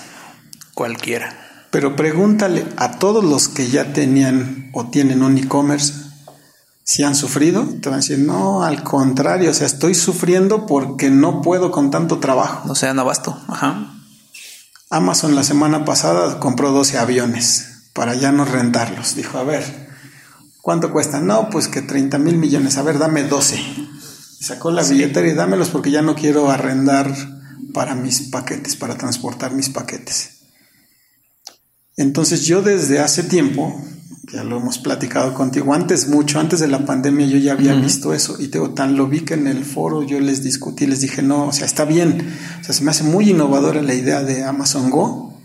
[0.74, 1.43] Cualquiera.
[1.74, 5.94] Pero pregúntale a todos los que ya tenían o tienen un e-commerce
[6.86, 11.10] si han sufrido, te van a decir, no, al contrario, o sea, estoy sufriendo porque
[11.10, 12.68] no puedo con tanto trabajo.
[12.68, 13.38] No se dan abasto.
[13.48, 13.94] Ajá.
[14.90, 19.16] Amazon la semana pasada compró 12 aviones para ya no rentarlos.
[19.16, 19.84] Dijo, a ver,
[20.64, 21.20] ¿Cuánto cuesta?
[21.20, 22.78] No, pues que 30 mil millones.
[22.78, 23.62] A ver, dame 12.
[24.40, 27.14] sacó la billetera y dámelos porque ya no quiero arrendar
[27.74, 30.33] para mis paquetes, para transportar mis paquetes.
[31.95, 33.80] Entonces yo desde hace tiempo,
[34.32, 38.14] ya lo hemos platicado contigo, antes, mucho antes de la pandemia yo ya había visto
[38.14, 41.22] eso y tengo tan lo vi que en el foro yo les discutí, les dije,
[41.22, 44.44] no, o sea, está bien, o sea, se me hace muy innovadora la idea de
[44.44, 45.38] Amazon Go,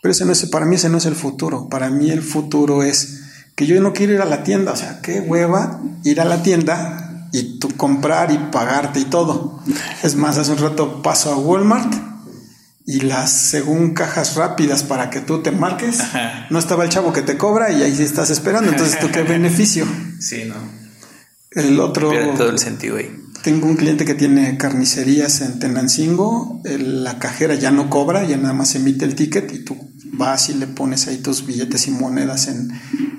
[0.00, 2.84] pero ese no es, para mí ese no es el futuro, para mí el futuro
[2.84, 3.22] es
[3.56, 6.44] que yo no quiero ir a la tienda, o sea, qué hueva ir a la
[6.44, 9.60] tienda y tú comprar y pagarte y todo.
[10.02, 11.92] Es más, hace un rato paso a Walmart
[12.90, 15.98] y las según cajas rápidas para que tú te marques,
[16.48, 18.70] no estaba el chavo que te cobra y ahí estás esperando.
[18.70, 19.86] Entonces, ¿tú qué beneficio?
[20.18, 20.54] Sí, no.
[21.50, 22.08] El otro.
[22.08, 23.14] Pierde todo el sentido ahí.
[23.42, 28.38] Tengo un cliente que tiene carnicerías en Tenancingo, el- la cajera ya no cobra, ya
[28.38, 29.76] nada más emite el ticket y tú
[30.14, 32.70] vas y le pones ahí tus billetes y monedas en,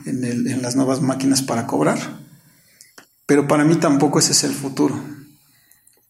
[0.08, 2.00] en el- en las nuevas máquinas para cobrar.
[3.28, 5.00] Pero para mí tampoco ese es el futuro.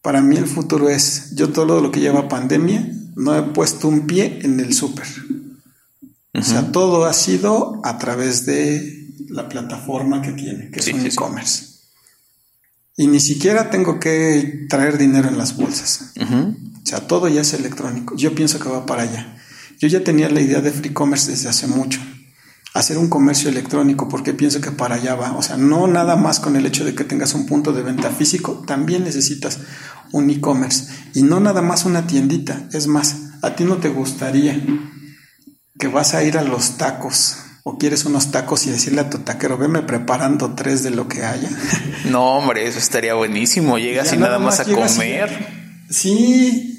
[0.00, 4.06] Para mí el futuro es, yo todo lo que lleva pandemia, no he puesto un
[4.06, 5.06] pie en el súper.
[6.32, 10.94] O sea, todo ha sido a través de la plataforma que tiene, que Sí, es
[10.96, 11.14] un sí, sí.
[11.16, 11.64] e-commerce.
[12.96, 16.12] Y ni siquiera tengo que traer dinero en las bolsas.
[16.18, 18.16] O sea, todo ya es electrónico.
[18.16, 19.36] Yo pienso que va para allá.
[19.78, 22.00] Yo ya tenía la idea de free commerce desde hace mucho.
[22.74, 25.32] Hacer un comercio electrónico porque pienso que para allá va.
[25.32, 28.10] O sea, no nada más con el hecho de que tengas un punto de venta
[28.10, 29.58] físico, también necesitas
[30.12, 30.86] un e-commerce.
[31.14, 32.68] Y no nada más una tiendita.
[32.72, 34.60] Es más, a ti no te gustaría
[35.78, 39.18] que vas a ir a los tacos o quieres unos tacos y decirle a tu
[39.18, 41.48] taquero, veme preparando tres de lo que haya.
[42.10, 43.78] No, hombre, eso estaría buenísimo.
[43.78, 45.46] Llegas Ya y nada más a y- comer.
[45.90, 46.76] Sí.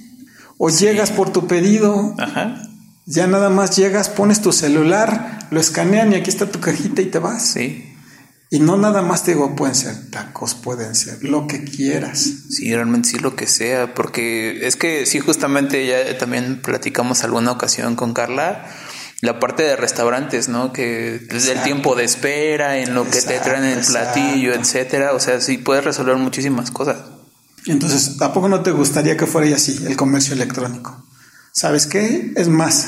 [0.58, 2.16] O llegas por tu pedido.
[2.18, 2.62] Ajá.
[3.06, 7.06] Ya nada más llegas, pones tu celular, lo escanean y aquí está tu cajita y
[7.06, 7.44] te vas.
[7.46, 7.91] Sí.
[8.54, 12.20] Y no nada más te digo, pueden ser tacos, pueden ser lo que quieras.
[12.50, 17.54] Sí, realmente sí lo que sea, porque es que sí, justamente ya también platicamos alguna
[17.54, 18.68] ocasión con Carla,
[19.22, 20.74] la parte de restaurantes, ¿no?
[20.74, 25.22] Que desde el tiempo de espera, en lo que te traen el platillo, etcétera, o
[25.22, 26.98] sea, sí puedes resolver muchísimas cosas.
[27.68, 31.06] Entonces, ¿a poco no te gustaría que fuera así el comercio electrónico?
[31.54, 32.34] ¿Sabes qué?
[32.36, 32.88] Es más,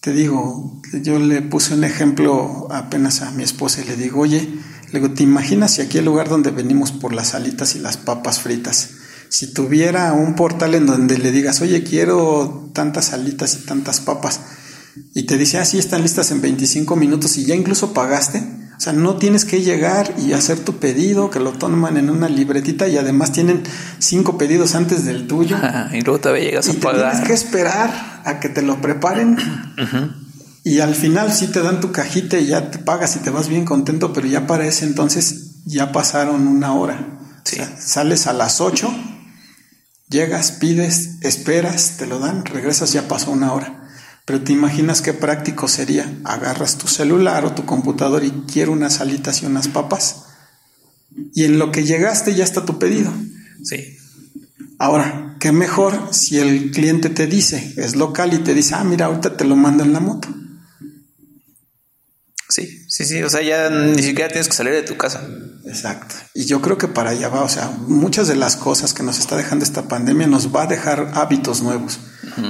[0.00, 4.46] te digo, yo le puse un ejemplo apenas a mi esposa y le digo, oye,
[4.92, 7.96] le digo, ¿te imaginas si aquí el lugar donde venimos por las alitas y las
[7.96, 8.90] papas fritas,
[9.28, 14.40] si tuviera un portal en donde le digas, oye, quiero tantas alitas y tantas papas,
[15.14, 18.42] y te dice, ah, sí, están listas en 25 minutos y ya incluso pagaste.
[18.76, 22.28] O sea, no tienes que llegar y hacer tu pedido, que lo toman en una
[22.30, 23.62] libretita y además tienen
[23.98, 25.56] cinco pedidos antes del tuyo.
[25.56, 27.26] Ajá, y luego todavía llegas Y a te tienes pagar.
[27.26, 29.36] que esperar a que te lo preparen.
[30.62, 33.48] Y al final sí te dan tu cajita y ya te pagas y te vas
[33.48, 37.18] bien contento, pero ya para ese entonces ya pasaron una hora.
[37.44, 37.56] Sí.
[37.60, 38.92] O sea, sales a las 8,
[40.08, 43.88] llegas, pides, esperas, te lo dan, regresas, ya pasó una hora.
[44.26, 46.12] Pero te imaginas qué práctico sería.
[46.24, 50.26] Agarras tu celular o tu computador y quiero unas alitas y unas papas.
[51.34, 53.12] Y en lo que llegaste ya está tu pedido.
[53.64, 53.96] Sí.
[54.78, 59.06] Ahora, qué mejor si el cliente te dice, es local y te dice, ah, mira,
[59.06, 60.28] ahorita te lo mando en la moto.
[62.50, 63.22] Sí, sí, sí.
[63.22, 65.26] O sea, ya ni siquiera tienes que salir de tu casa.
[65.64, 66.16] Exacto.
[66.34, 69.18] Y yo creo que para allá va, o sea, muchas de las cosas que nos
[69.18, 71.98] está dejando esta pandemia nos va a dejar hábitos nuevos.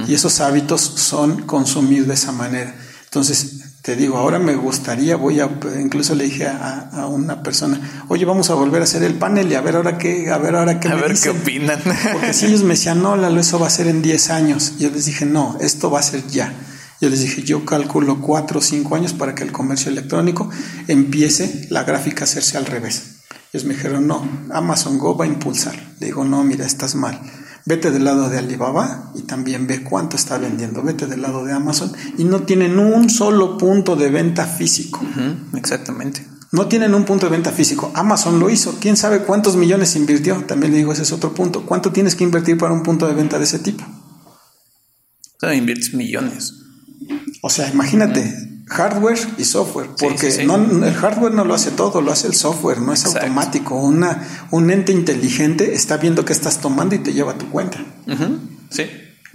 [0.07, 2.75] Y esos hábitos son consumir de esa manera.
[3.05, 5.49] Entonces, te digo, ahora me gustaría, voy a,
[5.79, 9.51] incluso le dije a, a una persona, oye, vamos a volver a hacer el panel
[9.51, 11.41] y a ver ahora qué, a ver ahora qué A me ver qué dicen".
[11.41, 11.79] opinan.
[12.13, 14.73] Porque si ellos me decían, no, Lalo, eso va a ser en 10 años.
[14.77, 16.53] Y yo les dije, no, esto va a ser ya.
[17.01, 20.51] Yo les dije, yo calculo 4 o 5 años para que el comercio electrónico
[20.87, 23.21] empiece la gráfica a hacerse al revés.
[23.51, 25.75] Ellos me dijeron, no, Amazon Go va a impulsar.
[25.99, 27.19] Le digo, no, mira, estás mal.
[27.65, 30.83] Vete del lado de Alibaba y también ve cuánto está vendiendo.
[30.83, 35.01] Vete del lado de Amazon y no tienen un solo punto de venta físico.
[35.55, 36.25] Exactamente.
[36.51, 37.91] No tienen un punto de venta físico.
[37.95, 38.77] Amazon lo hizo.
[38.79, 40.43] ¿Quién sabe cuántos millones invirtió?
[40.45, 41.65] También le digo, ese es otro punto.
[41.65, 43.83] ¿Cuánto tienes que invertir para un punto de venta de ese tipo?
[43.83, 46.60] O sea, inviertes millones.
[47.41, 50.45] O sea, imagínate, hardware y software, porque sí, sí.
[50.45, 53.25] No, el hardware no lo hace todo, lo hace el software, no es Exacto.
[53.25, 53.75] automático.
[53.75, 57.79] Una, un ente inteligente está viendo qué estás tomando y te lleva a tu cuenta.
[58.69, 58.83] Sí.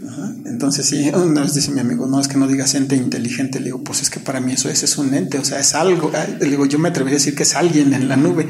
[0.06, 0.34] Ajá.
[0.44, 3.66] Entonces, sí, una vez dice mi amigo, no es que no digas ente inteligente, le
[3.66, 6.12] digo, pues es que para mí eso es, es un ente, o sea, es algo,
[6.38, 8.46] le digo, yo me atrevería a decir que es alguien en la nube,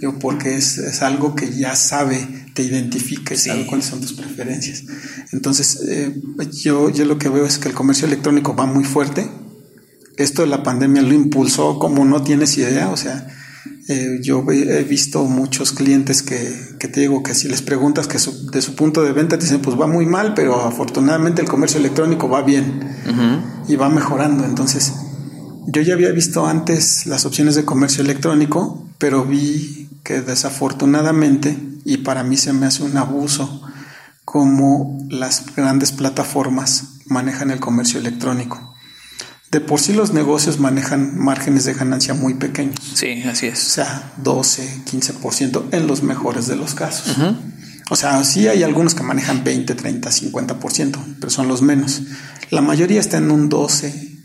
[0.00, 3.48] digo, porque es, es algo que ya sabe, te identifica, y Sí.
[3.50, 4.84] sabe cuáles son tus preferencias.
[5.32, 6.14] Entonces, eh,
[6.62, 9.28] yo, yo lo que veo es que el comercio electrónico va muy fuerte,
[10.16, 13.26] esto de la pandemia lo impulsó como no tienes idea, o sea,
[13.88, 18.18] eh, yo he visto muchos clientes que, que te digo que si les preguntas que
[18.18, 21.48] su- de su punto de venta te dicen pues va muy mal, pero afortunadamente el
[21.48, 22.80] comercio electrónico va bien
[23.68, 24.44] y va mejorando.
[24.44, 24.92] Entonces,
[25.66, 31.98] yo ya había visto antes las opciones de comercio electrónico, pero vi que desafortunadamente, y
[31.98, 33.62] para mí se me hace un abuso,
[34.24, 38.74] como las grandes plataformas manejan el comercio electrónico.
[39.50, 43.58] De por sí los negocios manejan márgenes de ganancia muy pequeños, Sí, así o es.
[43.58, 47.16] sea, 12, 15% en los mejores de los casos.
[47.90, 52.00] O sea, sí hay algunos que manejan 20, 30, 50%, pero son los menos.
[52.50, 54.20] La mayoría está en un 12,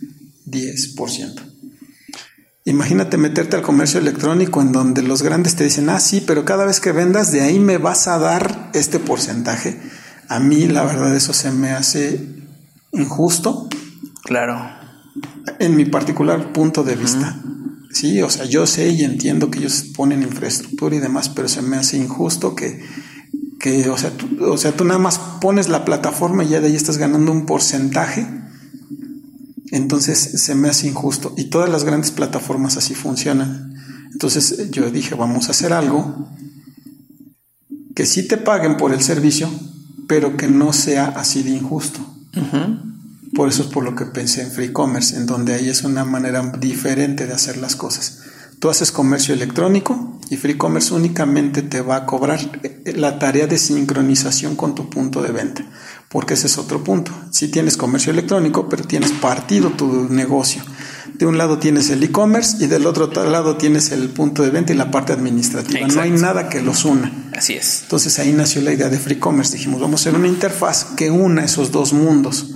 [0.45, 1.41] 10%.
[2.67, 6.65] Imagínate meterte al comercio electrónico en donde los grandes te dicen, ah, sí, pero cada
[6.65, 9.79] vez que vendas de ahí me vas a dar este porcentaje.
[10.27, 12.27] A mí la verdad eso se me hace
[12.91, 13.69] injusto.
[14.21, 14.69] Claro.
[15.59, 17.41] En mi particular punto de vista.
[17.89, 21.61] Sí, o sea, yo sé y entiendo que ellos ponen infraestructura y demás, pero se
[21.61, 22.83] me hace injusto que,
[23.61, 26.67] que o, sea, tú, o sea, tú nada más pones la plataforma y ya de
[26.67, 28.27] ahí estás ganando un porcentaje
[29.71, 33.75] entonces se me hace injusto y todas las grandes plataformas así funcionan.
[34.11, 36.29] Entonces yo dije, vamos a hacer algo
[37.95, 39.49] que sí te paguen por el servicio,
[40.07, 41.99] pero que no sea así de injusto.
[43.33, 46.05] Por eso es por lo que pensé en free commerce, en donde ahí es una
[46.05, 48.19] manera diferente de hacer las cosas.
[48.59, 52.39] Tú haces comercio electrónico y free commerce únicamente te va a cobrar
[52.85, 55.65] la tarea de sincronización con tu punto de venta
[56.09, 57.11] porque ese es otro punto.
[57.31, 60.63] Si tienes comercio electrónico, pero tienes partido tu negocio.
[61.13, 64.71] De un lado tienes el e-commerce y del otro lado tienes el punto de venta
[64.71, 65.87] y la parte administrativa.
[65.87, 67.31] No hay nada que los una.
[67.35, 67.81] Así es.
[67.83, 69.57] Entonces ahí nació la idea de Free Commerce.
[69.57, 72.51] Dijimos, vamos a hacer una interfaz que una esos dos mundos.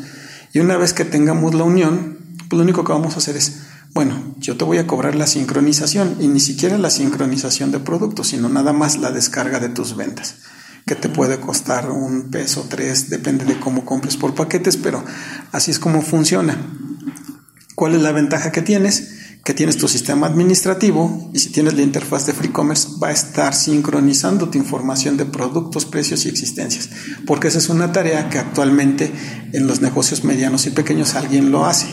[0.53, 2.17] Y una vez que tengamos la unión,
[2.49, 3.61] pues lo único que vamos a hacer es,
[3.93, 8.27] bueno, yo te voy a cobrar la sincronización y ni siquiera la sincronización de productos,
[8.27, 10.35] sino nada más la descarga de tus ventas
[10.85, 15.03] que te puede costar un peso, tres, depende de cómo compres por paquetes, pero
[15.51, 16.57] así es como funciona.
[17.75, 19.19] ¿Cuál es la ventaja que tienes?
[19.43, 23.11] Que tienes tu sistema administrativo y si tienes la interfaz de Free Commerce va a
[23.11, 26.89] estar sincronizando tu información de productos, precios y existencias,
[27.25, 29.11] porque esa es una tarea que actualmente
[29.53, 31.87] en los negocios medianos y pequeños alguien lo hace.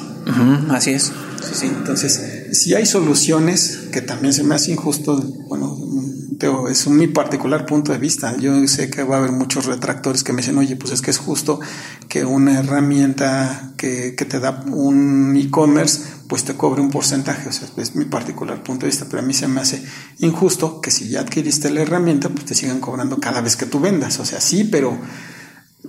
[0.70, 1.04] así es.
[1.04, 1.66] Sí, sí.
[1.66, 2.20] Entonces,
[2.52, 5.16] si hay soluciones que también se me hace injusto,
[5.48, 5.76] bueno,
[6.70, 8.36] es mi particular punto de vista.
[8.36, 11.10] Yo sé que va a haber muchos retractores que me dicen, oye, pues es que
[11.10, 11.60] es justo
[12.08, 17.48] que una herramienta que, que te da un e-commerce, pues te cobre un porcentaje.
[17.48, 19.06] O sea, es mi particular punto de vista.
[19.10, 19.82] Pero a mí se me hace
[20.18, 23.80] injusto que si ya adquiriste la herramienta, pues te sigan cobrando cada vez que tú
[23.80, 24.20] vendas.
[24.20, 24.96] O sea, sí, pero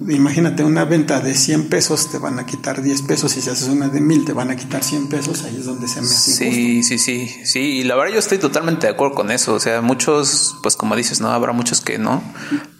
[0.08, 3.68] Imagínate una venta de 100 pesos, te van a quitar 10 pesos, y si haces
[3.68, 6.32] una de 1000 te van a quitar 100 pesos, ahí es donde se me hace
[6.32, 9.60] Sí, sí, sí, sí, y la verdad yo estoy totalmente de acuerdo con eso, o
[9.60, 12.24] sea, muchos, pues como dices, no, habrá muchos que no,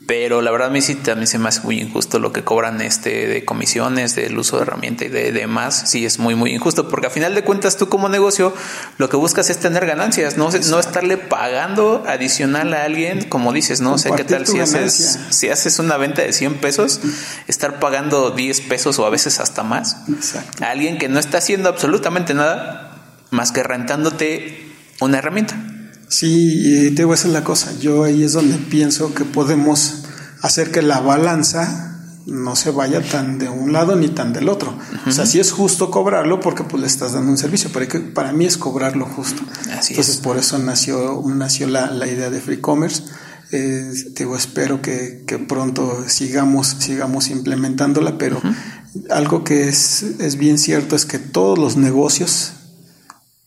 [0.10, 2.82] pero la verdad a mí sí también se me hace muy injusto lo que cobran
[2.82, 5.84] este de comisiones, del uso de herramienta y de demás.
[5.86, 8.52] Sí, es muy, muy injusto porque a final de cuentas tú como negocio
[8.98, 13.82] lo que buscas es tener ganancias, no, no estarle pagando adicional a alguien, como dices,
[13.82, 13.94] ¿no?
[13.94, 17.02] O sea, ¿qué tal si haces, si haces una venta de 100 pesos,
[17.46, 19.98] estar pagando 10 pesos o a veces hasta más
[20.60, 22.98] a alguien que no está haciendo absolutamente nada
[23.30, 24.72] más que rentándote
[25.02, 25.56] una herramienta?
[26.10, 27.72] Sí, te voy a hacer la cosa.
[27.80, 30.04] Yo ahí es donde pienso que podemos
[30.42, 31.90] hacer que la balanza
[32.26, 34.78] no se vaya tan de un lado ni tan del otro.
[35.06, 38.00] O sea, sí es justo cobrarlo porque pues le estás dando un servicio, pero que,
[38.00, 39.42] para mí es cobrarlo justo.
[39.66, 43.04] Entonces por eso nació, nació la, la, idea de Free Commerce.
[43.52, 48.42] Eh, digo, espero que, que, pronto sigamos, sigamos implementándola, pero
[49.10, 52.54] algo que es, es bien cierto es que todos los negocios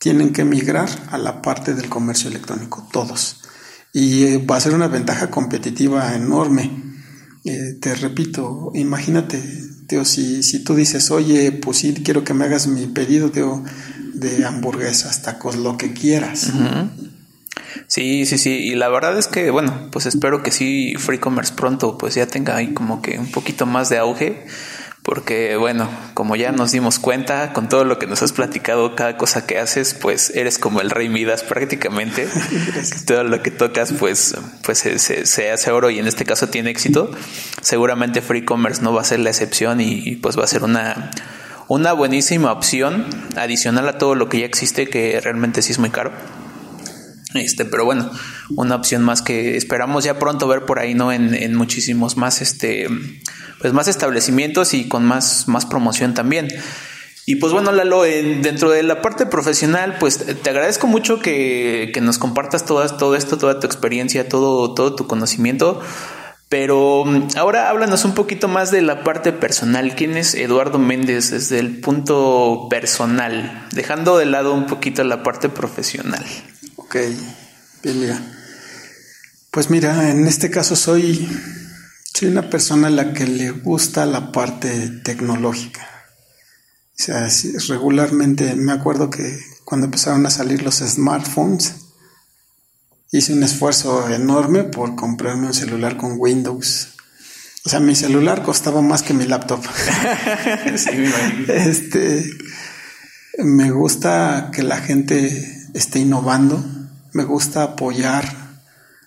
[0.02, 3.36] tienen que migrar a la parte del comercio electrónico, todos.
[3.92, 6.72] Y eh, va a ser una ventaja competitiva enorme.
[7.44, 9.40] Eh, te repito, imagínate,
[9.86, 13.62] tío, si, si tú dices, oye, pues sí, quiero que me hagas mi pedido, tío,
[14.12, 16.50] de hamburguesas, tacos, lo que quieras.
[17.86, 18.50] Sí, sí, sí.
[18.50, 22.26] Y la verdad es que, bueno, pues espero que sí, Free Commerce pronto, pues ya
[22.26, 24.46] tenga ahí como que un poquito más de auge
[25.02, 29.16] porque bueno, como ya nos dimos cuenta con todo lo que nos has platicado, cada
[29.16, 32.28] cosa que haces, pues eres como el rey Midas prácticamente.
[33.06, 37.10] todo lo que tocas, pues, pues se, hace oro y en este caso tiene éxito.
[37.62, 41.10] Seguramente Free Commerce no va a ser la excepción y, pues va a ser una,
[41.66, 43.06] una buenísima opción
[43.36, 46.12] adicional a todo lo que ya existe, que realmente sí es muy caro.
[47.34, 48.10] Este, pero bueno,
[48.56, 51.12] una opción más que esperamos ya pronto ver por ahí, ¿no?
[51.12, 52.88] En, en muchísimos más, este,
[53.60, 56.48] pues más establecimientos y con más, más promoción también.
[57.24, 62.18] Y pues bueno, Lalo, dentro de la parte profesional, pues te agradezco mucho que, nos
[62.18, 65.80] compartas todas, todo esto, toda tu experiencia, todo, todo tu conocimiento.
[66.48, 67.04] Pero
[67.36, 69.94] ahora háblanos un poquito más de la parte personal.
[69.94, 73.66] ¿Quién es Eduardo Méndez desde el punto personal?
[73.72, 76.24] Dejando de lado un poquito la parte profesional.
[76.92, 77.00] Ok,
[77.82, 78.22] bien, mira.
[79.50, 81.26] Pues mira, en este caso soy
[82.12, 85.88] soy una persona a la que le gusta la parte tecnológica.
[86.90, 87.26] O sea,
[87.68, 91.76] regularmente me acuerdo que cuando empezaron a salir los smartphones,
[93.10, 96.88] hice un esfuerzo enorme por comprarme un celular con Windows.
[97.64, 99.64] O sea, mi celular costaba más que mi laptop.
[100.76, 100.90] sí,
[101.48, 102.30] este,
[103.38, 106.62] me gusta que la gente esté innovando.
[107.12, 108.24] Me gusta apoyar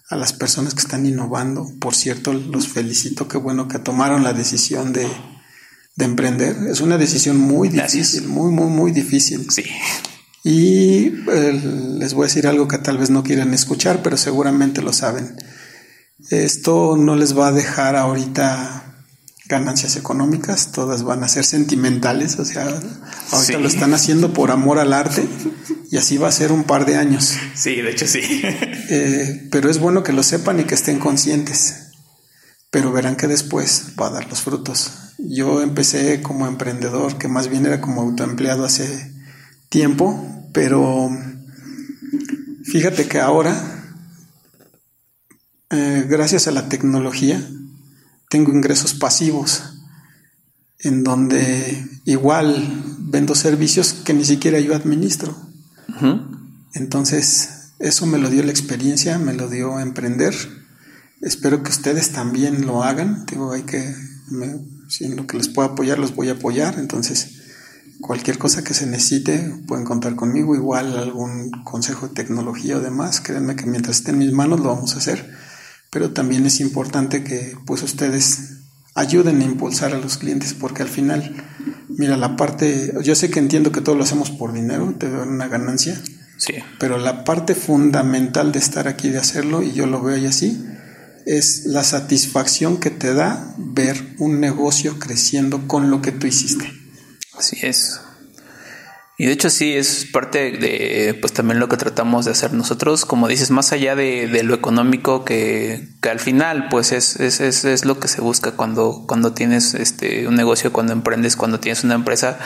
[0.09, 1.71] a las personas que están innovando.
[1.79, 3.27] Por cierto, los felicito.
[3.27, 5.07] Qué bueno que tomaron la decisión de,
[5.95, 6.55] de emprender.
[6.69, 9.49] Es una decisión muy difícil, muy, muy, muy difícil.
[9.49, 9.63] Sí.
[10.43, 14.81] Y eh, les voy a decir algo que tal vez no quieran escuchar, pero seguramente
[14.83, 15.35] lo saben.
[16.29, 18.94] Esto no les va a dejar ahorita
[19.47, 22.67] ganancias económicas, todas van a ser sentimentales, o sea,
[23.31, 25.27] ahorita lo están haciendo por amor al arte
[25.91, 27.35] y así va a ser un par de años.
[27.53, 28.21] Sí, de hecho sí.
[28.87, 31.87] Eh, pero es bueno que lo sepan y que estén conscientes,
[32.69, 34.91] pero verán que después va a dar los frutos.
[35.17, 39.11] Yo empecé como emprendedor, que más bien era como autoempleado hace
[39.69, 41.09] tiempo, pero
[42.63, 43.59] fíjate que ahora,
[45.71, 47.43] eh, gracias a la tecnología,
[48.35, 49.63] tengo ingresos pasivos,
[50.79, 55.33] en donde igual vendo servicios que ni siquiera yo administro.
[56.73, 60.35] Entonces, eso me lo dio la experiencia, me lo dio emprender.
[61.21, 63.25] Espero que ustedes también lo hagan.
[63.25, 63.95] Digo, hay que,
[64.89, 66.77] si en lo que les puedo apoyar, los voy a apoyar.
[66.77, 67.39] Entonces,
[68.01, 70.55] cualquier cosa que se necesite, pueden contar conmigo.
[70.55, 74.75] Igual algún consejo de tecnología o demás, créanme que mientras esté en mis manos lo
[74.75, 75.44] vamos a hacer
[75.95, 78.57] pero también es importante que pues ustedes
[78.95, 81.33] ayuden a impulsar a los clientes porque al final,
[81.87, 85.29] mira, la parte, yo sé que entiendo que todo lo hacemos por dinero, te dan
[85.29, 85.97] una ganancia,
[86.35, 86.55] sí.
[86.81, 90.65] pero la parte fundamental de estar aquí, de hacerlo, y yo lo veo y así,
[91.25, 96.73] es la satisfacción que te da ver un negocio creciendo con lo que tú hiciste.
[97.37, 98.01] Así es.
[99.17, 103.05] Y de hecho sí, es parte de pues también lo que tratamos de hacer nosotros,
[103.05, 107.39] como dices, más allá de, de lo económico que, que, al final pues es, es,
[107.39, 111.61] es, es, lo que se busca cuando, cuando tienes este un negocio, cuando emprendes, cuando
[111.61, 112.39] tienes una empresa,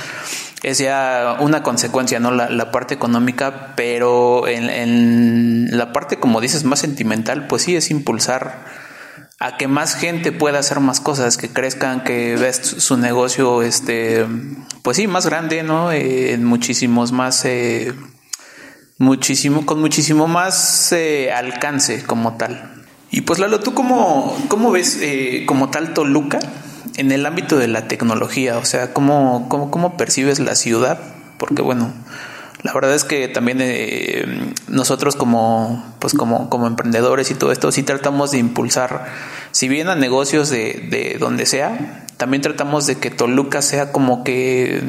[0.62, 2.30] es ya una consecuencia, ¿no?
[2.30, 7.76] La, la parte económica, pero en, en la parte, como dices, más sentimental, pues sí
[7.76, 8.66] es impulsar
[9.40, 14.26] a que más gente pueda hacer más cosas, que crezcan, que ves su negocio, este,
[14.84, 15.94] pues sí, más grande, ¿no?
[15.94, 17.94] Eh, en muchísimos más, eh,
[18.98, 22.84] muchísimo, con muchísimo más eh, alcance como tal.
[23.12, 25.00] Y pues Lalo, ¿tú cómo, cómo ves
[25.48, 26.40] como tal Toluca
[26.98, 28.58] en el ámbito de la tecnología?
[28.58, 31.00] O sea, ¿cómo, cómo, cómo percibes la ciudad?
[31.38, 31.92] Porque bueno,
[32.62, 37.72] la verdad es que también eh, nosotros como, pues como, como emprendedores y todo esto,
[37.72, 39.06] sí tratamos de impulsar,
[39.52, 44.26] si bien a negocios de, de donde sea, también tratamos de que Toluca sea como
[44.26, 44.84] que,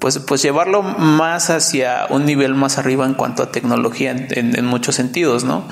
[0.00, 4.66] pues, pues llevarlo más hacia un nivel más arriba en cuanto a tecnología en, en,
[4.66, 5.66] muchos sentidos, ¿no?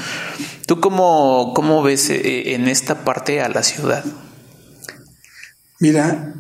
[0.66, 4.04] ¿Tú cómo, cómo ves eh, en esta parte a la ciudad?
[5.80, 6.34] Mira,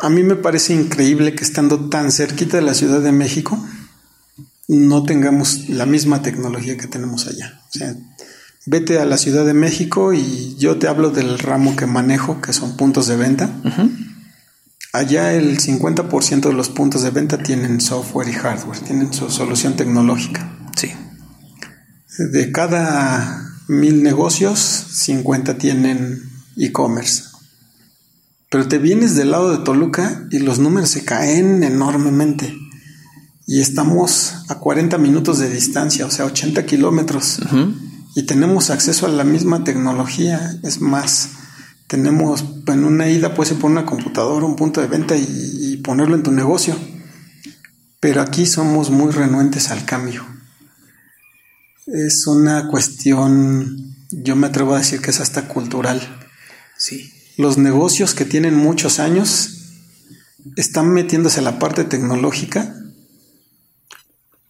[0.00, 3.58] a mí me parece increíble que estando tan cerquita de la Ciudad de México,
[4.68, 7.60] no tengamos la misma tecnología que tenemos allá.
[7.68, 7.94] O sea,
[8.66, 12.52] vete a la Ciudad de México y yo te hablo del ramo que manejo, que
[12.52, 13.50] son puntos de venta.
[14.92, 19.76] Allá el 50% de los puntos de venta tienen software y hardware, tienen su solución
[19.76, 20.58] tecnológica.
[20.76, 20.90] Sí.
[22.18, 26.22] De cada mil negocios, 50 tienen
[26.56, 27.24] e-commerce.
[28.50, 32.56] Pero te vienes del lado de Toluca y los números se caen enormemente
[33.46, 37.38] y estamos a 40 minutos de distancia, o sea, 80 kilómetros.
[38.16, 40.58] Y tenemos acceso a la misma tecnología.
[40.64, 41.30] Es más,
[41.86, 46.24] tenemos en una ida, puedes poner una computadora, un punto de venta y, ponerlo en
[46.24, 46.76] tu negocio.
[48.00, 50.26] Pero aquí somos muy renuentes al cambio.
[51.86, 56.00] Es una cuestión, yo me atrevo a decir que es hasta cultural.
[56.76, 57.12] Sí.
[57.36, 59.50] Los negocios que tienen muchos años
[60.56, 62.74] están metiéndose a la parte tecnológica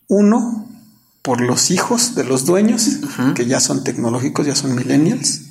[0.09, 0.69] uno,
[1.23, 2.99] por los hijos de los dueños,
[3.35, 5.43] que ya son tecnológicos, ya son millennials.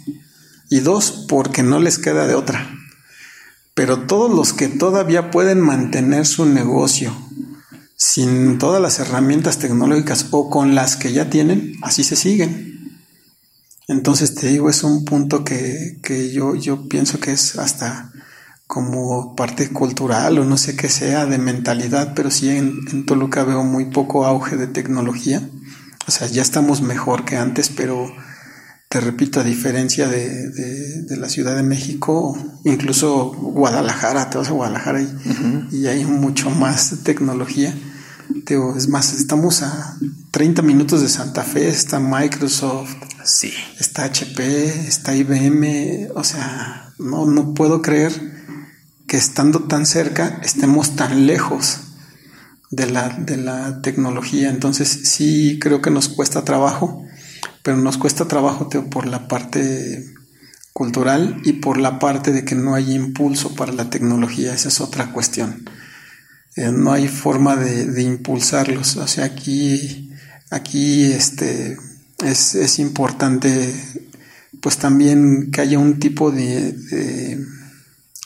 [0.69, 2.69] Y dos, porque no les queda de otra.
[3.73, 7.13] Pero todos los que todavía pueden mantener su negocio
[7.97, 12.95] sin todas las herramientas tecnológicas o con las que ya tienen, así se siguen.
[13.87, 18.11] Entonces te digo, es un punto que, que yo, yo pienso que es hasta
[18.67, 23.63] como parte cultural o no sé qué sea de mentalidad, pero sí en, Toluca veo
[23.63, 25.47] muy poco auge de tecnología.
[26.07, 28.11] O sea, ya estamos mejor que antes, pero
[28.89, 34.53] te repito, a diferencia de, de, la Ciudad de México, incluso Guadalajara, te vas a
[34.53, 37.75] Guadalajara y, y hay mucho más tecnología.
[38.75, 39.97] es más, estamos a
[40.31, 43.51] 30 minutos de Santa Fe está Microsoft, sí.
[43.79, 48.35] está HP, está IBM, o sea, no, no puedo creer
[49.07, 51.79] que estando tan cerca estemos tan lejos
[52.71, 54.49] de la, de la tecnología.
[54.49, 57.05] Entonces sí creo que nos cuesta trabajo,
[57.63, 60.05] pero nos cuesta trabajo por la parte
[60.73, 64.53] cultural y por la parte de que no hay impulso para la tecnología.
[64.53, 65.63] Esa es otra cuestión.
[66.55, 68.97] Eh, no hay forma de, impulsarlos.
[68.97, 70.11] O sea, aquí,
[70.49, 71.77] aquí este,
[72.23, 73.73] es, importante
[74.61, 76.75] pues también que haya un tipo de,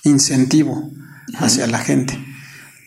[0.03, 0.89] incentivo
[1.37, 2.17] hacia la gente.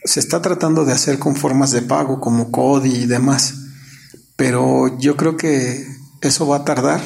[0.05, 3.55] Se está tratando de hacer con formas de pago como CODI y demás,
[4.37, 5.87] pero yo creo que
[6.21, 7.01] eso va a tardar,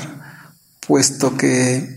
[0.87, 1.97] puesto que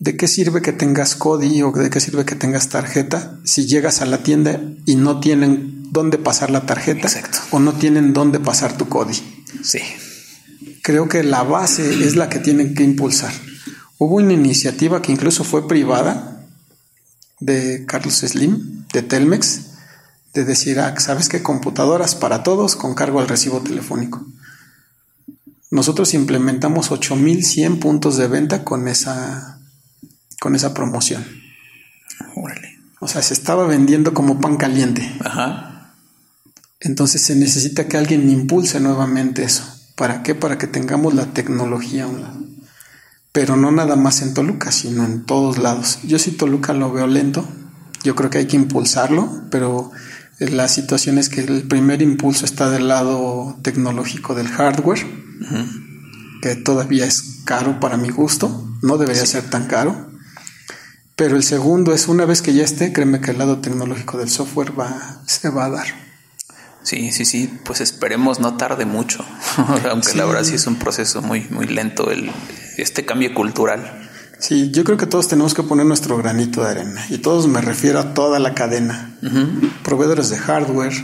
[0.00, 4.00] ¿De qué sirve que tengas CODI o de qué sirve que tengas tarjeta si llegas
[4.00, 7.08] a la tienda y no tienen dónde pasar la tarjeta
[7.50, 9.14] o no tienen dónde pasar tu CODI?
[9.62, 9.80] Sí.
[10.82, 13.32] Creo que la base es la que tienen que impulsar.
[13.98, 16.37] Hubo una iniciativa que incluso fue privada
[17.40, 19.62] de Carlos Slim, de Telmex,
[20.34, 21.42] de decir, ah, ¿sabes qué?
[21.42, 24.26] Computadoras para todos con cargo al recibo telefónico.
[25.70, 29.60] Nosotros implementamos 8100 puntos de venta con esa
[30.40, 31.26] con esa promoción.
[33.00, 35.08] O sea, se estaba vendiendo como pan caliente.
[35.24, 35.94] Ajá.
[36.80, 39.64] Entonces se necesita que alguien impulse nuevamente eso.
[39.94, 40.34] ¿Para qué?
[40.34, 42.06] Para que tengamos la tecnología
[43.32, 45.98] Pero no nada más en Toluca, sino en todos lados.
[46.02, 47.46] Yo sí Toluca lo veo lento.
[48.02, 49.90] Yo creo que hay que impulsarlo, pero
[50.38, 55.04] la situación es que el primer impulso está del lado tecnológico del hardware,
[56.40, 58.64] que todavía es caro para mi gusto.
[58.82, 60.08] No debería ser tan caro.
[61.16, 64.30] Pero el segundo es una vez que ya esté, créeme que el lado tecnológico del
[64.30, 65.86] software va, se va a dar.
[66.84, 69.24] Sí, sí, sí, pues esperemos no tarde mucho,
[69.90, 72.30] aunque la verdad sí es un proceso muy, muy lento el,
[72.82, 74.08] este cambio cultural.
[74.38, 77.60] Sí, yo creo que todos tenemos que poner nuestro granito de arena y todos me
[77.60, 79.18] refiero a toda la cadena.
[79.82, 80.94] Proveedores de hardware,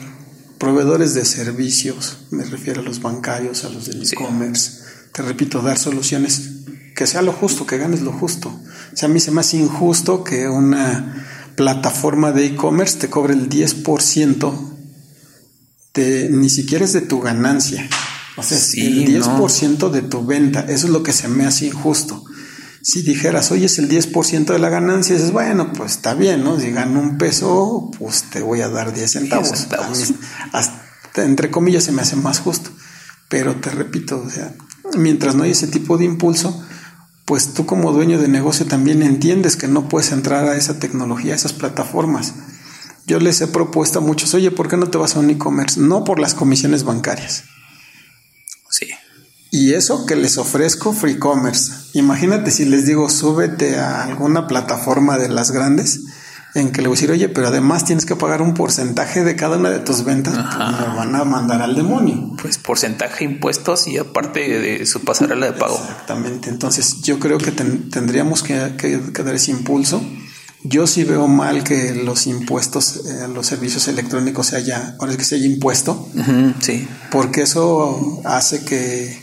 [0.58, 4.84] proveedores de servicios, me refiero a los bancarios, a los del e-commerce.
[5.12, 6.50] Te repito, dar soluciones
[6.94, 8.48] que sea lo justo, que ganes lo justo.
[8.48, 11.26] O sea, a mí se me hace injusto que una
[11.56, 14.74] plataforma de e-commerce te cobre el 10%
[15.94, 17.88] de, ni siquiera es de tu ganancia.
[18.36, 20.60] O sea, el 10% de tu venta.
[20.60, 22.24] Eso es lo que se me hace injusto.
[22.82, 26.60] Si dijeras, oye, es el 10% de la ganancia, dices, bueno, pues está bien, ¿no?
[26.60, 29.52] Si gano un peso, pues te voy a dar 10 centavos.
[30.52, 32.70] Hasta, entre comillas se me hace más justo.
[33.28, 34.54] Pero te repito, o sea,
[34.98, 36.62] mientras no hay ese tipo de impulso,
[37.24, 41.32] pues tú como dueño de negocio también entiendes que no puedes entrar a esa tecnología,
[41.32, 42.34] a esas plataformas.
[43.06, 45.80] Yo les he propuesto a muchos, oye, ¿por qué no te vas a un e-commerce?
[45.80, 47.44] No por las comisiones bancarias.
[49.54, 51.72] Y eso que les ofrezco free commerce.
[51.92, 56.00] Imagínate si les digo, súbete a alguna plataforma de las grandes
[56.56, 59.36] en que le voy a decir, oye, pero además tienes que pagar un porcentaje de
[59.36, 62.32] cada una de tus ventas, pues me van a mandar al demonio.
[62.42, 65.76] Pues porcentaje impuestos y aparte de su pasarela de pago.
[65.76, 66.48] Exactamente.
[66.48, 70.02] Entonces yo creo que tendríamos que, dar ese impulso.
[70.64, 75.12] Yo sí veo mal que los impuestos a eh, los servicios electrónicos se haya, ahora
[75.12, 76.08] es que se haya impuesto.
[76.60, 76.88] sí.
[77.10, 79.16] Porque eso hace que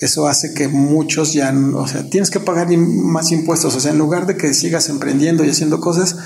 [0.00, 3.74] eso hace que muchos ya, o sea, tienes que pagar más impuestos.
[3.74, 6.16] O sea, en lugar de que sigas emprendiendo y haciendo cosas,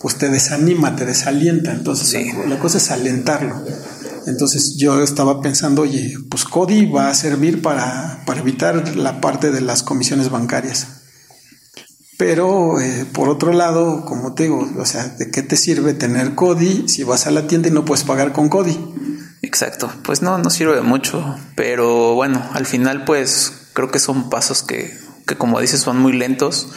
[0.00, 1.72] pues te desanima, te desalienta.
[1.72, 2.14] Entonces
[2.46, 3.54] la, cosa es alentarlo.
[4.26, 9.60] Entonces yo estaba pensando, oye, pues CODI va a servir para, evitar la parte de
[9.60, 10.88] las comisiones bancarias.
[12.18, 16.34] Pero eh, por otro lado, como te digo, o sea, ¿de qué te sirve tener
[16.34, 18.78] CODI si vas a la tienda y no puedes pagar con CODI?
[19.42, 24.30] Exacto, pues no, no sirve de mucho, pero bueno, al final pues creo que son
[24.30, 26.68] pasos que, que como dices son muy lentos.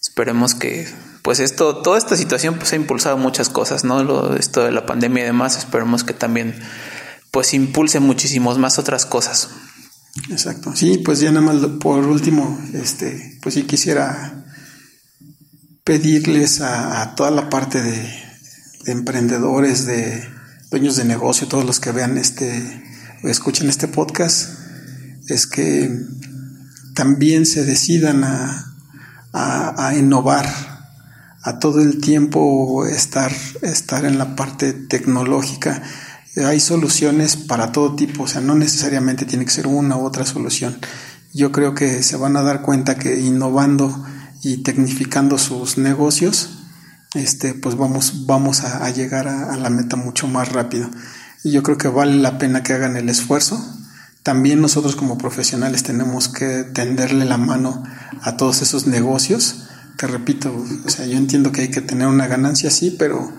[0.00, 0.86] Esperemos que
[1.22, 4.04] pues esto, toda esta situación pues ha impulsado muchas cosas, ¿no?
[4.04, 6.54] Lo, esto de la pandemia y demás, esperemos que también
[7.30, 9.48] pues impulse muchísimos más otras cosas.
[10.30, 10.76] Exacto.
[10.76, 14.44] Sí, pues ya nada más por último, este, pues sí quisiera
[15.84, 18.24] pedirles a, toda la parte de,
[18.86, 20.26] emprendedores, de
[20.70, 22.82] dueños de negocio, todos los que vean este
[23.22, 24.58] o escuchen este podcast,
[25.28, 25.90] es que
[26.94, 28.74] también se decidan a,
[29.32, 30.46] a innovar
[31.42, 33.30] a todo el tiempo estar,
[33.60, 35.82] estar en la parte tecnológica.
[36.36, 40.24] Hay soluciones para todo tipo, o sea, no necesariamente tiene que ser una u otra
[40.24, 40.78] solución.
[41.34, 44.04] Yo creo que se van a dar cuenta que innovando
[44.44, 46.50] y tecnificando sus negocios,
[47.14, 50.88] este, pues vamos, vamos a, llegar a, la meta mucho más rápido.
[51.42, 53.62] Y yo creo que vale la pena que hagan el esfuerzo
[54.24, 57.82] también nosotros como profesionales tenemos que tenderle la mano
[58.22, 59.66] a todos esos negocios.
[59.98, 63.30] Te repito, o sea, yo entiendo que hay que tener una ganancia, sí, pero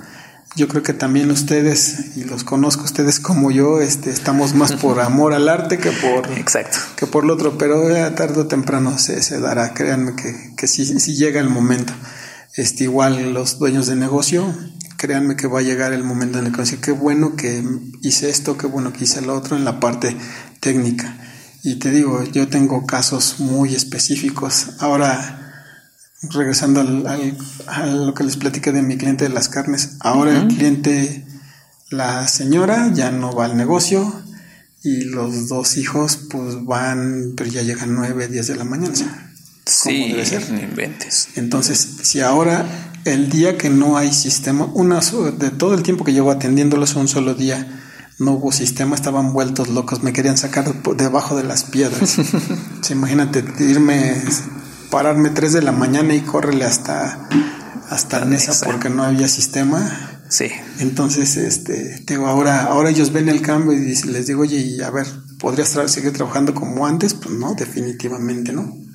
[0.56, 5.00] yo creo que también ustedes, y los conozco ustedes como yo, este, estamos más por
[5.02, 6.78] amor al arte que por, Exacto.
[6.96, 7.84] que por lo otro, pero
[8.16, 11.94] tarde o temprano se, se dará, créanme que, que sí, sí llega el momento.
[12.56, 14.56] Este, igual los dueños de negocio,
[14.98, 17.64] créanme que va a llegar el momento en el que decir, qué bueno que
[18.02, 20.16] hice esto, qué bueno que hice lo otro en la parte
[20.62, 21.18] técnica.
[21.64, 24.68] Y te digo, yo tengo casos muy específicos.
[24.80, 25.45] Ahora,
[26.32, 27.38] regresando al,
[27.68, 31.26] a lo que les platiqué de mi cliente de las carnes, ahora el cliente,
[31.90, 34.14] la señora ya no va al negocio
[34.84, 38.96] y los dos hijos pues van, pero ya llegan nueve, diez de la mañana.
[39.66, 40.44] sí, debe ser?
[40.62, 41.30] inventes.
[41.36, 42.66] Entonces, si ahora
[43.06, 47.08] el día que no hay sistema, una de todo el tiempo que llevo atendiéndolos un
[47.08, 47.82] solo día,
[48.18, 52.18] no hubo sistema, estaban vueltos locos, me querían sacar debajo de las piedras.
[52.90, 54.16] imagínate irme,
[54.90, 57.28] pararme 3 de la mañana y córrele hasta,
[57.90, 60.22] hasta Nesa porque no había sistema.
[60.30, 60.52] Sí.
[60.80, 64.90] Entonces, este, digo, ahora, ahora ellos ven el cambio y les digo, oye, y a
[64.90, 65.06] ver,
[65.40, 67.14] ¿podrías seguir trabajando como antes?
[67.14, 68.86] Pues no, definitivamente no.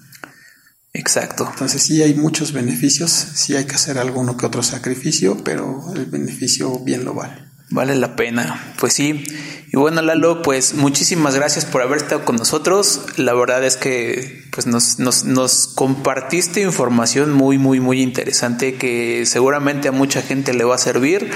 [0.92, 1.48] Exacto.
[1.50, 6.06] Entonces sí hay muchos beneficios, sí hay que hacer alguno que otro sacrificio, pero el
[6.06, 7.50] beneficio bien lo vale.
[7.70, 9.24] Vale la pena, pues sí.
[9.72, 13.02] Y bueno, Lalo, pues muchísimas gracias por haber estado con nosotros.
[13.16, 19.24] La verdad es que pues nos, nos, nos compartiste información muy, muy, muy interesante que
[19.26, 21.30] seguramente a mucha gente le va a servir.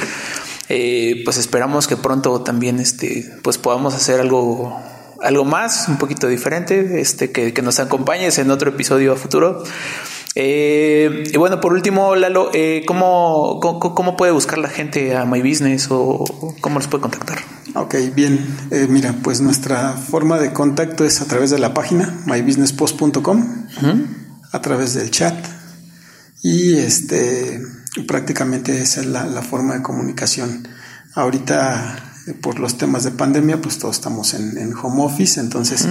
[0.69, 4.78] Eh, pues esperamos que pronto también este, pues podamos hacer algo
[5.23, 9.65] algo más, un poquito diferente, este, que, que nos acompañes en otro episodio a futuro.
[10.35, 15.41] Eh, y bueno, por último, Lalo, eh, ¿cómo, cómo, puede buscar la gente a My
[15.41, 16.24] Business o
[16.61, 17.39] cómo les puede contactar?
[17.75, 18.39] Ok, bien.
[18.71, 23.67] Eh, mira, pues nuestra forma de contacto es a través de la página mybusinesspost.com,
[24.53, 25.35] a través del chat
[26.43, 27.61] y este
[28.07, 30.69] prácticamente esa es la, la forma de comunicación.
[31.15, 35.87] Ahorita por los temas de pandemia, pues todos estamos en, home office, entonces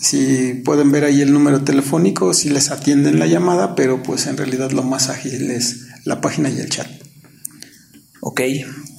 [0.00, 4.36] si pueden ver ahí el número telefónico, si les atienden la llamada, pero pues en
[4.36, 6.88] realidad lo más ágil es la página y el chat.
[8.20, 8.40] Ok.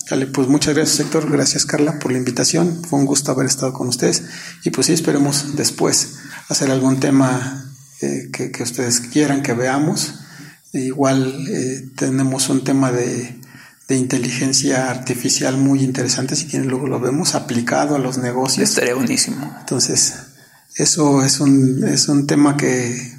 [0.10, 3.74] Dale, pues muchas gracias Héctor, gracias Carla por la invitación, fue un gusto haber estado
[3.74, 4.24] con ustedes
[4.64, 6.16] y pues sí, esperemos después
[6.50, 10.14] hacer algún tema eh, que, ustedes quieran que veamos.
[10.74, 13.38] igual eh, tenemos un tema de
[13.88, 18.70] de inteligencia artificial muy interesante, si quieren luego lo vemos aplicado a los negocios.
[18.70, 19.56] Estaría buenísimo.
[19.60, 20.16] Entonces,
[20.76, 23.18] eso es un, es un tema que,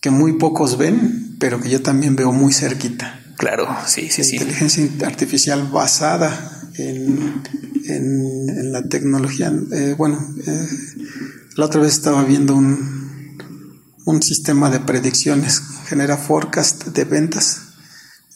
[0.00, 3.20] que muy pocos ven, pero que yo también veo muy cerquita.
[3.42, 4.36] Claro, sí, sí, sí.
[4.36, 7.42] Inteligencia artificial basada en,
[7.86, 9.52] en, la tecnología.
[9.72, 10.68] Eh, bueno, eh,
[11.56, 13.36] la otra vez estaba viendo un,
[14.06, 17.62] un sistema de predicciones, genera forecast de ventas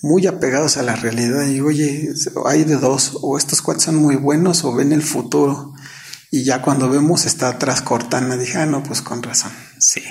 [0.03, 2.13] muy apegados a la realidad y oye,
[2.45, 5.73] hay de dos, o estos cuates son muy buenos o ven el futuro
[6.33, 9.53] y ya cuando vemos está atrás Cortana, dije, ah, no, pues con razón.
[9.79, 10.03] Sí.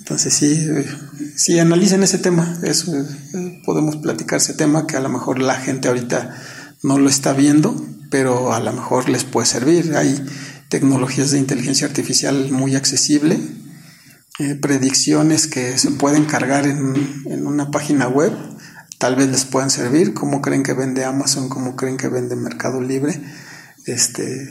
[0.00, 0.68] Entonces sí,
[1.36, 2.92] sí, analicen ese tema, eso,
[3.64, 6.36] podemos platicar ese tema que a lo mejor la gente ahorita
[6.82, 7.74] no lo está viendo,
[8.10, 9.96] pero a lo mejor les puede servir.
[9.96, 10.24] Hay
[10.68, 13.40] tecnologías de inteligencia artificial muy accesible,
[14.38, 18.32] eh, predicciones que se pueden cargar en, en una página web
[18.98, 22.80] tal vez les puedan servir, cómo creen que vende Amazon, cómo creen que vende Mercado
[22.80, 23.20] Libre.
[23.84, 24.48] Este,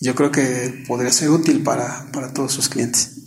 [0.00, 3.21] yo creo que podría ser útil para, para todos sus clientes.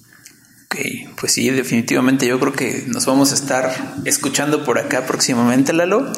[0.66, 0.78] Ok,
[1.20, 6.12] pues sí, definitivamente yo creo que nos vamos a estar escuchando por acá próximamente, Lalo.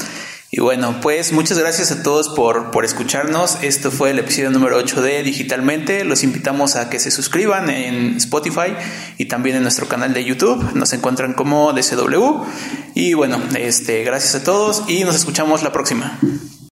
[0.50, 3.58] Y bueno, pues muchas gracias a todos por, por escucharnos.
[3.62, 6.06] Esto fue el episodio número 8 de Digitalmente.
[6.06, 8.74] Los invitamos a que se suscriban en Spotify
[9.18, 10.74] y también en nuestro canal de YouTube.
[10.74, 12.46] Nos encuentran como DCW.
[12.96, 16.18] Y bueno, este, gracias a todos y nos escuchamos la próxima.